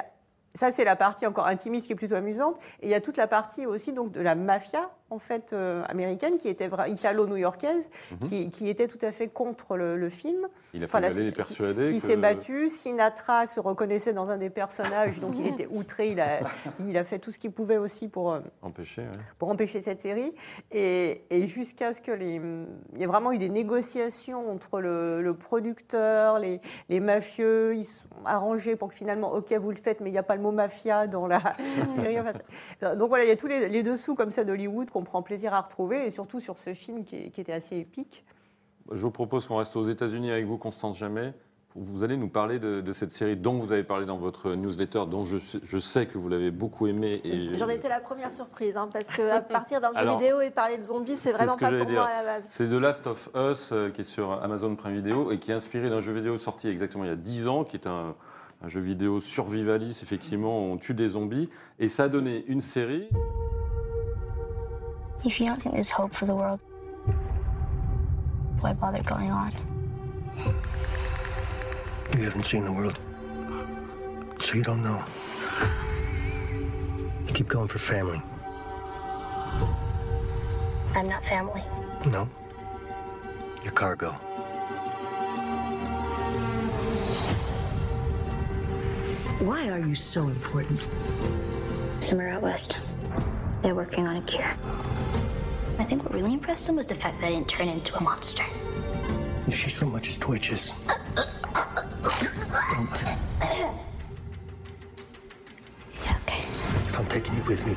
ça, 0.54 0.70
c'est 0.70 0.84
la 0.84 0.96
partie 0.96 1.26
encore 1.26 1.46
intimiste 1.46 1.86
qui 1.86 1.92
est 1.92 1.96
plutôt 1.96 2.14
amusante. 2.14 2.56
Et 2.80 2.86
il 2.86 2.90
y 2.90 2.94
a 2.94 3.00
toute 3.00 3.16
la 3.16 3.26
partie 3.26 3.66
aussi 3.66 3.92
donc, 3.92 4.12
de 4.12 4.20
la 4.20 4.34
mafia 4.34 4.90
en 5.12 5.18
fait, 5.18 5.52
euh, 5.52 5.82
américaine, 5.88 6.38
qui 6.38 6.48
était 6.48 6.68
italo-new-yorkaise, 6.88 7.90
Mhm. 8.12 8.18
qui, 8.28 8.50
qui 8.50 8.68
était 8.68 8.88
tout 8.88 8.98
à 9.04 9.12
fait 9.12 9.28
contre 9.28 9.76
le, 9.76 9.96
le 9.96 10.08
film. 10.08 10.48
Il 10.74 10.82
a 10.82 10.86
Enfin, 10.86 11.02
fallu 11.02 11.24
les 11.24 11.32
persuader. 11.32 11.92
Qui 11.92 12.00
que- 12.00 12.06
s'est 12.06 12.16
battu. 12.16 12.70
Sinatra 12.70 13.46
se 13.46 13.60
reconnaissait 13.60 14.14
dans 14.14 14.28
un 14.30 14.38
des 14.38 14.48
personnages, 14.50 15.20
donc 15.20 15.34
il 15.38 15.46
était 15.62 15.68
outré. 15.70 16.10
Il 16.12 16.20
a, 16.20 16.40
il 16.86 16.96
a 16.96 17.04
fait 17.04 17.18
tout 17.18 17.30
ce 17.30 17.38
qu'il 17.38 17.52
pouvait 17.52 17.76
aussi 17.76 18.08
pour, 18.08 18.32
euh, 18.32 18.40
Empêcher, 18.62 19.02
ouais. 19.02 19.08
pour 19.38 19.50
empêcher 19.50 19.82
cette 19.82 20.00
série. 20.00 20.32
Et, 20.70 21.22
et 21.30 21.46
jusqu'à 21.46 21.92
ce 21.92 22.00
que 22.00 22.10
les. 22.12 22.40
Il 22.94 22.98
y 23.00 23.02
ait 23.02 23.06
vraiment 23.06 23.32
eu 23.32 23.38
des 23.38 23.50
négociations 23.50 24.50
entre 24.50 24.80
le, 24.80 25.20
le 25.22 25.34
producteur, 25.34 26.38
les, 26.38 26.60
les 26.88 27.00
mafieux. 27.00 27.74
Ils 27.76 27.84
sont 27.84 28.08
arrangés 28.24 28.76
pour 28.76 28.88
que 28.88 28.94
finalement, 28.94 29.32
OK, 29.34 29.52
vous 29.52 29.70
le 29.70 29.76
faites, 29.76 30.00
mais 30.00 30.08
il 30.08 30.12
n'y 30.12 30.18
a 30.18 30.22
pas 30.22 30.36
le 30.36 30.42
mot 30.42 30.52
mafia 30.52 31.06
dans 31.06 31.26
la 31.26 31.40
série. 32.00 32.16
Donc 32.96 33.08
voilà, 33.08 33.24
il 33.24 33.28
y 33.28 33.32
a 33.32 33.36
tous 33.36 33.46
les, 33.46 33.68
les 33.68 33.82
dessous 33.82 34.14
comme 34.14 34.30
ça 34.30 34.44
d'Hollywood 34.44 34.90
qu'on 34.90 35.01
prend 35.04 35.22
plaisir 35.22 35.54
à 35.54 35.60
retrouver, 35.60 36.06
et 36.06 36.10
surtout 36.10 36.40
sur 36.40 36.58
ce 36.58 36.74
film 36.74 37.04
qui, 37.04 37.16
est- 37.16 37.30
qui 37.30 37.40
était 37.40 37.52
assez 37.52 37.76
épique. 37.78 38.24
Je 38.90 39.00
vous 39.02 39.10
propose 39.10 39.46
qu'on 39.46 39.56
reste 39.56 39.76
aux 39.76 39.84
États-Unis 39.88 40.30
avec 40.32 40.44
vous, 40.46 40.58
Constance 40.58 40.98
Jamais. 40.98 41.32
Vous 41.74 42.02
allez 42.02 42.18
nous 42.18 42.28
parler 42.28 42.58
de, 42.58 42.82
de 42.82 42.92
cette 42.92 43.12
série 43.12 43.34
dont 43.34 43.54
vous 43.54 43.72
avez 43.72 43.82
parlé 43.84 44.04
dans 44.04 44.18
votre 44.18 44.50
newsletter, 44.54 45.04
dont 45.08 45.24
je, 45.24 45.38
je 45.62 45.78
sais 45.78 46.04
que 46.04 46.18
vous 46.18 46.28
l'avez 46.28 46.50
beaucoup 46.50 46.86
aimé. 46.86 47.20
Et 47.24 47.54
J'en 47.58 47.68
étais 47.68 47.88
la 47.88 48.00
première 48.00 48.30
surprise, 48.30 48.76
hein, 48.76 48.90
parce 48.92 49.08
qu'à 49.08 49.40
partir 49.40 49.80
d'un 49.80 49.94
jeu 49.94 50.10
vidéo 50.18 50.40
et 50.42 50.50
parler 50.50 50.76
de 50.76 50.82
zombies, 50.82 51.16
c'est 51.16 51.32
vraiment 51.32 51.52
ce 51.52 51.56
que 51.58 51.64
pas 51.64 51.70
pour 51.70 51.78
moi 51.78 51.86
dire. 51.86 52.02
à 52.02 52.22
la 52.22 52.34
base. 52.34 52.46
C'est 52.50 52.66
The 52.68 52.72
Last 52.72 53.06
of 53.06 53.30
Us 53.34 53.70
euh, 53.72 53.88
qui 53.88 54.02
est 54.02 54.04
sur 54.04 54.32
Amazon 54.42 54.76
Prime 54.76 54.94
Video 54.96 55.30
et 55.30 55.38
qui 55.38 55.50
est 55.50 55.54
inspiré 55.54 55.88
d'un 55.88 56.00
jeu 56.00 56.12
vidéo 56.12 56.36
sorti 56.36 56.68
exactement 56.68 57.04
il 57.04 57.08
y 57.08 57.12
a 57.12 57.16
10 57.16 57.48
ans, 57.48 57.64
qui 57.64 57.76
est 57.76 57.86
un, 57.86 58.14
un 58.62 58.68
jeu 58.68 58.80
vidéo 58.82 59.20
survivaliste, 59.20 60.02
effectivement, 60.02 60.58
où 60.58 60.72
on 60.72 60.76
tue 60.76 60.92
des 60.92 61.08
zombies. 61.08 61.48
Et 61.78 61.88
ça 61.88 62.04
a 62.04 62.08
donné 62.08 62.44
une 62.48 62.60
série. 62.60 63.08
If 65.24 65.38
you 65.38 65.46
don't 65.46 65.62
think 65.62 65.76
there's 65.76 65.90
hope 65.90 66.12
for 66.12 66.26
the 66.26 66.34
world, 66.34 66.60
why 68.60 68.72
bother 68.72 69.02
going 69.04 69.30
on? 69.30 69.52
You 72.16 72.24
haven't 72.24 72.44
seen 72.44 72.64
the 72.64 72.72
world, 72.72 72.98
so 74.40 74.54
you 74.54 74.64
don't 74.64 74.82
know. 74.82 75.02
You 77.28 77.34
keep 77.34 77.48
going 77.48 77.68
for 77.68 77.78
family. 77.78 78.20
I'm 80.94 81.06
not 81.06 81.24
family. 81.24 81.62
No. 82.06 82.28
Your 83.62 83.72
cargo. 83.72 84.10
Why 89.38 89.68
are 89.70 89.78
you 89.78 89.94
so 89.94 90.22
important? 90.22 90.88
Somewhere 92.00 92.30
out 92.30 92.42
west. 92.42 92.76
They're 93.62 93.76
working 93.76 94.08
on 94.08 94.16
a 94.16 94.22
cure. 94.22 94.56
I 95.82 95.84
think 95.84 96.04
what 96.04 96.14
really 96.14 96.32
impressed 96.32 96.68
them 96.68 96.76
was 96.76 96.86
the 96.86 96.94
fact 96.94 97.20
that 97.20 97.26
I 97.26 97.30
didn't 97.32 97.48
turn 97.48 97.68
into 97.68 97.96
a 97.96 98.00
monster. 98.00 98.44
If 99.48 99.56
she 99.56 99.68
so 99.68 99.84
much 99.84 100.08
as 100.08 100.16
twitches, 100.16 100.72
don't. 102.72 103.02
If 106.86 106.96
I'm 106.96 107.06
taking 107.06 107.34
you 107.34 107.42
with 107.42 107.66
me, 107.66 107.74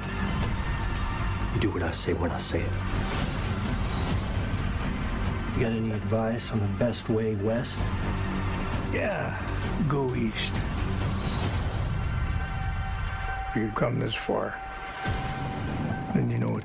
you 1.56 1.60
do 1.60 1.72
what 1.72 1.82
I 1.82 1.90
say 1.90 2.14
when 2.14 2.30
I 2.30 2.38
say 2.38 2.62
it. 2.62 2.72
You 5.56 5.64
got 5.64 5.72
any 5.72 5.92
advice 5.92 6.52
on 6.52 6.60
the 6.60 6.68
best 6.78 7.10
way 7.10 7.34
west? 7.34 7.80
Yeah, 8.94 9.36
go 9.88 10.14
east. 10.14 10.54
If 13.50 13.56
you've 13.56 13.74
come 13.74 14.00
this 14.00 14.14
far, 14.14 14.44
then 14.46 14.52
you 14.52 14.54
know 14.54 14.65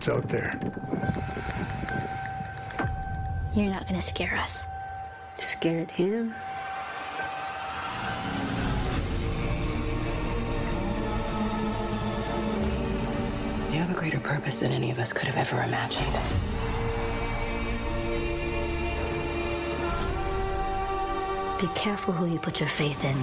what's 0.01 0.09
out 0.09 0.29
there. 0.31 0.59
You're 3.53 3.71
not 3.71 3.87
gonna 3.87 4.01
scare 4.01 4.35
us. 4.35 4.67
Scared 5.41 5.91
him? 5.91 6.35
You 13.71 13.79
have 13.79 13.91
a 13.91 13.95
greater 13.95 14.21
purpose 14.21 14.61
than 14.61 14.73
any 14.73 14.91
of 14.91 14.99
us 14.99 15.13
could 15.13 15.29
have 15.29 15.37
ever 15.37 15.63
imagined. 15.63 16.07
Be 21.61 21.67
careful 21.79 22.15
who 22.15 22.25
you 22.25 22.39
put 22.39 22.59
your 22.59 22.71
faith 22.71 23.05
in. 23.05 23.17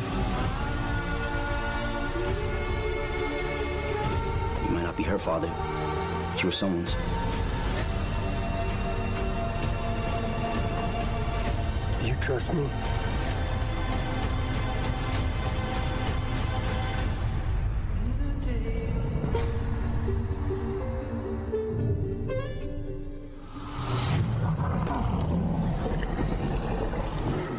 You 4.66 4.76
might 4.76 4.84
not 4.84 4.96
be 4.96 5.02
her 5.02 5.18
father, 5.18 5.52
but 6.38 6.44
you 6.44 6.48
were 6.50 6.52
someone's. 6.52 6.96
You 12.04 12.16
trust 12.22 12.54
me? 12.54 12.70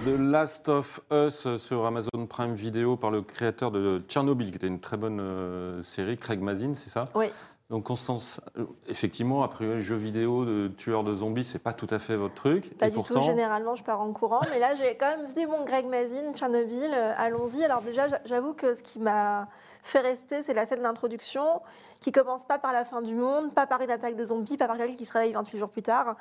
The 0.04 0.16
Last 0.18 0.68
of 0.68 1.00
Us 1.10 1.56
sur 1.56 1.84
Amazon 1.84 2.26
Prime 2.28 2.54
Video 2.54 2.96
par 2.96 3.10
le 3.10 3.22
créateur 3.22 3.72
de 3.72 4.00
Tchernobyl, 4.06 4.50
qui 4.50 4.56
était 4.56 4.68
une 4.68 4.78
très 4.78 4.96
bonne 4.96 5.18
euh, 5.20 5.82
série, 5.82 6.16
Craig 6.16 6.40
Mazin, 6.40 6.74
c'est 6.76 6.90
ça? 6.90 7.06
Oui. 7.16 7.26
Donc 7.70 7.84
Constance, 7.84 8.40
euh, 8.56 8.64
effectivement, 8.86 9.42
après 9.42 9.66
un 9.66 9.78
jeu 9.78 9.94
vidéo 9.94 10.46
de 10.46 10.68
tueur 10.68 11.04
de 11.04 11.14
zombies, 11.14 11.44
c'est 11.44 11.58
pas 11.58 11.74
tout 11.74 11.86
à 11.90 11.98
fait 11.98 12.16
votre 12.16 12.32
truc. 12.34 12.76
Pas 12.78 12.86
et 12.86 12.90
du 12.90 12.94
pourtant, 12.96 13.20
tout, 13.20 13.26
généralement 13.26 13.74
je 13.74 13.84
pars 13.84 14.00
en 14.00 14.10
courant. 14.14 14.40
Mais 14.50 14.58
là, 14.58 14.74
j'ai 14.74 14.96
quand 14.96 15.08
même 15.18 15.26
dit, 15.26 15.44
bon, 15.44 15.64
Greg 15.66 15.84
Mazin, 15.86 16.32
Tchernobyl, 16.32 16.90
euh, 16.94 17.12
allons-y. 17.18 17.62
Alors 17.64 17.82
déjà, 17.82 18.08
j'a- 18.08 18.20
j'avoue 18.24 18.54
que 18.54 18.72
ce 18.72 18.82
qui 18.82 18.98
m'a 18.98 19.48
fait 19.82 20.00
rester, 20.00 20.42
c'est 20.42 20.54
la 20.54 20.64
scène 20.64 20.80
d'introduction 20.82 21.60
qui 22.00 22.10
commence 22.10 22.46
pas 22.46 22.58
par 22.58 22.72
la 22.72 22.86
fin 22.86 23.02
du 23.02 23.14
monde, 23.14 23.52
pas 23.52 23.66
par 23.66 23.82
une 23.82 23.90
attaque 23.90 24.16
de 24.16 24.24
zombies, 24.24 24.56
pas 24.56 24.66
par 24.66 24.78
quelqu'un 24.78 24.96
qui 24.96 25.04
se 25.04 25.12
réveille 25.12 25.32
28 25.34 25.58
jours 25.58 25.70
plus 25.70 25.82
tard. 25.82 26.16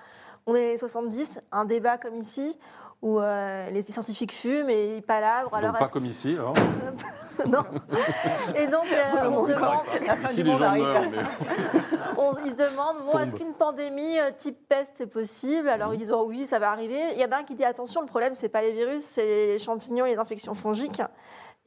On 0.47 0.55
est 0.55 0.71
les 0.71 0.77
70, 0.77 1.39
un 1.53 1.63
débat 1.63 1.97
comme 1.97 2.15
ici, 2.17 2.59
où 3.01 3.19
euh, 3.19 3.69
les 3.69 3.81
scientifiques 3.81 4.31
fument 4.33 4.69
et 4.69 4.97
ils 4.97 5.01
palabrent. 5.03 5.59
donc 5.61 5.77
pas 5.77 5.87
comme 5.89 6.05
ici, 6.05 6.33
alors. 6.33 6.53
non. 7.47 7.63
Et 8.55 8.65
donc, 8.67 8.85
euh, 8.91 9.29
on 9.29 9.45
se 9.45 9.51
demande, 9.51 9.79
Ici, 10.25 10.43
les 10.43 10.51
gens 10.51 10.75
meurent, 10.75 11.01
mais- 11.11 11.17
on- 12.17 12.31
ils 12.45 12.51
se 12.51 12.55
demandent 12.57 13.05
bon, 13.11 13.19
est-ce 13.19 13.35
qu'une 13.35 13.53
pandémie 13.53 14.19
euh, 14.19 14.31
type 14.35 14.57
peste 14.67 14.93
c'est 14.95 15.07
possible? 15.07 15.69
Alors 15.69 15.93
ils 15.93 15.99
disent 15.99 16.11
oh 16.11 16.25
oui, 16.27 16.47
ça 16.47 16.57
va 16.59 16.71
arriver. 16.71 16.99
Il 17.15 17.21
y 17.21 17.25
en 17.25 17.31
a 17.31 17.37
un 17.37 17.43
qui 17.43 17.53
dit 17.55 17.63
attention, 17.65 18.01
le 18.01 18.07
problème 18.07 18.33
c'est 18.33 18.49
pas 18.49 18.61
les 18.61 18.71
virus, 18.71 19.03
c'est 19.03 19.25
les 19.25 19.59
champignons, 19.59 20.05
et 20.05 20.11
les 20.11 20.17
infections 20.17 20.53
fongiques. 20.55 21.01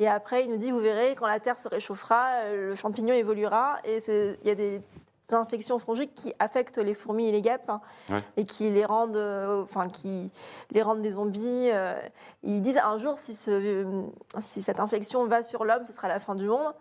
Et 0.01 0.09
après, 0.09 0.45
il 0.45 0.51
nous 0.51 0.57
dit 0.57 0.70
vous 0.70 0.78
verrez, 0.81 1.14
quand 1.14 1.26
la 1.26 1.39
Terre 1.41 1.59
se 1.59 1.68
réchauffera, 1.68 2.47
le 2.51 2.74
champignon 2.74 3.14
évoluera. 3.14 3.76
Et 3.85 3.99
il 4.09 4.49
y 4.49 4.51
a 4.51 4.55
des 4.55 4.81
infections 5.35 5.78
fongiques 5.78 6.14
qui 6.14 6.33
affectent 6.39 6.78
les 6.78 6.95
fourmis 6.95 7.28
et 7.28 7.33
les 7.33 7.43
guêpes 7.43 7.68
hein, 7.68 7.81
Ouais. 8.11 8.22
et 8.37 8.45
qui 8.45 8.68
les 8.70 8.85
rendent, 8.85 9.16
euh, 9.16 9.62
enfin 9.62 9.89
qui 9.89 10.31
les 10.70 10.83
rendent 10.83 11.03
des 11.03 11.12
zombies. 11.12 11.70
euh, 11.72 11.95
ils 12.43 12.61
disent 12.62 12.81
un 12.83 12.99
jour 12.99 13.18
si, 13.18 13.35
ce- 13.35 13.85
si 14.41 14.62
cette 14.62 14.81
infection 14.81 15.26
va 15.26 15.43
sur 15.43 15.64
l'homme, 15.64 15.85
ce 15.85 15.93
sera 15.93 16.09
la 16.09 16.18
fin 16.20 16.35
du 16.35 16.47
monde. 16.47 16.74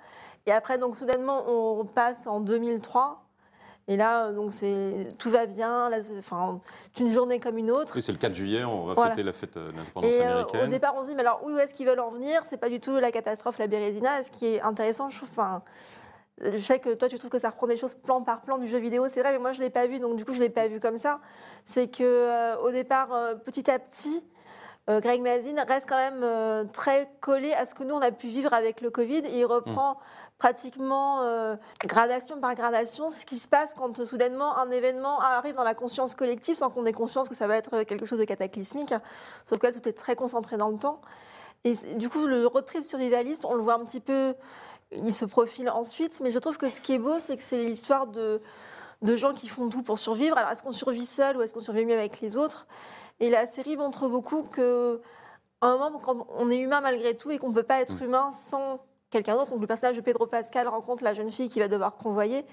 Et 0.45 0.51
après, 0.51 0.77
donc 0.77 0.95
soudainement, 0.97 1.43
on 1.47 1.85
passe 1.85 2.25
en 2.27 2.39
2003. 2.39 3.23
Et 3.87 3.97
là, 3.97 4.25
euh, 4.27 4.33
donc 4.33 4.53
c'est 4.53 5.13
tout 5.17 5.31
va 5.31 5.47
bien. 5.47 5.89
Là, 5.89 6.03
c'est- 6.03 6.17
enfin, 6.19 6.59
une 6.99 7.09
journée 7.09 7.39
comme 7.39 7.57
une 7.57 7.71
autre. 7.71 7.93
Oui, 7.95 8.01
c'est 8.03 8.11
le 8.11 8.19
4 8.19 8.35
juillet, 8.35 8.63
on 8.63 8.85
va 8.85 8.93
Voilà. 8.93 9.11
fêter 9.11 9.23
la 9.23 9.33
fête 9.33 9.57
euh, 9.57 9.71
de 9.71 9.77
l'indépendance 9.77 10.11
euh, 10.13 10.21
américaine. 10.31 10.63
au 10.63 10.67
départ, 10.67 10.93
on 10.95 11.01
se 11.03 11.09
dit, 11.09 11.15
mais 11.15 11.21
alors 11.21 11.41
où 11.43 11.57
est-ce 11.57 11.73
qu'ils 11.73 11.87
veulent 11.87 11.99
en 11.99 12.09
venir? 12.09 12.41
C'est 12.45 12.57
pas 12.57 12.69
du 12.69 12.79
tout 12.79 12.97
la 12.97 13.11
catastrophe, 13.11 13.57
la 13.57 13.65
Bérésina. 13.67 14.21
Ce 14.23 14.29
qui 14.29 14.45
est 14.45 14.61
intéressant, 14.61 15.09
je 15.09 15.17
trouve, 15.17 15.29
enfin, 15.31 15.63
je 16.41 16.57
sais 16.57 16.79
que 16.79 16.93
toi, 16.93 17.09
tu 17.09 17.17
trouves 17.17 17.29
que 17.29 17.39
ça 17.39 17.49
reprend 17.49 17.67
des 17.67 17.77
choses 17.77 17.95
plan 17.95 18.21
par 18.21 18.41
plan 18.41 18.57
du 18.57 18.67
jeu 18.67 18.77
vidéo, 18.77 19.07
c'est 19.09 19.21
vrai, 19.21 19.31
mais 19.31 19.39
moi, 19.39 19.51
je 19.51 19.61
l'ai 19.61 19.69
pas 19.69 19.87
vu, 19.87 19.99
donc 19.99 20.15
du 20.15 20.25
coup, 20.25 20.33
je 20.33 20.39
l'ai 20.39 20.49
pas 20.49 20.67
vu 20.67 20.79
comme 20.79 20.97
ça. 20.97 21.19
C'est 21.65 21.87
que 21.87 22.03
euh, 22.03 22.57
au 22.57 22.71
départ, 22.71 23.13
euh, 23.13 23.35
petit 23.35 23.69
à 23.69 23.79
petit, 23.79 24.25
euh, 24.89 24.99
Greg 24.99 25.21
Mazin 25.21 25.63
reste 25.67 25.87
quand 25.87 25.97
même 25.97 26.67
très 26.71 27.09
collé 27.21 27.53
à 27.53 27.65
ce 27.65 27.75
que 27.75 27.83
nous, 27.83 27.95
on 27.95 28.01
a 28.01 28.11
pu 28.11 28.27
vivre 28.27 28.53
avec 28.53 28.81
le 28.81 28.89
Covid. 28.89 29.19
Et 29.25 29.39
il 29.39 29.45
reprend 29.45 29.97
pratiquement 30.39 31.21
euh, 31.21 31.57
gradation 31.85 32.39
par 32.39 32.55
gradation 32.55 33.09
ce 33.09 33.25
qui 33.25 33.37
se 33.37 33.47
passe 33.47 33.73
quand 33.73 34.03
soudainement 34.05 34.57
un 34.57 34.71
événement 34.71 35.19
arrive 35.19 35.55
dans 35.55 35.65
la 35.65 35.75
conscience 35.75 36.15
collective 36.15 36.55
sans 36.55 36.69
qu'on 36.69 36.85
ait 36.85 36.93
conscience 36.93 37.27
que 37.27 37.35
ça 37.35 37.45
va 37.45 37.57
être 37.57 37.83
quelque 37.83 38.05
chose 38.05 38.19
de 38.19 38.23
cataclysmique. 38.23 38.95
Sauf 39.45 39.59
que 39.59 39.67
là, 39.67 39.73
tout 39.73 39.87
est 39.87 39.93
très 39.93 40.15
concentré 40.15 40.57
dans 40.57 40.69
le 40.69 40.77
temps. 40.77 41.01
Et 41.65 41.73
du 41.95 42.09
coup, 42.09 42.25
le 42.25 42.47
road 42.47 42.65
trip 42.65 42.85
survivaliste, 42.85 43.43
on 43.43 43.53
le 43.53 43.61
voit 43.61 43.73
un 43.73 43.83
petit 43.83 43.99
peu, 43.99 44.33
il 44.91 45.13
se 45.13 45.25
profile 45.25 45.69
ensuite. 45.69 46.19
Mais 46.21 46.31
je 46.31 46.39
trouve 46.39 46.57
que 46.57 46.69
ce 46.69 46.81
qui 46.81 46.93
est 46.93 46.99
beau, 46.99 47.19
c'est 47.19 47.37
que 47.37 47.43
c'est 47.43 47.63
l'histoire 47.63 48.07
de, 48.07 48.41
de 49.01 49.15
gens 49.15 49.33
qui 49.33 49.47
font 49.47 49.69
tout 49.69 49.83
pour 49.83 49.97
survivre. 49.97 50.37
Alors, 50.37 50.51
est-ce 50.51 50.63
qu'on 50.63 50.71
survit 50.71 51.05
seul 51.05 51.37
ou 51.37 51.41
est-ce 51.41 51.53
qu'on 51.53 51.59
survit 51.59 51.85
mieux 51.85 51.93
avec 51.93 52.21
les 52.21 52.37
autres? 52.37 52.67
Et 53.19 53.29
la 53.29 53.47
série 53.47 53.77
montre 53.77 54.07
beaucoup 54.07 54.43
que, 54.43 55.01
à 55.61 55.67
un 55.67 55.77
moment, 55.77 55.99
quand 55.99 56.27
on 56.29 56.49
est 56.49 56.57
humain 56.57 56.81
malgré 56.81 57.15
tout 57.15 57.31
et 57.31 57.37
qu'on 57.37 57.49
ne 57.49 57.53
peut 57.53 57.63
pas 57.63 57.81
être 57.81 58.01
humain 58.01 58.31
sans 58.31 58.79
quelqu'un 59.09 59.35
d'autre. 59.35 59.51
Donc, 59.51 59.61
le 59.61 59.67
personnage 59.67 59.95
de 59.95 60.01
Pedro 60.01 60.25
Pascal 60.27 60.67
rencontre 60.67 61.03
la 61.03 61.13
jeune 61.13 61.31
fille 61.31 61.49
qui 61.49 61.59
va 61.59 61.67
devoir 61.67 61.95
convoyer. 61.97 62.45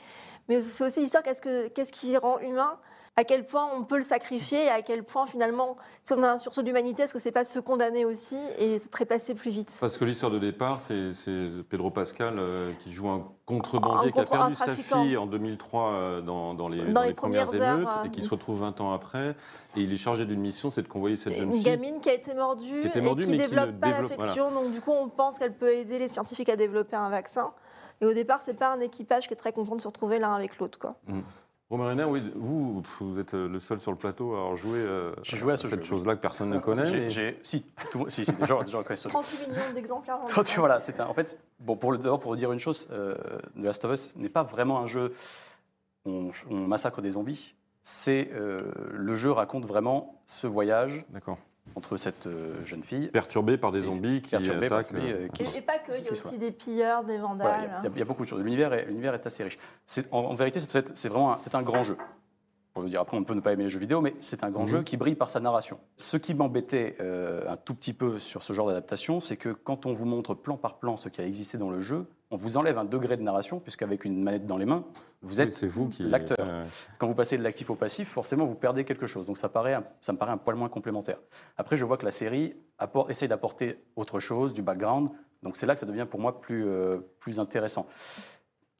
Mais 0.49 0.63
c'est 0.63 0.85
aussi 0.85 1.01
l'histoire 1.01 1.23
qu'est-ce, 1.23 1.43
que, 1.43 1.69
qu'est-ce 1.69 1.93
qui 1.93 2.17
rend 2.17 2.39
humain? 2.39 2.79
À 3.19 3.25
quel 3.25 3.47
point 3.47 3.67
on 3.75 3.83
peut 3.83 3.97
le 3.97 4.05
sacrifier 4.05 4.65
et 4.67 4.69
à 4.69 4.83
quel 4.83 5.03
point 5.03 5.25
finalement, 5.27 5.77
si 6.03 6.13
on 6.13 6.23
a 6.23 6.29
un 6.29 6.39
sursaut 6.39 6.63
d'humanité, 6.63 7.05
est-ce 7.05 7.15
que 7.15 7.19
c'est 7.19 7.33
pas 7.33 7.45
se 7.45 7.59
condamner 7.59 8.05
aussi 8.05 8.37
et 8.59 8.79
trépasser 8.79 9.35
plus 9.35 9.51
vite? 9.51 9.75
Parce 9.81 9.97
que 9.97 10.05
l'histoire 10.05 10.31
de 10.31 10.39
départ, 10.39 10.79
c'est 10.81 11.13
Pedro 11.71 11.91
Pascal 11.91 12.35
euh, 12.39 12.73
qui 12.79 12.93
joue 12.93 13.09
un 13.09 13.27
contrebandier 13.47 14.09
Un 14.09 14.13
qui 14.13 14.21
a 14.21 14.25
perdu 14.25 14.55
sa 14.55 14.75
fille 14.75 15.17
en 15.17 15.27
2003 15.27 15.89
euh, 15.89 16.21
dans, 16.21 16.53
dans 16.53 16.69
les, 16.69 16.81
Dans 16.81 16.93
dans 16.93 17.03
les 17.03 17.09
les 17.09 17.15
premières, 17.15 17.55
émeutes 17.55 17.89
euh, 17.89 18.05
et 18.05 18.11
qui 18.11 18.21
se 18.21 18.29
retrouve 18.29 18.61
20 18.61 18.83
ans 18.83 18.93
après. 18.93 19.35
Et 19.77 19.81
il 19.81 19.93
est 19.93 19.97
chargé 19.97 20.27
d'une 20.27 20.41
mission, 20.41 20.71
c'est 20.71 20.83
de 20.83 20.89
convoyer 20.89 21.17
cette 21.17 21.35
jeune 21.35 21.49
Une 21.49 21.55
fille. 21.55 21.63
gamine 21.63 22.01
qui 22.01 22.11
a 22.11 22.15
été 22.15 22.35
mordue 22.35 22.81
Qui 22.81 22.87
a 22.87 22.91
été 22.91 23.01
mordue, 23.01 23.23
et 23.23 23.27
qui 23.27 23.33
qui 23.33 23.39
développe 23.39 23.71
ne 23.71 23.79
pas 23.79 23.91
l'affection. 23.93 24.51
Donc 24.51 24.73
du 24.73 24.83
coup, 24.83 24.93
on 24.93 25.09
pense 25.09 25.39
qu'elle 25.39 25.55
peut 25.55 25.73
aider 25.73 25.99
les 25.99 26.09
scientifiques 26.09 26.51
à 26.51 26.57
développer 26.57 26.97
un 26.97 27.09
vaccin. 27.09 27.53
Et 28.03 28.05
au 28.05 28.13
départ, 28.13 28.43
c'est 28.43 28.55
pas 28.59 28.71
un 28.75 28.81
équipage 28.81 29.27
qui 29.27 29.33
est 29.33 29.39
très 29.39 29.53
content 29.53 29.75
de 29.75 29.81
se 29.81 29.89
retrouver 29.89 30.19
l'un 30.19 30.35
avec 30.35 30.59
l'autre, 30.59 30.79
quoi. 30.79 30.97
Mm. 31.07 31.21
Romain 31.69 31.87
Renner, 31.87 32.05
oui, 32.05 32.23
vous, 32.37 32.81
vous 33.01 33.19
êtes 33.19 33.33
le 33.35 33.59
seul 33.59 33.81
sur 33.81 33.91
le 33.91 33.97
plateau 33.99 34.35
à 34.35 34.39
avoir 34.39 34.55
joué, 34.57 34.79
euh, 34.79 35.13
J'ai 35.23 35.37
joué 35.37 35.53
à 35.53 35.57
ce 35.57 35.67
cette 35.69 35.83
chose-là 35.83 36.15
que 36.15 36.21
personne 36.21 36.51
ne 36.51 36.61
connaît. 36.61 36.87
J'ai- 36.87 37.01
mais- 37.01 37.09
j'ai- 37.09 37.39
si, 37.43 37.63
tout, 37.91 38.09
si, 38.09 38.25
si, 38.25 38.33
des 38.33 38.47
gens, 38.47 38.63
des 38.63 38.71
gens 38.71 38.85
connaissent 38.85 39.01
ce 39.01 39.09
jeu. 39.09 39.13
38 39.15 39.49
millions 39.49 39.73
d'exemplaires. 39.75 40.19
38, 40.29 40.57
voilà, 40.61 40.79
c'est 40.79 41.01
un- 41.01 41.07
en 41.07 41.15
fait, 41.15 41.37
bon, 41.59 41.77
pour 41.77 41.97
d'abord, 41.99 42.21
pour 42.21 42.37
dire 42.37 42.53
une 42.53 42.61
chose, 42.61 42.87
euh, 42.93 43.17
The 43.61 43.65
Last 43.65 43.85
of 43.85 43.93
Us 43.93 44.15
n'est 44.17 44.29
pas 44.29 44.45
vraiment 44.45 44.79
un 44.79 44.87
jeu 44.87 45.13
où 46.05 46.11
on, 46.11 46.31
on 46.51 46.67
massacre 46.69 47.03
des 47.03 47.11
zombies. 47.13 47.57
C'est 47.83 48.31
euh, 48.33 48.59
le 48.93 49.15
jeu 49.17 49.33
raconte 49.33 49.65
vraiment 49.65 50.21
ce 50.25 50.47
voyage 50.47 51.05
entre 51.75 51.97
cette 51.97 52.27
euh, 52.27 52.55
jeune 52.65 52.83
fille 52.83 53.09
Perturbée 53.09 53.59
par 53.59 53.73
des 53.73 53.83
zombies 53.83 54.23
qui 54.23 54.35
attaquent. 54.37 54.93
euh, 54.95 55.29
qui 55.29 55.43
Et, 55.43 55.59
et 55.59 55.61
pas 55.61 55.79
que, 55.79 55.93
il 55.99 56.05
y 56.05 56.09
a 56.09 56.15
soit. 56.15 56.31
aussi 56.31 56.39
des 56.39 56.51
pilleurs, 56.51 57.05
des 57.05 57.19
vandales. 57.19 57.49
Voilà, 57.49 57.81
il 57.85 57.91
y 57.91 57.93
a- 57.95 57.99
y, 57.99 58.01
y 58.01 58.05
beaucoup 58.05 58.25
de 58.25 58.29
choses. 58.29 58.43
L'univers 58.43 58.73
est, 58.73 58.87
l'univers 58.87 59.15
est 59.15 59.27
assez 59.27 59.45
riche. 59.45 59.59
C'est- 59.87 60.07
En, 60.13 60.21
en 60.21 60.35
vérité, 60.35 60.61
c'est, 60.61 60.97
c'est 60.97 61.09
vraiment 61.09 61.35
un, 61.35 61.39
c'est 61.41 61.55
un 61.55 61.63
grand 61.63 61.83
jeu. 61.83 61.97
Pour 62.73 62.83
le 62.83 62.91
dire, 62.91 63.01
après, 63.01 63.17
on 63.17 63.25
peut 63.25 63.33
ne 63.35 63.41
pas 63.41 63.53
aimer 63.53 63.65
les 63.65 63.71
jeux 63.71 63.79
vidéo, 63.81 64.01
mais 64.03 64.15
c'est 64.21 64.45
un 64.45 64.51
grand 64.51 64.63
Mhm. 64.65 64.69
jeu 64.69 64.83
qui 64.83 64.97
brille 64.99 65.15
par 65.15 65.31
sa 65.31 65.41
narration. 65.41 65.79
Ce 65.97 66.17
qui 66.19 66.35
m'embêtait 66.35 66.97
euh, 67.01 67.45
un 67.51 67.57
tout 67.57 67.75
petit 67.75 67.95
peu 67.95 68.19
sur 68.19 68.43
ce 68.43 68.53
genre 68.53 68.67
d'adaptation, 68.69 69.19
c'est 69.21 69.37
que 69.39 69.49
quand 69.49 69.87
on 69.87 69.93
vous 69.93 70.05
montre 70.05 70.35
plan 70.35 70.57
par 70.59 70.79
plan 70.79 70.97
ce 70.99 71.09
qui 71.09 71.21
a 71.23 71.25
existé 71.27 71.57
dans 71.57 71.71
le 71.71 71.81
jeu, 71.81 72.07
on 72.31 72.37
vous 72.37 72.57
enlève 72.57 72.77
un 72.79 72.85
degré 72.85 73.17
de 73.17 73.23
narration, 73.23 73.61
puisqu'avec 73.61 74.05
une 74.05 74.23
manette 74.23 74.47
dans 74.47 74.57
les 74.57 74.65
mains, 74.67 74.85
vous 75.23 75.41
êtes 75.41 75.53
c'est 75.53 75.67
vous 75.67 75.89
qui 75.89 76.03
l'acteur. 76.03 76.37
euh, 76.41 76.65
Quand 76.99 77.07
vous 77.07 77.15
passez 77.15 77.39
de 77.39 77.43
l'actif 77.43 77.71
au 77.71 77.75
passif, 77.77 78.09
forcément, 78.09 78.45
vous 78.47 78.55
perdez 78.57 78.85
quelque 78.85 79.07
chose. 79.07 79.27
Donc 79.27 79.39
ça, 79.39 79.49
paraît 79.49 79.79
ça 80.01 80.13
me 80.13 80.19
paraît 80.19 80.33
un 80.33 80.37
poil 80.39 80.57
moins 80.57 80.69
complémentaire. 80.69 81.19
Après, 81.57 81.77
je 81.77 81.85
vois 81.85 81.97
que 81.97 82.05
la 82.05 82.11
série 82.11 82.55
apport- 82.79 83.11
essaye 83.11 83.29
d'apporter 83.29 83.79
autre 83.95 84.19
chose, 84.21 84.55
du 84.55 84.63
background. 84.63 85.09
Donc 85.43 85.57
c'est 85.57 85.67
là 85.67 85.75
que 85.75 85.81
ça 85.81 85.87
devient 85.87 86.07
pour 86.11 86.19
moi 86.21 86.41
plus, 86.41 86.65
euh, 86.67 86.97
plus 87.21 87.39
intéressant. 87.39 87.87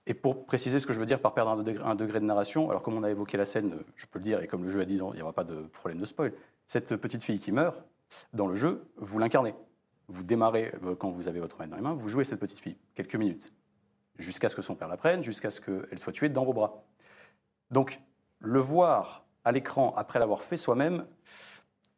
Et 0.09 0.15
pour 0.15 0.47
préciser 0.47 0.79
ce 0.79 0.87
que 0.87 0.93
je 0.93 0.99
veux 1.01 1.05
dire 1.05 1.21
par 1.21 1.35
perdre 1.35 1.51
un 1.53 1.63
degré, 1.63 1.85
un 1.85 1.95
degré 1.97 2.21
de 2.21 2.25
narration, 2.25 2.71
alors 2.71 2.83
comme 2.83 2.95
on 2.95 3.03
a 3.03 3.11
évoqué 3.11 3.37
la 3.37 3.45
scène, 3.45 3.77
je 3.97 4.07
peux 4.07 4.19
le 4.21 4.25
dire, 4.25 4.41
et 4.41 4.47
comme 4.47 4.63
le 4.63 4.69
jeu 4.71 4.81
a 4.81 4.85
10 4.85 5.03
ans, 5.03 5.11
il 5.13 5.17
n'y 5.17 5.23
aura 5.23 5.33
pas 5.33 5.43
de 5.45 5.63
problème 5.73 5.99
de 5.99 6.05
spoil, 6.05 6.33
cette 6.69 6.95
petite 6.97 7.23
fille 7.25 7.39
qui 7.41 7.51
meurt, 7.53 7.77
dans 8.33 8.47
le 8.47 8.55
jeu, 8.55 8.85
vous 8.99 9.19
l'incarnez. 9.19 9.55
Vous 10.09 10.23
démarrez, 10.23 10.73
euh, 10.85 10.95
quand 10.95 11.11
vous 11.11 11.29
avez 11.29 11.41
votre 11.41 11.59
main 11.59 11.67
dans 11.67 11.77
les 11.77 11.83
mains, 11.83 11.95
vous 11.95 12.09
jouez 12.09 12.25
cette 12.25 12.39
petite 12.41 12.59
fille, 12.61 12.77
quelques 12.95 13.17
minutes, 13.17 13.53
jusqu'à 14.19 14.49
ce 14.49 14.55
que 14.57 14.63
son 14.63 14.75
père 14.75 14.89
la 14.89 14.97
prenne, 14.97 15.23
jusqu'à 15.23 15.51
ce 15.51 15.61
qu'elle 15.61 15.99
soit 15.99 16.13
tuée 16.13 16.29
dans 16.29 16.45
vos 16.45 16.53
bras. 16.53 16.85
Donc, 17.71 18.01
le 18.41 18.61
voir 18.61 19.25
à 19.45 19.53
l'écran 19.53 19.93
après 19.97 20.19
l'avoir 20.19 20.43
fait 20.43 20.57
soi-même, 20.57 21.07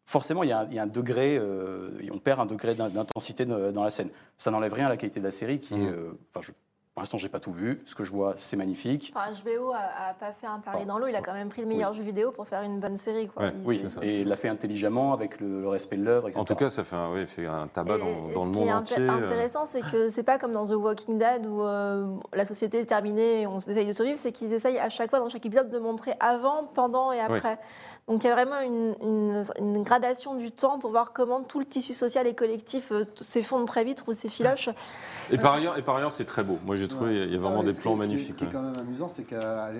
forcément, 0.06 0.42
il 0.42 0.48
y, 0.48 0.52
a, 0.52 0.64
il 0.70 0.74
y 0.74 0.78
a 0.78 0.82
un 0.84 0.86
degré, 0.86 1.36
euh, 1.36 1.90
on 2.10 2.18
perd 2.18 2.40
un 2.40 2.46
degré 2.46 2.74
d'in- 2.74 2.88
d'intensité 2.88 3.44
dans 3.44 3.84
la 3.84 3.90
scène. 3.90 4.08
Ça 4.38 4.50
n'enlève 4.50 4.72
rien 4.72 4.86
à 4.86 4.88
la 4.88 4.96
qualité 4.96 5.20
de 5.20 5.24
la 5.24 5.30
série, 5.30 5.60
qui 5.60 5.74
est, 5.74 5.78
Mhm. 5.78 5.88
euh, 5.88 6.10
enfin, 6.30 6.40
je- 6.40 6.52
pour 6.98 7.02
l'instant, 7.02 7.18
j'ai 7.18 7.28
pas 7.28 7.38
tout 7.38 7.52
vu. 7.52 7.80
Ce 7.86 7.94
que 7.94 8.02
je 8.02 8.10
vois, 8.10 8.32
c'est 8.36 8.56
magnifique. 8.56 9.12
Enfin, 9.14 9.30
HBO 9.30 9.70
a, 9.72 9.76
a 10.10 10.14
pas 10.14 10.32
fait 10.32 10.48
un 10.48 10.58
pari 10.58 10.84
dans 10.84 10.98
l'eau, 10.98 11.06
il 11.06 11.14
a 11.14 11.20
quand 11.20 11.32
même 11.32 11.48
pris 11.48 11.62
le 11.62 11.68
meilleur 11.68 11.92
jeu 11.92 12.02
vidéo 12.02 12.32
pour 12.32 12.48
faire 12.48 12.62
une 12.62 12.80
bonne 12.80 12.96
série. 12.96 13.28
Quoi. 13.28 13.44
Ouais, 13.44 13.52
Oui, 13.64 13.78
c'est 13.84 13.88
ça. 13.88 14.00
et 14.02 14.22
il 14.22 14.28
l'a 14.28 14.34
fait 14.34 14.48
intelligemment 14.48 15.12
avec 15.12 15.38
le, 15.40 15.60
le 15.60 15.68
respect 15.68 15.96
de 15.96 16.02
l'œuvre. 16.02 16.28
En 16.36 16.44
tout 16.44 16.56
cas, 16.56 16.68
ça 16.68 16.82
fait 16.82 16.96
un, 16.96 17.12
oui, 17.12 17.24
fait 17.28 17.46
un 17.46 17.68
tabac 17.68 17.94
Et- 17.96 17.98
dans, 18.00 18.06
et 18.30 18.34
dans 18.34 18.44
le 18.46 18.52
ce 18.52 18.58
qui 18.58 18.58
monde 18.58 18.68
est 18.68 18.72
inté- 18.72 18.94
entier. 18.94 19.08
intéressant, 19.08 19.64
c'est 19.66 19.80
que 19.82 20.10
c'est 20.10 20.24
pas 20.24 20.38
comme 20.38 20.52
dans 20.52 20.66
The 20.66 20.72
Walking 20.72 21.18
Dead 21.18 21.46
où 21.46 21.62
euh, 21.62 22.16
la 22.32 22.44
société 22.44 22.80
est 22.80 22.86
terminée 22.86 23.42
et 23.42 23.46
on 23.46 23.58
essaye 23.58 23.86
de 23.86 23.92
survivre, 23.92 24.18
c'est 24.18 24.32
qu'ils 24.32 24.52
essayent 24.52 24.80
à 24.80 24.88
chaque 24.88 25.10
fois, 25.10 25.20
dans 25.20 25.28
chaque 25.28 25.46
épisode, 25.46 25.70
de 25.70 25.78
montrer 25.78 26.14
avant, 26.18 26.64
pendant 26.74 27.12
et 27.12 27.20
après. 27.20 27.58
Donc 28.08 28.24
il 28.24 28.26
y 28.26 28.30
a 28.30 28.34
vraiment 28.34 28.60
une, 28.60 28.94
une- 29.02 29.42
une 29.58 29.82
gradation 29.82 30.34
du 30.34 30.50
temps 30.50 30.78
pour 30.78 30.90
voir 30.90 31.12
comment 31.12 31.42
tout 31.42 31.58
le 31.58 31.66
tissu 31.66 31.92
social 31.92 32.26
et 32.26 32.34
collectif 32.34 32.90
euh, 32.90 33.04
s'effondre 33.16 33.66
très 33.66 33.84
vite, 33.84 33.98
trouve 33.98 34.14
ses 34.14 34.28
filoches. 34.30 34.70
Et 35.30 35.36
par 35.36 35.52
ailleurs, 35.54 35.76
et 35.76 35.82
par 35.82 35.96
ailleurs, 35.96 36.10
c'est 36.12 36.24
très 36.24 36.42
beau. 36.42 36.56
Moi, 36.64 36.76
j'ai 36.76 36.88
trouvé, 36.88 37.24
il 37.26 37.32
y 37.32 37.36
a 37.36 37.38
vraiment 37.38 37.56
Ah 37.60 37.64
ouais, 37.66 37.72
des 37.72 37.78
plans 37.78 37.92
qui- 37.92 37.98
magnifiques. 37.98 38.30
Ce 38.30 38.34
qui 38.34 38.44
est 38.44 38.48
quand 38.48 38.62
même 38.62 38.78
amusant, 38.78 39.08
c'est 39.08 39.24
qu'à 39.24 39.70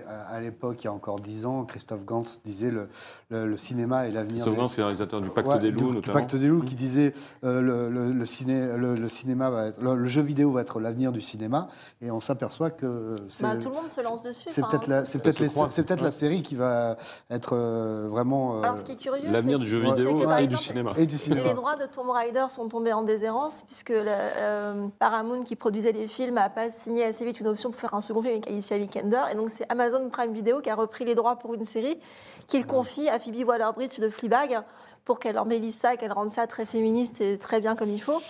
l'époque, 0.42 0.76
il 0.82 0.84
y 0.84 0.88
a 0.88 0.92
encore 0.92 1.20
dix 1.20 1.46
ans, 1.46 1.64
Christophe 1.64 2.04
Gantz 2.04 2.40
disait 2.44 2.70
le, 2.70 2.88
le, 3.30 3.46
le 3.46 3.56
cinéma 3.56 4.06
et 4.06 4.10
l'avenir. 4.10 4.42
Christophe 4.44 4.54
des- 4.54 4.60
Gans, 4.60 4.68
c'est 4.68 4.78
le 4.78 4.84
réalisateur 4.84 5.20
du 5.22 5.30
Pacte 5.30 5.48
Ouais, 5.48 5.58
des 5.58 5.70
du- 5.72 5.78
loups, 5.78 5.88
du 5.88 5.94
notamment. 5.96 6.18
Pacte 6.18 6.36
des 6.36 6.46
loups, 6.48 6.62
qui 6.62 6.74
disait 6.74 7.14
euh, 7.44 7.62
le, 7.62 7.88
le- 7.88 8.12
le 8.12 8.24
ciné, 8.26 8.76
le, 8.76 8.94
le 8.94 9.08
cinéma 9.08 9.48
va 9.48 9.66
être- 9.68 9.80
le, 9.80 9.94
le 9.94 10.06
jeu 10.06 10.20
vidéo 10.20 10.52
va 10.52 10.60
être 10.60 10.80
l'avenir 10.80 11.12
du 11.12 11.22
cinéma, 11.22 11.68
et 12.02 12.10
on 12.10 12.20
s'aperçoit 12.20 12.70
que 12.70 13.16
c'est 13.30 13.42
Bah, 13.42 13.56
tout 13.56 13.70
le 13.70 13.74
monde 13.76 13.90
se 13.90 14.02
lance 14.02 14.22
dessus. 14.22 14.48
c'est 14.50 14.62
enfin, 14.62 14.76
peut-être 14.78 16.02
la 16.02 16.10
série 16.10 16.42
qui 16.42 16.56
va 16.56 16.98
être 17.30 17.54
euh, 17.56 18.06
vraiment 18.18 18.56
euh, 18.58 18.62
Alors, 18.62 18.78
ce 18.78 18.84
qui 18.84 18.92
est 18.92 18.96
curieux, 18.96 19.28
L'avenir 19.30 19.58
c'est- 19.58 19.64
du 19.64 19.70
jeu 19.70 19.78
vidéo 19.78 20.14
que, 20.18 20.22
et 20.24 20.26
du 20.26 20.54
exemple, 20.54 20.62
cinéma. 20.62 20.92
et 20.96 21.06
du 21.06 21.14
Et 21.14 21.18
cinéma. 21.18 21.42
les 21.48 21.54
droits 21.54 21.76
de 21.76 21.86
Tomb 21.86 22.10
Raider 22.10 22.46
sont 22.48 22.68
tombés 22.68 22.92
en 22.92 23.02
déshérence 23.02 23.62
puisque 23.62 23.90
euh, 23.90 24.86
Paramount 24.98 25.42
qui 25.42 25.56
produisait 25.56 25.92
les 25.92 26.06
films 26.06 26.34
n'a 26.34 26.50
pas 26.50 26.70
signé 26.70 27.04
assez 27.04 27.24
vite 27.24 27.40
une 27.40 27.48
option 27.48 27.70
pour 27.70 27.80
faire 27.80 27.94
un 27.94 28.00
second 28.00 28.20
film 28.22 28.34
avec 28.34 28.46
Alicia 28.48 28.76
Vikander. 28.78 29.22
Et 29.32 29.34
donc 29.34 29.50
c'est 29.50 29.64
Amazon 29.70 30.08
Prime 30.10 30.32
Video 30.32 30.60
qui 30.60 30.70
a 30.70 30.74
repris 30.74 31.04
les 31.04 31.14
droits 31.14 31.36
pour 31.36 31.54
une 31.54 31.64
série 31.64 31.98
qu'il 32.46 32.66
confie 32.66 33.08
à 33.08 33.18
Phoebe 33.18 33.46
Waller-Bridge 33.46 34.00
de 34.00 34.08
Fleabag 34.10 34.60
pour 35.04 35.18
qu'elle 35.18 35.38
embellisse 35.38 35.78
ça, 35.78 35.96
qu'elle 35.96 36.12
rende 36.12 36.30
ça 36.30 36.46
très 36.46 36.66
féministe 36.66 37.20
et 37.22 37.38
très 37.38 37.60
bien 37.60 37.76
comme 37.76 37.88
il 37.88 38.00
faut. 38.02 38.20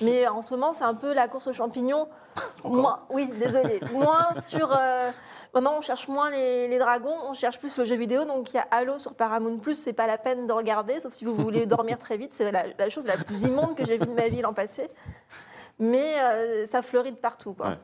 Mais 0.00 0.28
en 0.28 0.42
ce 0.42 0.54
moment, 0.54 0.72
c'est 0.72 0.84
un 0.84 0.94
peu 0.94 1.12
la 1.12 1.26
course 1.28 1.48
aux 1.48 1.52
champignons. 1.52 2.06
Moins, 2.64 3.00
oui, 3.10 3.28
désolé. 3.38 3.80
moins 3.92 4.28
sur. 4.46 4.70
euh, 4.72 5.10
Maintenant, 5.54 5.74
on 5.78 5.80
cherche 5.80 6.06
moins 6.08 6.30
les, 6.30 6.68
les 6.68 6.78
dragons, 6.78 7.14
on 7.28 7.32
cherche 7.34 7.58
plus 7.58 7.76
le 7.76 7.84
jeu 7.84 7.96
vidéo. 7.96 8.24
Donc, 8.24 8.52
il 8.52 8.56
y 8.56 8.58
a 8.58 8.66
Halo 8.70 8.98
sur 8.98 9.14
Paramount 9.14 9.58
Plus, 9.58 9.74
c'est 9.74 9.92
pas 9.92 10.06
la 10.06 10.16
peine 10.18 10.46
de 10.46 10.52
regarder, 10.52 11.00
sauf 11.00 11.12
si 11.12 11.24
vous 11.24 11.34
voulez 11.34 11.66
dormir 11.66 11.98
très 11.98 12.16
vite. 12.16 12.32
C'est 12.32 12.50
la, 12.52 12.64
la 12.78 12.88
chose 12.88 13.06
la 13.06 13.16
plus 13.16 13.42
immonde 13.42 13.74
que 13.74 13.84
j'ai 13.84 13.98
vue 13.98 14.06
de 14.06 14.14
ma 14.14 14.28
vie 14.28 14.42
l'an 14.42 14.52
passé. 14.54 14.88
Mais 15.78 16.14
euh, 16.20 16.66
ça 16.66 16.82
fleurit 16.82 17.10
de 17.12 17.16
partout. 17.16 17.52
Quoi. 17.54 17.68
Ouais. 17.70 17.78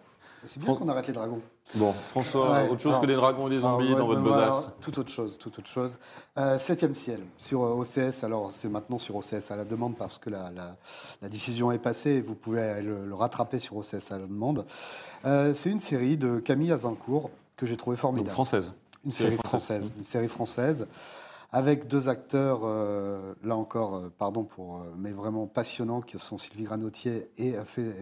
C'est 0.45 0.61
bien 0.63 0.75
qu'on 0.77 0.89
arrête 0.89 1.09
les 1.09 1.13
dragons. 1.13 1.41
Bon, 1.75 1.93
François, 2.11 2.53
Ouais, 2.53 2.69
autre 2.69 2.81
chose 2.83 2.93
alors- 2.93 3.01
que 3.01 3.07
des 3.07 3.17
dragons 3.17 3.49
et 3.49 3.51
des 3.51 3.59
zombies 3.61 3.87
alors, 3.89 3.99
dans 3.99 4.05
ouais, 4.09 4.15
votre 4.15 4.21
mais 4.21 4.29
voilà, 4.29 4.47
besace 4.47 4.71
Tout 4.81 4.99
autre 5.01 5.11
chose, 5.11 5.37
tout 5.39 5.49
autre 5.59 5.67
chose. 5.69 5.99
Euh, 6.39 6.57
Septième 6.61 6.95
ciel 6.95 7.19
sur 7.37 7.65
euh, 7.65 7.75
OCS. 7.83 8.23
Alors 8.23 8.53
c'est 8.53 8.69
maintenant 8.69 8.99
sur 8.99 9.17
OCS 9.17 9.51
à 9.51 9.57
la 9.57 9.65
demande 9.65 9.97
parce 9.97 10.19
que 10.19 10.31
la, 10.31 10.51
la- 10.53 10.77
la 11.21 11.29
diffusion 11.29 11.73
est 11.73 11.79
passée. 11.81 12.11
et 12.11 12.21
Vous 12.21 12.37
pouvez 12.37 12.81
le, 12.83 13.07
le 13.07 13.15
rattraper 13.17 13.59
sur 13.59 13.77
OCS 13.77 14.13
à 14.13 14.19
la 14.19 14.27
demande. 14.27 14.65
Euh, 15.25 15.53
c'est 15.55 15.71
une 15.71 15.81
série 15.81 16.17
de 16.17 16.39
Camille 16.39 16.71
Azincourt 16.71 17.31
que 17.57 17.67
j'ai 17.67 17.77
trouvé 17.77 17.97
Donc 17.97 18.03
formidable. 18.03 18.31
française. 18.31 18.73
Une 19.05 19.13
Série 19.13 19.37
française. 19.37 19.49
française. 19.49 19.93
Une 19.97 20.05
série 20.05 20.29
française 20.29 20.89
avec 21.53 21.87
deux 21.87 22.09
acteurs, 22.09 22.61
euh, 22.65 23.35
là 23.43 23.57
encore, 23.57 23.97
euh, 23.97 24.13
pardon 24.19 24.45
pour, 24.45 24.77
euh, 24.77 24.93
mais 24.99 25.13
vraiment 25.13 25.47
passionnants, 25.47 26.01
qui 26.01 26.19
sont 26.19 26.37
Sylvie 26.37 26.65
Granotier 26.65 27.31
et 27.39 27.55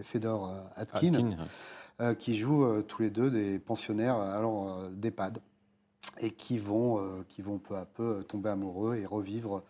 Fedor 0.03 0.53
Atkin, 0.77 1.15
Atkin. 2.01 2.15
qui 2.17 2.37
jouent 2.37 2.83
tous 2.83 3.03
les 3.03 3.11
deux 3.11 3.31
des 3.31 3.59
pensionnaires 3.59 4.17
euh, 4.19 4.91
d'EHPAD 4.91 5.39
et 6.21 6.31
qui 6.31 6.59
vont, 6.59 7.25
qui 7.29 7.43
vont 7.43 7.59
peu 7.59 7.77
à 7.77 7.85
peu 7.85 8.25
tomber 8.25 8.49
amoureux 8.49 8.97
et 8.97 9.05
revivre 9.07 9.63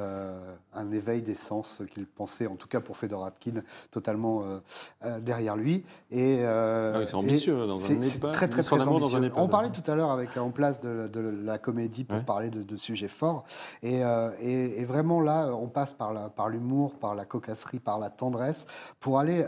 euh, 0.00 0.54
un 0.74 0.90
éveil 0.90 1.22
des 1.22 1.34
sens 1.34 1.82
qu'ils 1.90 2.06
pensaient, 2.06 2.46
en 2.46 2.56
tout 2.56 2.68
cas 2.68 2.80
pour 2.80 2.96
Fedor 2.96 3.24
Atkin, 3.24 3.62
totalement 3.90 4.42
euh, 4.42 4.58
euh, 5.04 5.20
derrière 5.20 5.56
lui. 5.56 5.84
Et, 6.10 6.42
Ah 6.44 6.94
oui, 6.98 7.06
c'est 7.06 7.14
ambitieux, 7.14 7.66
dans 7.66 7.78
un 7.84 8.00
EHPAD, 8.00 8.32
très 8.32 8.48
très 8.48 8.62
très 8.62 8.78
dans 8.78 8.86
ambitieux. 8.96 9.18
un. 9.24 9.30
On 9.36 9.48
parlait 9.48 9.70
tout 9.70 9.88
à 9.90 9.94
l'heure 9.94 10.10
avec 10.10 10.36
en 10.36 10.50
place 10.50 10.80
de, 10.80 11.08
de 11.08 11.20
la 11.20 11.58
comédie 11.58 12.04
pour 12.04 12.18
Ouais. 12.18 12.24
parler 12.24 12.50
de, 12.50 12.62
de 12.62 12.76
sujets 12.76 13.08
forts. 13.08 13.44
Et, 13.82 14.00
et- 14.40 14.80
et 14.80 14.84
vraiment 14.84 15.20
là, 15.20 15.52
on 15.54 15.68
passe 15.68 15.92
par 15.94 16.48
l'humour, 16.48 16.94
par 16.94 17.14
la 17.14 17.24
cocasserie, 17.24 17.78
par 17.80 17.98
la 17.98 18.10
tendresse, 18.10 18.66
pour 19.00 19.18
aller 19.18 19.44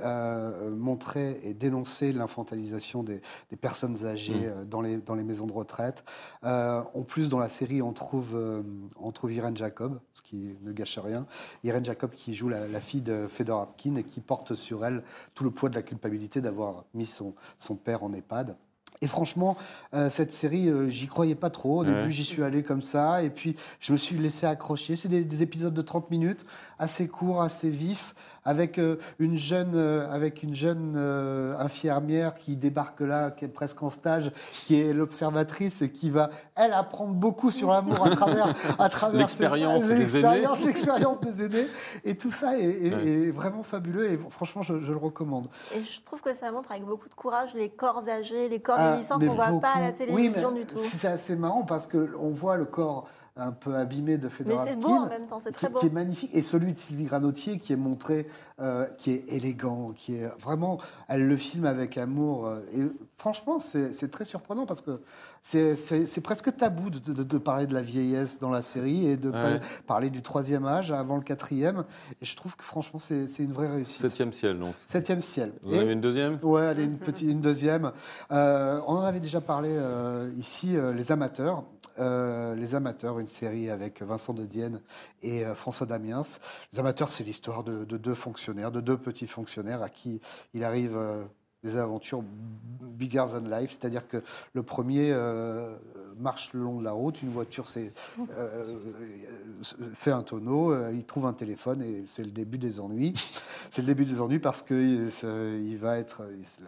montrer 0.71 1.39
et 1.43 1.55
dénoncer 1.55 2.13
l'infantilisation 2.13 3.03
des, 3.03 3.21
des 3.51 3.57
personnes 3.57 4.05
âgées 4.05 4.33
Mm. 4.33 4.65
dans, 4.69 4.81
les, 4.81 4.97
dans 4.99 5.15
les 5.15 5.25
maisons 5.25 5.47
de 5.47 5.53
retraite. 5.53 6.05
En 6.45 7.03
plus, 7.07 7.29
dans 7.29 7.39
la 7.39 7.49
série, 7.49 7.83
on 7.83 7.93
trouve, 7.93 8.37
on 9.01 9.13
trouve 9.13 9.33
Irène 9.33 9.57
Jacob, 9.57 9.99
ce 10.15 10.23
qui 10.23 10.42
ne 10.63 10.73
gâche 10.73 10.99
rien. 10.99 11.27
Irène 11.65 11.85
Jacob 11.85 12.11
qui 12.13 12.35
joue 12.35 12.49
la, 12.49 12.69
la 12.69 12.81
fille 12.81 13.01
de 13.03 13.27
Fedor 13.29 13.61
Apkin 13.63 13.97
et 13.97 14.05
qui 14.05 14.21
porte 14.21 14.55
sur 14.55 14.85
elle 14.85 15.03
tout 15.35 15.45
le 15.45 15.51
poids 15.51 15.69
de 15.69 15.75
la 15.75 15.83
culpabilité 15.83 16.41
d'avoir 16.41 16.85
mis 16.95 17.07
son, 17.07 17.35
son 17.59 17.77
père 17.77 18.03
en 18.03 18.13
EHPAD. 18.13 18.57
Et 19.01 19.09
franchement, 19.09 19.57
euh, 19.95 20.09
cette 20.11 20.31
série, 20.31 20.69
euh, 20.69 20.89
j'y 20.89 21.09
croyais 21.09 21.35
pas 21.35 21.51
trop. 21.51 21.81
Au 21.81 21.85
Ouais. 21.85 21.93
début, 21.93 22.13
j'y 22.13 22.25
suis 22.25 22.45
allé 22.45 22.63
comme 22.63 22.83
ça. 22.83 23.25
Et 23.25 23.31
puis, 23.31 23.57
je 23.81 23.91
me 23.93 23.97
suis 23.97 24.17
laissé 24.17 24.47
accrocher. 24.47 24.95
C'est 24.95 25.09
des, 25.09 25.25
des 25.25 25.43
épisodes 25.43 25.75
de 25.75 25.83
30 25.83 26.09
minutes, 26.13 26.45
assez 26.79 27.09
courts, 27.09 27.43
assez 27.43 27.69
vifs, 27.69 28.15
avec 28.45 28.79
euh, 28.79 28.97
une 29.19 29.37
jeune, 29.37 29.73
euh, 29.75 30.11
avec 30.11 30.43
une 30.43 30.55
jeune 30.55 30.95
euh, 30.97 31.57
infirmière 31.59 32.35
qui 32.35 32.57
débarque 32.57 33.01
là, 33.01 33.31
qui 33.31 33.45
est 33.45 33.49
presque 33.49 33.83
en 33.83 33.91
stage, 33.91 34.33
qui 34.65 34.81
est 34.81 34.93
l'observatrice 34.93 35.83
et 35.83 35.91
qui 35.91 36.11
va, 36.11 36.31
elle, 36.57 36.73
apprendre 36.73 37.15
beaucoup 37.15 37.51
sur 37.51 37.71
l'amour 37.71 38.05
à 38.07 38.11
travers, 38.11 38.55
à 38.79 38.89
travers 38.89 39.21
L'expérience 39.21 39.85
des 39.87 40.17
aînés. 40.17 40.45
l'expérience 40.65 41.21
des 41.21 41.45
aînés. 41.45 41.67
Et 42.05 42.17
tout 42.17 42.31
ça 42.31 42.59
est, 42.59 42.63
est- 42.65 42.93
Ouais. 42.93 43.07
est 43.07 43.31
vraiment 43.31 43.63
fabuleux. 43.63 44.11
Et 44.13 44.19
franchement, 44.31 44.63
je, 44.63 44.81
je 44.81 44.91
le 44.93 44.99
recommande. 44.99 45.47
Et 45.75 45.83
je 45.83 46.01
trouve 46.03 46.21
que 46.21 46.35
ça 46.35 46.51
montre 46.51 46.71
avec 46.73 46.85
beaucoup 46.85 47.09
de 47.09 47.15
courage 47.15 47.55
les 47.55 47.69
corps 47.71 48.09
âgés, 48.09 48.49
les 48.49 48.61
corps 48.61 48.77
Ah, 48.79 48.89
vieillissants 48.93 49.19
qu'on 49.19 49.35
voit 49.35 49.61
pas 49.61 49.75
à 49.77 49.81
la 49.81 49.93
télévision 49.93 50.49
Oui, 50.49 50.55
mais 50.55 50.61
du 50.61 50.67
tout. 50.67 50.77
C'est 50.77 51.07
assez 51.09 51.37
marrant 51.37 51.63
parce 51.63 51.87
qu'on 51.87 52.31
voit 52.31 52.57
le 52.57 52.65
corps 52.65 53.07
un 53.37 53.51
peu 53.53 53.75
abîmé 53.75 54.19
de 54.19 54.29
Fedor 54.29 54.63
Mais 54.65 54.71
c'est 54.73 54.79
beau 54.79 54.89
en 54.91 55.09
même 55.09 55.27
temps, 55.27 55.41
c'est 55.41 55.51
qui, 55.51 55.57
très 55.57 55.69
beau. 55.71 55.79
qui 55.79 55.87
est 55.87 55.91
magnifique. 55.91 56.31
Et 56.35 56.43
celui 56.43 56.73
de 56.75 56.79
Sylvie 56.79 57.05
Granotier 57.05 57.59
qui 57.59 57.73
est 57.73 57.77
montré, 57.77 58.27
euh, 58.61 58.85
qui 58.99 59.11
est 59.13 59.25
élégant, 59.29 59.93
qui 59.97 60.17
est 60.17 60.27
vraiment. 60.39 60.79
Elle 61.09 61.27
le 61.27 61.37
filme 61.37 61.65
avec 61.65 61.97
amour. 61.97 62.47
euh, 62.47 62.61
et 62.75 62.83
franchement, 63.17 63.59
c'est 63.59 63.93
c'est 63.95 64.11
très 64.11 64.27
surprenant 64.27 64.67
parce 64.67 64.83
que 64.83 65.01
c'est- 65.41 65.77
c'est 65.77 66.05
c'est 66.05 66.21
presque 66.21 66.55
tabou 66.57 66.91
de, 66.91 66.99
de- 66.99 67.23
de 67.23 67.39
parler 67.39 67.67
de 67.67 67.73
la 67.73 67.81
vieillesse 67.81 68.39
dans 68.39 68.51
la 68.51 68.61
série 68.61 69.07
et 69.07 69.17
de 69.17 69.31
Ouais. 69.31 69.59
pa- 69.59 69.65
parler 69.87 70.11
du 70.11 70.21
troisième 70.21 70.67
âge 70.67 70.93
avant 70.93 71.17
le 71.17 71.23
quatrième. 71.23 71.85
Et 72.21 72.27
je 72.27 72.37
trouve 72.37 72.55
que 72.55 72.63
franchement, 72.65 72.99
c'est 72.99 73.29
c'est 73.29 73.43
une 73.43 73.53
vraie 73.53 73.71
réussite. 73.71 74.03
Septième 74.03 74.33
ciel, 74.35 74.59
donc. 74.59 74.75
Septième 74.85 75.23
ciel. 75.23 75.53
Vous 75.63 75.75
Et- 75.75 75.79
avez 75.79 75.93
une 75.95 76.03
deuxième? 76.03 76.39
Ouais, 76.43 76.67
allez, 76.67 76.85
une, 76.85 76.99
petite, 76.99 77.27
une 77.29 77.41
deuxième. 77.41 77.93
Euh, 78.31 78.79
on 78.87 78.93
en 78.97 79.03
avait 79.03 79.21
déjà 79.21 79.41
parlé 79.41 79.71
euh, 79.73 80.31
ici, 80.37 80.77
euh, 80.77 80.93
Les 80.93 81.11
Amateurs. 81.13 81.65
Euh, 81.99 82.55
les 82.55 82.75
Amateurs, 82.75 83.19
une 83.19 83.27
série 83.27 83.71
avec 83.71 84.03
Vincent 84.03 84.33
de 84.35 84.47
Dienne 84.47 84.81
et 85.23 85.45
euh, 85.45 85.55
François 85.55 85.87
Damiens. 85.87 86.23
Les 86.73 86.79
Amateurs, 86.79 87.13
c'est 87.13 87.25
l'histoire 87.25 87.65
de, 87.65 87.85
de 87.85 87.97
deux 87.97 88.15
fonctionnaires, 88.15 88.71
de 88.71 88.81
deux 88.81 88.97
petits 88.97 89.27
fonctionnaires 89.27 89.83
à 89.83 89.89
qui 89.89 90.21
il 90.55 90.65
arrive 90.65 90.97
euh, 90.97 91.23
des 91.63 91.77
aventures 91.77 92.23
bigger 92.23 93.27
than 93.31 93.47
life. 93.47 93.71
C'est-à-dire 93.71 94.09
que 94.09 94.23
le 94.53 94.63
premier 94.63 95.15
marche 96.19 96.53
le 96.53 96.61
long 96.61 96.79
de 96.79 96.85
la 96.85 96.93
route, 96.93 97.23
une 97.23 97.31
voiture 97.31 97.65
euh, 97.77 97.91
euh, 98.39 98.79
fait 99.95 100.11
un 100.11 100.23
tonneau, 100.23 100.73
euh, 100.73 100.91
il 100.93 101.05
trouve 101.05 101.27
un 101.27 101.33
téléphone 101.33 101.83
et 101.83 102.05
c'est 102.07 102.25
le 102.25 102.31
début 102.31 102.59
des 102.59 102.81
ennuis. 102.81 103.15
c'est 103.71 103.83
le 103.83 103.87
début 103.87 104.05
des 104.05 104.21
ennuis 104.21 104.39
parce 104.39 104.63
que 104.63 104.75
il, 104.75 105.77
va 105.77 105.99
être 105.99 106.23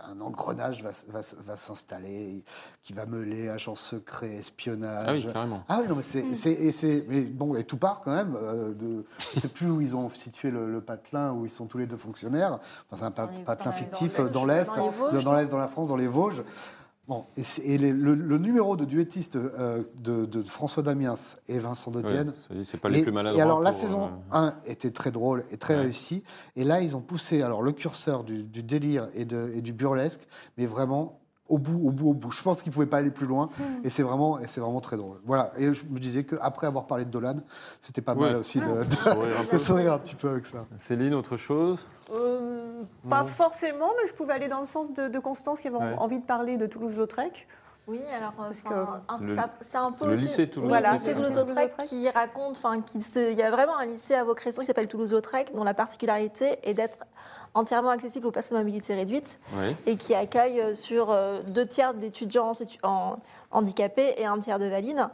un 0.09 0.21
engrenage 0.21 0.83
va, 0.83 0.91
va, 1.09 1.21
va 1.45 1.57
s'installer, 1.57 2.45
qui 2.83 2.93
va 2.93 3.07
meuler 3.07 3.49
agents 3.49 3.75
secrets, 3.75 4.35
espionnage. 4.35 5.07
Ah 5.09 5.13
oui, 5.29 5.33
carrément. 5.33 5.65
Ah 5.69 5.79
oui, 5.83 5.89
non, 5.89 5.97
mais 5.97 6.03
c'est, 6.03 6.35
c'est- 6.35 6.53
et 6.53 6.73
c'est, 6.73 7.05
mais 7.09 7.23
bon, 7.23 7.55
et 7.55 7.65
tout 7.65 7.77
part 7.77 8.01
quand 8.01 8.15
même. 8.15 8.33
de, 8.33 9.05
je 9.35 9.41
sais 9.41 9.49
plus 9.49 9.71
où 9.71 9.81
ils 9.81 9.97
ont 9.97 10.11
situé 10.11 10.51
le, 10.51 10.71
le 10.71 10.81
patelin 10.81 11.33
où 11.33 11.45
ils 11.45 11.51
sont 11.51 11.67
tous 11.67 11.79
les 11.79 11.87
deux 11.87 11.97
fonctionnaires. 11.97 12.59
Enfin, 12.91 13.11
c'est 13.15 13.21
un 13.21 13.27
patelin 13.45 13.73
fictif 13.73 14.17
dans 14.33 14.45
dans 14.45 14.47
l'Est, 14.47 14.71
dans 14.77 15.23
dans 15.23 15.35
l'est, 15.35 15.51
dans 15.51 15.59
la 15.59 15.69
France, 15.69 15.89
dans 15.89 15.97
les 15.97 16.07
Vosges. 16.07 16.43
Bon, 17.07 17.25
et, 17.37 17.43
c'est- 17.43 17.63
et 17.63 17.77
les- 17.77 17.93
le, 17.93 18.15
le 18.15 18.39
numéro 18.39 18.77
de 18.77 18.85
duettiste 18.87 19.37
euh, 19.37 19.83
de, 19.97 20.25
de 20.25 20.43
François 20.43 20.83
Damiens 20.83 21.15
et 21.49 21.59
Vincent 21.59 21.91
de 21.91 22.03
Ouais, 22.03 22.11
Dienne. 22.11 22.33
ça 22.49 22.55
dit, 22.55 22.65
c'est 22.65 22.79
pas 22.81 22.89
les 22.89 23.01
et, 23.01 23.03
plus 23.03 23.13
maladroits 23.13 23.39
Et 23.39 23.43
alors 23.45 23.61
la 23.61 23.73
saison 23.73 24.05
euh, 24.33 24.37
1 24.37 24.55
était 24.67 24.91
très 24.91 25.11
drôle 25.11 25.45
et 25.51 25.59
très 25.59 25.75
Ouais. 25.75 25.81
réussie. 25.83 26.25
Et 26.57 26.65
là, 26.65 26.81
ils 26.81 26.97
ont 26.97 27.03
poussé 27.03 27.43
alors 27.43 27.63
le 27.63 27.73
curseur 27.73 28.25
du, 28.25 28.43
du 28.43 28.63
délire 28.63 29.09
et, 29.15 29.27
de, 29.27 29.51
et 29.55 29.61
du 29.61 29.75
burlesque, 29.75 30.27
mais 30.57 30.65
vraiment 30.65 31.21
au 31.47 31.59
bout, 31.59 31.79
au 31.87 31.91
bout, 31.91 32.09
au 32.09 32.15
bout. 32.15 32.31
Je 32.31 32.43
pense 32.43 32.63
qu'il 32.63 32.71
ne 32.71 32.73
pouvait 32.75 32.87
pas 32.87 32.97
aller 32.97 33.11
plus 33.11 33.27
loin. 33.27 33.51
Et 33.83 33.91
c'est 33.91 34.03
vraiment, 34.03 34.39
et 34.41 34.47
c'est 34.49 34.63
vraiment 34.63 34.81
très 34.81 34.97
drôle. 34.97 35.19
Voilà. 35.27 35.53
Et 35.59 35.75
je 35.75 35.85
me 35.91 35.99
disais 36.01 36.25
qu'après 36.25 36.67
avoir 36.67 36.87
parlé 36.87 37.05
de 37.05 37.11
Dolan, 37.11 37.37
c'était 37.83 38.01
pas 38.01 38.15
Ouais. 38.15 38.29
mal 38.29 38.37
aussi 38.37 38.61
de, 38.61 38.65
de- 38.85 38.95
Sourire 38.95 39.41
un 39.41 39.45
peu. 39.45 39.57
de 39.59 39.63
sourire 39.63 39.93
un 39.93 39.99
petit 39.99 40.15
peu 40.15 40.31
avec 40.31 40.47
ça. 40.47 40.65
Céline, 40.79 41.13
autre 41.13 41.37
chose? 41.37 41.87
Euh, 42.15 42.54
pas 43.09 43.23
Non. 43.23 43.29
forcément, 43.29 43.91
mais 44.03 44.09
je 44.09 44.15
pouvais 44.15 44.33
aller 44.35 44.49
dans 44.49 44.61
le 44.61 44.67
sens 44.67 44.93
de, 44.93 45.09
de 45.09 45.19
Constance 45.19 45.61
qui 45.61 45.69
avait 45.69 45.77
Ouais. 45.77 45.95
envie 45.99 46.19
de 46.19 46.25
parler 46.25 46.57
de 46.57 46.67
Toulouse-Lautrec. 46.67 47.47
Oui, 47.87 48.01
alors 48.17 48.33
euh, 48.41 48.45
Parce 48.49 48.63
un- 49.23 49.29
ça- 49.37 49.51
c'est 49.61 49.77
un 49.77 49.93
peu 49.93 50.07
le 50.07 50.15
aussi- 50.15 50.23
lycée 50.23 50.49
Toulouse-Lautrec, 50.49 50.87
le 50.87 50.93
lycée 50.95 51.05
c'est 51.11 51.15
Toulouse-Lautrec 51.17 51.77
qui 51.87 52.09
raconte, 52.09 52.53
enfin, 52.57 52.81
il 53.17 53.33
y 53.39 53.43
a 53.43 53.51
vraiment 53.51 53.77
un 53.77 53.85
lycée 53.85 54.15
à 54.15 54.25
Vaucresson 54.25 54.63
qui 54.63 54.67
s'appelle 54.67 54.89
Toulouse-Lautrec, 54.89 55.55
dont 55.55 55.65
la 55.65 55.75
particularité 55.75 56.59
est 56.63 56.73
d'être 56.73 56.97
entièrement 57.53 57.91
accessible 57.91 58.27
aux 58.27 58.31
personnes 58.31 58.57
à 58.57 58.61
mobilité 58.61 58.95
réduite 58.95 59.39
Oui. 59.55 59.77
et 59.85 59.97
qui 59.97 60.15
accueille 60.15 60.61
euh, 60.63 60.73
sur 60.73 61.11
euh, 61.11 61.41
deux 61.43 61.67
tiers 61.67 61.93
d'étudiants 61.93 62.53
en- 62.85 63.17
handicapés 63.51 64.15
et 64.17 64.25
un 64.25 64.39
tiers 64.39 64.59
de 64.59 64.67
valides. 64.67 65.07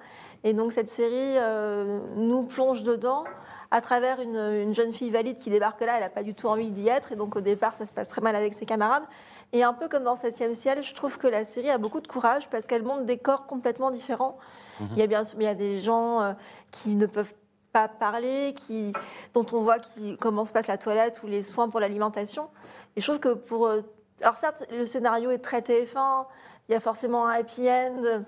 Et 0.44 0.52
donc 0.54 0.70
cette 0.72 0.88
série 0.88 1.36
euh, 1.38 1.98
nous 2.14 2.44
plonge 2.44 2.84
dedans 2.84 3.24
à 3.70 3.80
travers 3.80 4.20
une, 4.20 4.36
une 4.36 4.74
jeune 4.74 4.92
fille 4.92 5.10
valide 5.10 5.38
qui 5.38 5.50
débarque 5.50 5.80
là, 5.80 5.94
elle 5.94 6.02
n'a 6.02 6.10
pas 6.10 6.22
du 6.22 6.34
tout 6.34 6.48
envie 6.48 6.70
d'y 6.70 6.88
être, 6.88 7.12
et 7.12 7.16
donc 7.16 7.36
au 7.36 7.40
départ 7.40 7.74
ça 7.74 7.86
se 7.86 7.92
passe 7.92 8.08
très 8.08 8.20
mal 8.20 8.34
avec 8.34 8.54
ses 8.54 8.66
camarades. 8.66 9.04
Et 9.52 9.62
un 9.62 9.72
peu 9.72 9.88
comme 9.88 10.04
dans 10.04 10.14
7e 10.14 10.54
ciel, 10.54 10.82
je 10.82 10.94
trouve 10.94 11.18
que 11.18 11.26
la 11.26 11.44
série 11.44 11.70
a 11.70 11.78
beaucoup 11.78 12.00
de 12.00 12.06
courage 12.06 12.48
parce 12.48 12.66
qu'elle 12.66 12.84
montre 12.84 13.04
des 13.04 13.18
corps 13.18 13.46
complètement 13.46 13.90
différents. 13.90 14.38
Mhm. 14.80 14.88
Il 14.92 14.98
y 14.98 15.02
a 15.02 15.06
bien 15.06 15.24
sûr 15.24 15.40
il 15.40 15.44
y 15.44 15.48
a 15.48 15.54
des 15.54 15.80
gens 15.80 16.20
euh, 16.20 16.32
qui 16.70 16.94
ne 16.94 17.06
peuvent 17.06 17.34
pas 17.72 17.88
parler, 17.88 18.54
qui, 18.54 18.92
dont 19.32 19.46
on 19.52 19.60
voit 19.60 19.78
qui, 19.78 20.16
comment 20.16 20.44
se 20.44 20.52
passe 20.52 20.66
la 20.66 20.78
toilette 20.78 21.22
ou 21.22 21.26
les 21.26 21.42
soins 21.42 21.68
pour 21.68 21.80
l'alimentation. 21.80 22.50
Et 22.96 23.00
je 23.00 23.06
trouve 23.06 23.20
que 23.20 23.34
pour... 23.34 23.66
euh, 23.66 23.82
alors 24.22 24.38
certes, 24.38 24.64
le 24.70 24.86
scénario 24.86 25.30
est 25.30 25.38
très 25.38 25.60
TF1, 25.60 26.26
il 26.68 26.72
y 26.72 26.74
a 26.74 26.80
forcément 26.80 27.26
un 27.26 27.32
happy 27.32 27.68
end, 27.70 28.22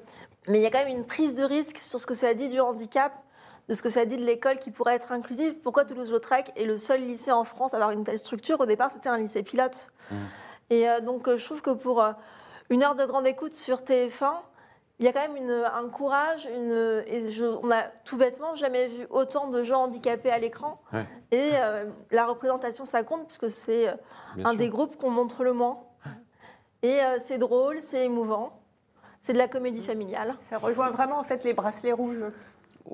mais 0.48 0.58
il 0.58 0.62
y 0.62 0.66
a 0.66 0.70
quand 0.70 0.78
même 0.78 0.96
une 0.96 1.04
prise 1.04 1.34
de 1.34 1.44
risque 1.44 1.78
sur 1.78 2.00
ce 2.00 2.06
que 2.06 2.14
ça 2.14 2.32
dit 2.34 2.48
du 2.48 2.60
handicap, 2.60 3.12
de 3.72 3.74
ce 3.74 3.82
que 3.82 3.88
ça 3.88 4.04
dit 4.04 4.18
de 4.18 4.24
l'école 4.26 4.58
qui 4.58 4.70
pourrait 4.70 4.96
être 4.96 5.12
inclusive. 5.12 5.54
Pourquoi 5.62 5.86
Toulouse-Lautrec 5.86 6.52
est 6.56 6.66
le 6.66 6.76
seul 6.76 7.00
lycée 7.00 7.32
en 7.32 7.42
France 7.42 7.72
à 7.72 7.78
avoir 7.78 7.90
une 7.90 8.04
telle 8.04 8.18
structure? 8.18 8.60
Au 8.60 8.66
départ, 8.66 8.92
c'était 8.92 9.08
un 9.08 9.16
lycée 9.16 9.42
pilote. 9.42 9.90
Et 10.68 10.86
euh, 10.90 11.00
donc, 11.00 11.26
euh, 11.26 11.38
je 11.38 11.44
trouve 11.46 11.62
que 11.62 11.70
pour 11.70 12.02
euh, 12.02 12.12
une 12.68 12.82
heure 12.82 12.94
de 12.96 13.06
grande 13.06 13.26
écoute 13.26 13.54
sur 13.54 13.78
TF1, 13.78 14.34
il 14.98 15.06
y 15.06 15.08
a 15.08 15.12
quand 15.14 15.22
même 15.22 15.36
une- 15.36 15.50
un 15.74 15.88
courage, 15.88 16.46
une, 16.54 17.02
et 17.06 17.30
je- 17.30 17.44
on 17.62 17.70
a 17.70 17.84
tout 18.04 18.18
bêtement 18.18 18.54
jamais 18.56 18.88
vu 18.88 19.06
autant 19.08 19.46
de 19.46 19.62
gens 19.62 19.84
handicapés 19.84 20.30
à 20.30 20.36
l'écran. 20.38 20.78
Ouais. 20.92 21.06
Et 21.30 21.52
euh, 21.54 21.86
la 22.10 22.26
représentation, 22.26 22.84
ça 22.84 23.02
compte, 23.02 23.24
puisque 23.26 23.50
c'est 23.50 23.88
euh, 23.88 23.94
Bien 24.36 24.44
un 24.44 24.50
sûr. 24.50 24.58
des 24.58 24.68
groupes 24.68 24.98
qu'on 24.98 25.08
montre 25.10 25.44
le 25.44 25.54
moins. 25.54 25.78
Et 26.82 27.00
euh, 27.02 27.16
c'est 27.20 27.38
drôle, 27.38 27.80
c'est 27.80 28.04
émouvant, 28.04 28.60
c'est 29.22 29.32
de 29.32 29.38
la 29.38 29.48
comédie 29.48 29.82
familiale. 29.82 30.34
Ça 30.42 30.58
rejoint 30.58 30.90
vraiment 30.90 31.16
en 31.18 31.24
fait 31.24 31.42
les 31.44 31.54
bracelets 31.54 31.92
rouges. 31.92 32.24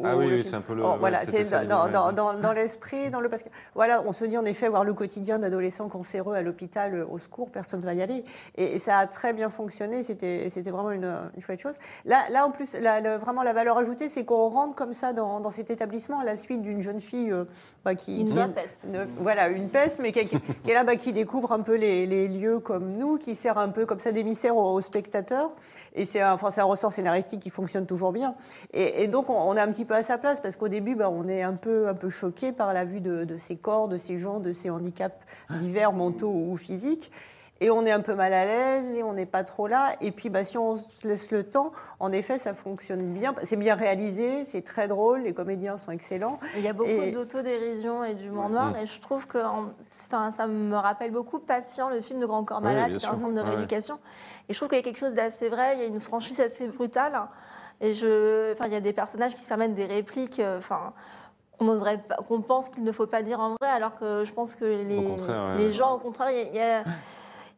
Ah 0.05 0.17
oui, 0.17 0.45
c'est 0.45 0.55
un 0.55 0.61
peu 0.61 0.75
le- 0.75 0.85
Oh, 0.85 0.95
voilà, 0.99 1.21
c'est 1.25 1.51
dans, 1.51 1.61
l'idée, 1.61 1.69
dans, 1.69 2.07
ouais. 2.09 2.13
dans, 2.15 2.35
dans 2.35 2.53
l'esprit, 2.53 3.11
dans 3.11 3.21
le 3.21 3.29
parce 3.29 3.43
que 3.43 3.49
voilà, 3.75 4.03
on 4.07 4.13
se 4.13 4.25
dit 4.25 4.37
en 4.39 4.45
effet 4.45 4.69
voir 4.69 4.85
le 4.85 4.93
quotidien 4.95 5.39
d'adolescents 5.39 5.89
cancéreux 5.89 6.35
à 6.35 6.43
l'hôpital, 6.43 6.95
euh, 6.95 7.07
au 7.11 7.19
secours, 7.19 7.51
personne 7.51 7.81
ne 7.81 7.87
va 7.87 7.95
y 7.95 8.03
aller, 8.03 8.23
et, 8.57 8.75
et 8.75 8.79
ça 8.79 8.99
a 8.99 9.07
très 9.07 9.33
bien 9.33 9.49
fonctionné. 9.51 10.03
C'était 10.03 10.51
c'était 10.51 10.71
vraiment 10.71 10.91
une, 10.91 11.13
une 11.35 11.43
chouette 11.43 11.61
chose. 11.61 11.75
Là, 12.05 12.21
là 12.31 12.47
en 12.47 12.51
plus, 12.51 12.75
le- 12.75 13.17
vraiment 13.17 13.43
la 13.43 13.53
valeur 13.53 13.79
ajoutée, 13.79 14.09
c'est 14.09 14.25
qu'on 14.25 14.49
rentre 14.49 14.75
comme 14.77 14.93
ça 14.93 15.13
dans, 15.13 15.41
dans 15.41 15.51
cet 15.51 15.71
établissement 15.71 16.21
à 16.21 16.25
la 16.25 16.37
suite 16.37 16.63
d'une 16.63 16.83
jeune 16.83 17.01
fille 17.01 17.33
euh, 17.33 17.45
bah, 17.85 17.95
qui 17.95 18.21
Une 18.21 18.27
qui- 18.29 18.35
vraie 18.35 18.49
peste. 18.49 18.87
une- 18.87 19.07
voilà, 19.21 19.49
une 19.49 19.69
peste, 19.69 19.99
mais 20.01 20.13
qui, 20.13 20.27
qui- 20.27 20.39
qui 20.65 20.71
est 20.71 20.75
là, 20.75 20.85
bah, 20.85 20.97
qui 20.97 21.13
découvre 21.13 21.53
un 21.53 21.61
peu 21.61 21.75
les, 21.77 22.07
les 22.07 22.29
lieux 22.29 22.59
comme 22.61 22.93
nous, 22.99 23.17
qui 23.19 23.35
sert 23.35 23.59
un 23.59 23.71
peu 23.71 23.87
comme 23.87 24.01
ça 24.01 24.13
d'émissaire 24.13 24.57
aux, 24.57 24.75
aux 24.75 24.81
spectateurs. 24.81 25.51
Et 25.99 26.05
c'est 26.05 26.21
un, 26.21 26.35
ressort 26.35 26.93
scénaristique 26.93 27.41
qui 27.41 27.51
fonctionne 27.51 27.85
toujours 27.85 28.13
bien. 28.13 28.37
Et, 28.73 29.09
donc, 29.09 29.29
on, 29.29 29.57
est 29.57 29.61
un 29.61 29.71
petit 29.73 29.85
peu 29.85 29.95
à 29.95 30.03
sa 30.03 30.17
place, 30.17 30.41
parce 30.41 30.57
qu'au 30.57 30.69
début, 30.69 30.95
bah, 30.95 31.11
on 31.11 31.29
est 31.29 31.43
un 31.43 31.55
peu, 31.55 31.89
un 31.89 31.95
peu 31.95 32.09
choqué 32.09 32.53
par 32.53 32.73
la 32.73 32.85
vue 32.85 33.01
de 33.01 33.37
ces 33.37 33.57
corps, 33.57 33.89
de 33.89 33.97
ces 33.97 34.19
gens, 34.19 34.39
de 34.39 34.53
ces 34.53 34.71
handicaps 34.71 35.17
divers, 35.51 35.93
mentaux 35.93 36.33
ou 36.33 36.57
physiques. 36.57 37.11
Et 37.61 37.73
on 37.73 37.85
est 37.85 37.91
un 37.91 38.01
peu 38.01 38.15
mal 38.15 38.33
à 38.33 38.45
l'aise 38.45 38.95
et 38.95 39.03
on 39.03 39.13
n'est 39.15 39.27
pas 39.27 39.43
trop 39.43 39.67
là. 39.67 39.97
Et 40.01 40.13
puis, 40.13 40.29
bah, 40.31 40.45
si 40.45 40.57
on 40.57 40.77
se 40.77 41.07
laisse 41.09 41.33
le 41.33 41.43
temps, 41.43 41.73
en 41.99 42.13
effet, 42.13 42.39
ça 42.39 42.55
fonctionne 42.55 43.13
bien. 43.13 43.35
C'est 43.43 43.57
bien 43.57 43.75
réalisé, 43.75 44.45
c'est 44.45 44.63
très 44.63 44.87
drôle, 44.87 45.23
les 45.23 45.35
comédiens 45.35 45.77
sont 45.77 45.91
excellents. 45.91 46.39
Il 46.57 46.63
y 46.63 46.69
a 46.69 46.73
beaucoup 46.73 46.89
Et- 46.89 47.11
d'autodérision 47.11 48.05
et 48.05 48.15
d'humour 48.15 48.49
noir, 48.49 48.71
Mm. 48.71 48.77
et 48.77 48.87
je 48.87 49.01
trouve 49.01 49.27
que 49.27 49.39
en- 49.39 49.71
enfin, 50.07 50.31
ça 50.31 50.47
me 50.47 50.77
rappelle 50.77 51.11
beaucoup 51.11 51.41
Patient, 51.41 51.89
le 51.91 52.01
film 52.01 52.21
de 52.21 52.27
Grand 52.27 52.45
Corps 52.45 52.61
Malade, 52.61 52.97
qui 52.97 53.05
est 53.05 53.09
un 53.09 53.17
centre 53.17 53.35
de 53.35 53.41
ouais. 53.43 53.49
rééducation. 53.49 53.99
Et 54.49 54.53
je 54.53 54.59
trouve 54.59 54.69
qu'il 54.69 54.79
y 54.79 54.81
a 54.81 54.85
quelque 54.85 54.99
chose 54.99 55.15
d'assez 55.15 55.49
vrai, 55.49 55.75
il 55.75 55.81
y 55.81 55.83
a 55.83 55.87
une 55.87 55.99
franchise 56.01 56.41
assez 56.41 56.69
brutale. 56.69 57.21
Et 57.81 57.93
je, 57.93 58.53
enfin, 58.53 58.67
il 58.67 58.73
y 58.73 58.77
a 58.77 58.81
des 58.81 58.93
personnages 58.93 59.35
qui 59.35 59.43
se 59.43 59.49
permettent 59.49 59.75
des 59.75 59.87
répliques, 59.87 60.39
euh, 60.39 60.59
enfin, 60.59 60.93
qu'on 61.59 61.77
qu'on 62.29 62.41
pense 62.41 62.69
qu'il 62.69 62.85
ne 62.85 62.93
faut 62.93 63.07
pas 63.09 63.23
dire 63.23 63.41
en 63.41 63.57
vrai, 63.61 63.69
alors 63.69 63.99
que 63.99 64.25
je 64.25 64.33
pense 64.33 64.55
que 64.55 64.65
les, 64.65 65.03
contraire, 65.03 65.55
ouais. 65.57 65.59
les 65.59 65.73
gens, 65.73 65.95
au 65.95 65.99
contraire, 65.99 66.31
il 66.31 66.37
y 66.37 66.41
a- 66.41 66.45
il 66.51 66.55
y 66.55 66.61
a 66.61 66.85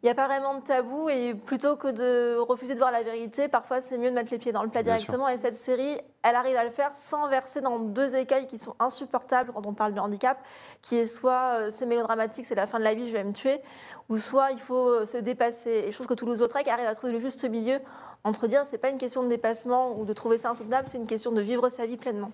il 0.03 0.07
n'y 0.07 0.11
a 0.11 0.15
pas 0.15 0.27
vraiment 0.27 0.55
de 0.55 0.63
tabou 0.63 1.11
et 1.11 1.35
plutôt 1.35 1.77
que 1.77 1.89
de 1.89 2.39
refuser 2.39 2.73
de 2.73 2.79
voir 2.79 2.91
la 2.91 3.03
vérité, 3.03 3.49
parfois 3.49 3.83
c'est 3.83 3.99
mieux 3.99 4.09
de 4.09 4.15
mettre 4.15 4.33
les 4.33 4.39
pieds 4.39 4.51
dans 4.51 4.63
le 4.63 4.71
plat 4.71 4.83
Bien 4.83 4.95
directement. 4.95 5.29
Et 5.29 5.37
cette 5.37 5.57
série, 5.57 5.99
elle 6.23 6.37
arrive 6.37 6.57
à 6.57 6.65
le 6.65 6.71
faire 6.71 6.97
sans 6.97 7.29
verser 7.29 7.61
dans 7.61 7.79
deux 7.79 8.17
écueils 8.17 8.47
qui 8.47 8.57
sont 8.57 8.75
insupportables 8.79 9.53
quand 9.53 9.67
on 9.67 9.75
parle 9.75 9.93
de 9.93 10.01
handicap, 10.01 10.39
qui 10.81 10.97
est 10.97 11.07
soit 11.07 11.59
euh, 11.59 11.71
c'est 11.71 11.85
mélodramatique, 11.85 12.47
c'est 12.47 12.55
la 12.55 12.67
fin 12.67 12.79
de 12.79 12.85
la 12.85 12.95
vie, 12.95 13.09
je 13.09 13.13
vais 13.13 13.25
me 13.25 13.35
tuer, 13.35 13.61
ou 14.09 14.17
soit 14.17 14.53
il 14.53 14.61
faut 14.61 14.89
euh, 14.89 15.07
se 15.07 15.19
dépasser. 15.19 15.85
Et 15.87 15.91
je 15.91 15.97
trouve 15.97 16.07
que 16.07 16.15
Toulouse-Lautrec 16.15 16.67
arrive 16.69 16.87
à 16.87 16.95
trouver 16.95 17.13
le 17.13 17.21
juste 17.21 17.45
milieu 17.45 17.79
entre 18.25 18.47
dire 18.47 18.63
c'est 18.65 18.79
pas 18.79 18.89
une 18.89 18.99
question 18.99 19.23
de 19.23 19.29
dépassement 19.29 19.99
ou 19.99 20.07
de 20.07 20.13
trouver 20.15 20.39
ça 20.39 20.49
insoutenable, 20.49 20.89
c'est 20.89 20.99
une 20.99 21.07
question 21.07 21.31
de 21.31 21.43
vivre 21.43 21.69
sa 21.69 21.85
vie 21.85 21.99
pleinement. 21.99 22.31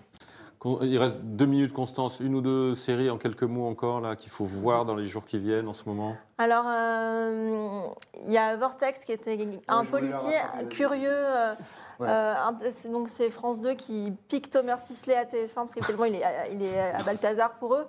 Il 0.65 0.97
reste 0.97 1.17
deux 1.21 1.45
minutes, 1.45 1.71
Constance. 1.71 2.19
Une 2.19 2.35
ou 2.35 2.41
deux 2.41 2.73
séries 2.75 3.09
en 3.09 3.17
quelques 3.17 3.43
mots 3.43 3.67
encore 3.67 4.01
là 4.01 4.15
qu'il 4.15 4.31
faut 4.31 4.43
voir 4.45 4.85
dans 4.85 4.95
les 4.95 5.05
jours 5.05 5.23
qui 5.23 5.37
viennent 5.37 5.67
en 5.67 5.73
ce 5.73 5.83
moment. 5.85 6.15
Alors, 6.37 6.65
euh, 6.67 7.81
il 8.25 8.33
y 8.33 8.37
a 8.37 8.55
Vortex 8.55 9.05
qui 9.05 9.11
était 9.11 9.37
un 9.67 9.85
policier 9.85 10.33
curieux. 10.69 11.09
euh, 11.11 11.53
Ouais. 11.99 12.05
euh, 12.07 12.33
donc 12.91 13.09
c'est 13.09 13.31
France 13.31 13.59
2 13.59 13.73
qui 13.73 14.13
pique 14.27 14.51
Thomas 14.51 14.77
Sisley 14.77 15.15
à 15.15 15.25
TF1 15.25 15.47
parce 15.55 15.73
qu'actuellement 15.73 16.05
il 16.05 16.13
est, 16.13 16.23
à- 16.23 16.47
il 16.47 16.61
est 16.61 16.79
à 16.79 17.01
Balthazar 17.03 17.53
pour 17.55 17.73
eux 17.73 17.87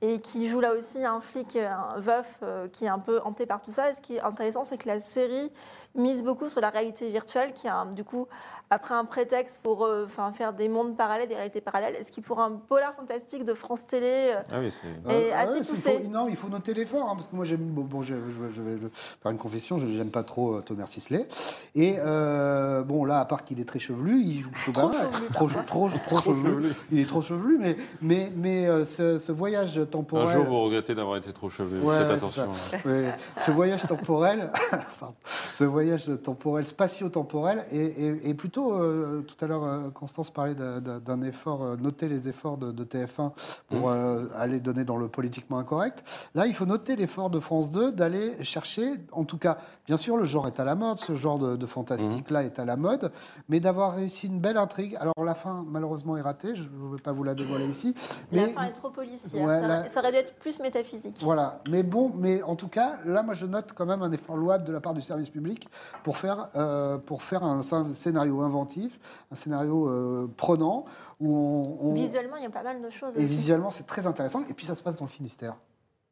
et 0.00 0.20
qui 0.20 0.46
joue 0.46 0.60
là 0.60 0.74
aussi 0.74 1.04
un 1.04 1.20
flic, 1.20 1.56
un 1.56 1.98
veuf 1.98 2.36
euh, 2.44 2.68
qui 2.68 2.84
est 2.84 2.88
un 2.88 3.00
peu 3.00 3.20
hanté 3.24 3.46
par 3.46 3.60
tout 3.60 3.72
ça. 3.72 3.90
Et 3.90 3.94
ce 3.94 4.00
qui 4.00 4.14
est 4.14 4.20
intéressant, 4.20 4.64
c'est 4.64 4.78
que 4.78 4.86
la 4.86 5.00
série 5.00 5.50
mise 5.94 6.22
beaucoup 6.22 6.48
sur 6.48 6.60
la 6.60 6.70
réalité 6.70 7.08
virtuelle, 7.08 7.52
qui 7.52 7.68
a 7.68 7.84
du 7.86 8.04
coup 8.04 8.26
après 8.70 8.94
un 8.94 9.06
prétexte 9.06 9.60
pour 9.62 9.86
euh, 9.86 10.04
enfin, 10.04 10.30
faire 10.32 10.52
des 10.52 10.68
mondes 10.68 10.94
parallèles, 10.94 11.26
des 11.26 11.34
réalités 11.34 11.62
parallèles, 11.62 11.96
et 11.98 12.04
ce 12.04 12.12
qui 12.12 12.20
pour 12.20 12.38
un 12.40 12.50
polar 12.52 12.94
fantastique 12.94 13.42
de 13.44 13.54
France 13.54 13.86
Télé 13.86 14.34
euh, 14.34 14.40
Ah 14.52 14.56
oui, 14.60 14.70
c'est. 14.70 15.10
est 15.10 15.32
Ah 15.32 15.38
assez 15.40 15.52
ouais, 15.52 15.62
c'est- 15.62 15.70
poussé. 15.72 15.96
il 16.00 16.04
faut- 16.04 16.12
non, 16.12 16.28
il 16.28 16.36
faut 16.36 16.48
noter 16.48 16.74
l'effort, 16.74 17.08
hein, 17.08 17.14
parce 17.14 17.28
que 17.28 17.36
moi, 17.36 17.46
j'aime. 17.46 17.60
Bon, 17.62 17.80
bon, 17.82 18.02
je, 18.02 18.14
je- 18.14 18.54
je 18.54 18.62
vais 18.62 18.76
faire 19.22 19.32
une 19.32 19.38
confession, 19.38 19.78
je 19.78 19.86
n'aime 19.86 20.10
pas 20.10 20.22
trop 20.22 20.56
euh, 20.56 20.60
Thomas 20.60 20.86
Sisley. 20.86 21.26
Et 21.74 21.96
euh, 21.98 22.82
bon, 22.82 23.06
là, 23.06 23.20
à 23.20 23.24
part 23.24 23.42
qu'il 23.44 23.58
est 23.58 23.64
très 23.64 23.78
chevelu, 23.78 24.20
il 24.20 24.42
joue 24.42 24.50
plutôt 24.50 24.72
Trop 24.82 24.92
chevelu, 24.92 25.26
Trop, 25.32 25.46
parfois. 25.46 25.62
trop, 25.62 25.88
trop 25.88 25.98
Trop 26.20 26.32
chevelu. 26.34 26.72
Il 26.92 26.98
est 27.00 27.08
trop 27.08 27.22
chevelu, 27.22 27.56
mais, 27.58 27.76
mais, 28.02 28.30
mais 28.36 28.66
euh, 28.66 28.84
ce, 28.84 29.18
ce 29.18 29.32
voyage 29.32 29.80
temporel. 29.90 30.28
Un 30.28 30.32
jour, 30.32 30.44
vous 30.44 30.60
regrettez 30.64 30.94
d'avoir 30.94 31.16
été 31.16 31.32
trop 31.32 31.48
chevelu. 31.48 31.80
Ouais, 31.80 31.96
attention. 31.96 32.52
ça. 32.52 32.76
Ouais. 32.84 33.14
Ce 33.38 33.50
voyage 33.50 33.86
temporel, 33.86 34.50
pardon, 35.00 35.14
ce 35.54 35.64
voyage 35.64 35.77
temporel, 36.22 36.64
spatio-temporel, 36.64 37.64
est 37.72 38.34
plutôt, 38.34 38.72
euh, 38.74 39.22
tout 39.22 39.36
à 39.44 39.48
l'heure, 39.48 39.64
euh, 39.64 39.90
Constance 39.90 40.30
parlait 40.30 40.54
d'un- 40.54 41.22
effort, 41.22 41.62
euh, 41.64 41.76
noter 41.76 42.08
les 42.08 42.28
efforts 42.28 42.56
de, 42.58 42.70
de 42.72 42.84
TF1 42.84 43.32
pour 43.68 43.90
euh, 43.90 44.26
aller 44.36 44.60
donner 44.60 44.84
dans 44.84 44.96
le 44.96 45.08
politiquement 45.08 45.58
incorrect. 45.58 46.04
Là, 46.34 46.46
il 46.46 46.54
faut 46.54 46.66
noter 46.66 46.96
l'effort 46.96 47.28
de 47.30 47.40
France 47.40 47.70
2 47.70 47.92
d'aller 47.92 48.42
chercher, 48.44 48.92
en 49.12 49.24
tout 49.24 49.38
cas, 49.38 49.58
bien 49.86 49.96
sûr, 49.96 50.16
le 50.16 50.24
genre 50.24 50.46
est 50.46 50.60
à 50.60 50.64
la 50.64 50.74
mode, 50.74 50.98
ce 50.98 51.14
genre 51.14 51.38
de, 51.38 51.56
de 51.56 51.66
fantastique-là 51.66 52.44
est 52.44 52.58
à 52.58 52.64
la 52.64 52.76
mode, 52.76 53.10
mais 53.48 53.60
d'avoir 53.60 53.94
réussi 53.96 54.26
une 54.28 54.38
belle 54.40 54.56
intrigue. 54.58 54.96
Alors, 55.00 55.14
la 55.24 55.34
fin, 55.34 55.64
malheureusement, 55.68 56.16
est 56.16 56.22
ratée, 56.22 56.54
je 56.54 56.62
ne 56.62 56.90
vais 56.96 57.02
pas 57.02 57.12
vous 57.12 57.24
la 57.24 57.34
dévoiler 57.34 57.66
ici. 57.66 57.94
La 58.32 58.42
mais- 58.46 58.52
fin 58.52 58.62
est 58.64 58.72
trop 58.72 58.90
policière. 58.90 59.44
Ouais, 59.44 59.60
ça, 59.60 59.68
la- 59.68 59.88
ça 59.88 60.00
aurait 60.00 60.12
dû 60.12 60.18
être 60.18 60.34
plus 60.38 60.60
métaphysique. 60.60 61.18
voilà, 61.22 61.60
mais 61.70 61.82
bon, 61.82 62.12
mais 62.16 62.42
en 62.42 62.54
tout 62.56 62.68
cas, 62.68 62.96
là, 63.04 63.22
moi, 63.22 63.34
je 63.34 63.46
note 63.46 63.72
quand 63.74 63.86
même 63.86 64.02
un 64.02 64.12
effort 64.12 64.36
louable 64.36 64.64
de 64.64 64.72
la 64.72 64.80
part 64.80 64.94
du 64.94 65.02
service 65.02 65.28
public 65.30 65.67
pour 66.02 66.16
faire, 66.16 66.48
euh, 66.56 66.98
pour 66.98 67.22
faire 67.22 67.42
un, 67.44 67.60
scén- 67.60 67.92
scénario 67.92 68.40
inventif, 68.42 68.98
un 69.32 69.34
scénario 69.36 69.88
euh, 69.88 70.30
prenant, 70.36 70.84
où 71.20 71.34
on... 71.36 71.88
on- 71.90 71.94
Visuellement, 71.94 72.36
il 72.36 72.42
y 72.42 72.46
a 72.46 72.50
pas 72.50 72.62
mal 72.62 72.80
de 72.82 72.90
choses. 72.90 73.14
et 73.16 73.24
aussi. 73.24 73.26
visuellement, 73.26 73.70
c'est 73.70 73.86
très 73.86 74.06
intéressant, 74.06 74.42
et 74.48 74.54
puis 74.54 74.66
ça 74.66 74.74
se 74.74 74.82
passe 74.82 74.96
dans 74.96 75.04
le 75.04 75.10
Finistère. 75.10 75.54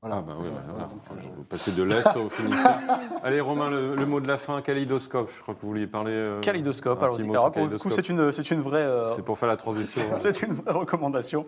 Voilà. 0.02 0.16
Ah 0.18 0.22
bah 0.22 0.34
oui, 0.38 0.48
bah, 0.54 0.61
voilà. 0.68 0.84
euh, 0.84 1.28
Vous 1.38 1.42
passez 1.44 1.72
de 1.72 1.82
l'Est 1.82 2.14
au 2.16 2.28
Finistère. 2.28 2.78
Allez, 3.24 3.40
Romain, 3.40 3.70
le, 3.70 3.96
le 3.96 4.07
mot 4.07 4.20
de 4.20 4.28
la 4.28 4.36
fin, 4.36 4.61
kaléidoscope. 4.61 5.30
Je 5.34 5.42
crois 5.42 5.54
que 5.54 5.62
vous 5.62 5.68
vouliez 5.68 5.86
parler. 5.86 6.12
euh, 6.12 6.38
Kaléidoscope, 6.42 7.02
alors 7.02 7.18
alors, 7.18 7.50
pour 7.50 7.66
le 7.66 7.78
coup, 7.78 7.90
c'est 7.90 8.09
une, 8.11 8.30
c'est 8.30 8.50
une 8.50 8.61
vraie. 8.61 8.82
euh, 8.82 9.14
C'est 9.16 9.22
pour 9.22 9.38
faire 9.38 9.48
la 9.48 9.57
transition. 9.57 10.04
C'est 10.16 10.42
une 10.42 10.52
vraie 10.52 10.72
recommandation. 10.74 11.46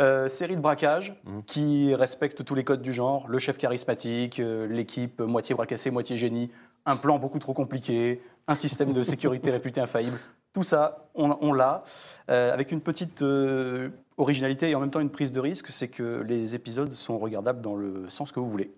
Euh, 0.00 0.28
série 0.28 0.56
de 0.56 0.62
braquage 0.62 1.14
Mmh. 1.24 1.40
qui 1.46 1.94
respecte 1.94 2.42
tous 2.42 2.54
les 2.54 2.64
codes 2.64 2.82
du 2.82 2.94
genre. 2.94 3.26
Le 3.28 3.38
chef 3.38 3.58
charismatique, 3.58 4.40
euh, 4.40 4.66
l'équipe 4.66 5.20
moitié 5.20 5.54
bras 5.54 5.66
cassé, 5.66 5.90
moitié 5.90 6.16
génie, 6.16 6.50
un 6.86 6.96
plan 6.96 7.18
beaucoup 7.18 7.38
trop 7.38 7.52
compliqué, 7.52 8.22
un 8.48 8.54
système 8.54 8.92
de 8.92 9.02
sécurité 9.02 9.50
réputé 9.58 9.80
infaillible. 9.80 10.18
Tout 10.52 10.62
ça, 10.64 11.08
on, 11.14 11.36
on 11.40 11.52
l'a, 11.52 11.84
euh, 12.28 12.52
avec 12.52 12.72
une 12.72 12.80
petite 12.80 13.22
euh, 13.22 13.88
originalité 14.16 14.70
et 14.70 14.74
en 14.74 14.80
même 14.80 14.90
temps 14.90 14.98
une 15.00 15.10
prise 15.10 15.30
de 15.30 15.38
risque, 15.40 15.68
c'est 15.70 15.86
que 15.88 16.22
les 16.26 16.56
épisodes 16.56 16.90
sont 16.92 17.18
regardables 17.18 17.60
dans 17.60 17.76
le 17.76 18.08
sens 18.08 18.32
que 18.32 18.40
vous 18.40 18.50
voulez. 18.50 18.72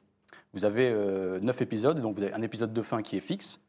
Vous 0.52 0.66
avez 0.66 0.90
euh, 0.90 1.40
neuf 1.40 1.62
épisodes, 1.62 1.98
donc 2.00 2.14
vous 2.14 2.22
avez 2.22 2.34
un 2.34 2.42
épisode 2.42 2.74
de 2.74 2.82
fin 2.82 3.00
qui 3.00 3.16
est 3.16 3.20
fixe. 3.20 3.62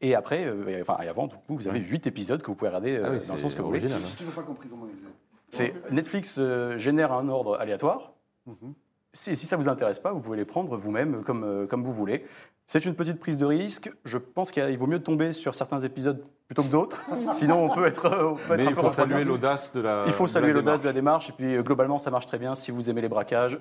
Et 0.00 0.16
après, 0.16 0.44
euh, 0.44 0.66
et- 0.66 0.82
enfin, 0.82 0.98
et 1.02 1.08
avant, 1.08 1.28
du 1.28 1.36
coup, 1.36 1.54
vous 1.56 1.68
avez 1.68 1.78
huit 1.78 2.06
épisodes 2.08 2.42
que 2.42 2.48
vous 2.48 2.56
pouvez 2.56 2.68
regarder 2.68 2.96
euh, 2.96 3.04
Ah 3.06 3.10
oui, 3.12 3.26
dans 3.28 3.34
le 3.34 3.40
sens 3.40 3.54
que 3.54 3.62
vous 3.62 3.68
voulez. 3.68 3.84
hein. 3.92 3.96
J'ai 4.10 4.16
toujours 4.16 4.34
pas 4.34 4.42
compris 4.42 4.68
comment 4.68 4.86
ils 4.90 4.96
faisaient. 4.96 5.12
C'est 5.48 5.92
Netflix 5.92 6.34
euh, 6.38 6.76
génère 6.76 7.12
un 7.12 7.28
ordre 7.28 7.56
aléatoire. 7.60 8.12
Mhm. 8.46 8.74
Si, 9.12 9.36
si 9.36 9.46
ça 9.46 9.56
vous 9.56 9.68
intéresse 9.68 10.00
pas, 10.00 10.12
vous 10.12 10.20
pouvez 10.20 10.36
les 10.36 10.44
prendre 10.44 10.76
vous-même 10.76 11.22
comme, 11.22 11.44
euh, 11.44 11.66
comme 11.66 11.84
vous 11.84 11.92
voulez. 11.92 12.26
C'est 12.66 12.84
une 12.84 12.94
petite 12.94 13.20
prise 13.20 13.38
de 13.38 13.46
risque. 13.46 13.90
Je 14.04 14.18
pense 14.18 14.50
qu'il 14.50 14.76
vaut 14.76 14.88
mieux 14.88 15.02
tomber 15.02 15.32
sur 15.32 15.54
certains 15.54 15.78
épisodes 15.80 16.24
plutôt 16.48 16.62
que 16.62 16.68
d'autres. 16.68 17.04
Sinon, 17.32 17.64
on 17.64 17.74
peut 17.74 17.86
être. 17.86 18.06
on 18.06 18.34
peut 18.34 18.54
être 18.54 18.60
Mais 18.60 18.66
un 18.66 18.70
il 18.70 18.74
faut 18.74 18.88
saluer 18.88 19.24
l'audace 19.24 19.72
de 19.72 19.80
la 19.80 20.04
Il 20.06 20.12
faut 20.12 20.26
saluer 20.26 20.52
l'audace 20.52 20.80
démarche. 20.80 20.82
de 20.82 20.86
la 20.86 20.92
démarche. 20.92 21.30
Et 21.30 21.32
puis, 21.32 21.54
euh, 21.54 21.62
globalement, 21.62 21.98
ça 21.98 22.10
marche 22.10 22.26
très 22.26 22.38
bien. 22.38 22.54
Si 22.54 22.72
vous 22.72 22.90
aimez 22.90 23.02
les 23.02 23.08
braquages, 23.08 23.58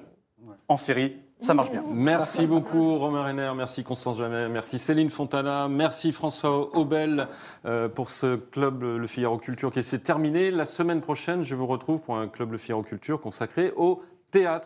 en 0.68 0.78
série, 0.78 1.18
ça 1.42 1.54
marche 1.54 1.72
bien. 1.72 1.84
Merci 1.92 2.48
beaucoup 2.48 2.98
Romain 2.98 3.24
Renner, 3.24 3.52
merci 3.56 3.84
Constance 3.84 4.18
Jamais, 4.18 4.48
merci 4.48 4.80
Céline 4.80 5.10
Fontana, 5.10 5.68
merci 5.68 6.12
François 6.12 6.76
Aubel 6.76 7.28
euh, 7.66 7.90
pour 7.90 8.10
ce 8.10 8.36
club 8.36 8.84
Le 8.84 9.08
Figaro 9.08 9.38
Culture 9.38 9.72
qui 9.72 9.84
s'est 9.84 10.00
terminé. 10.00 10.50
La 10.52 10.66
semaine 10.66 11.02
prochaine, 11.02 11.44
je 11.44 11.56
vous 11.56 11.68
retrouve 11.68 12.02
pour 12.02 12.18
un 12.18 12.28
club 12.28 12.52
Le 12.52 12.58
Figaro 12.58 12.84
Culture 12.84 13.20
consacré 13.22 13.74
au 13.76 14.02
théâtre. 14.32 14.64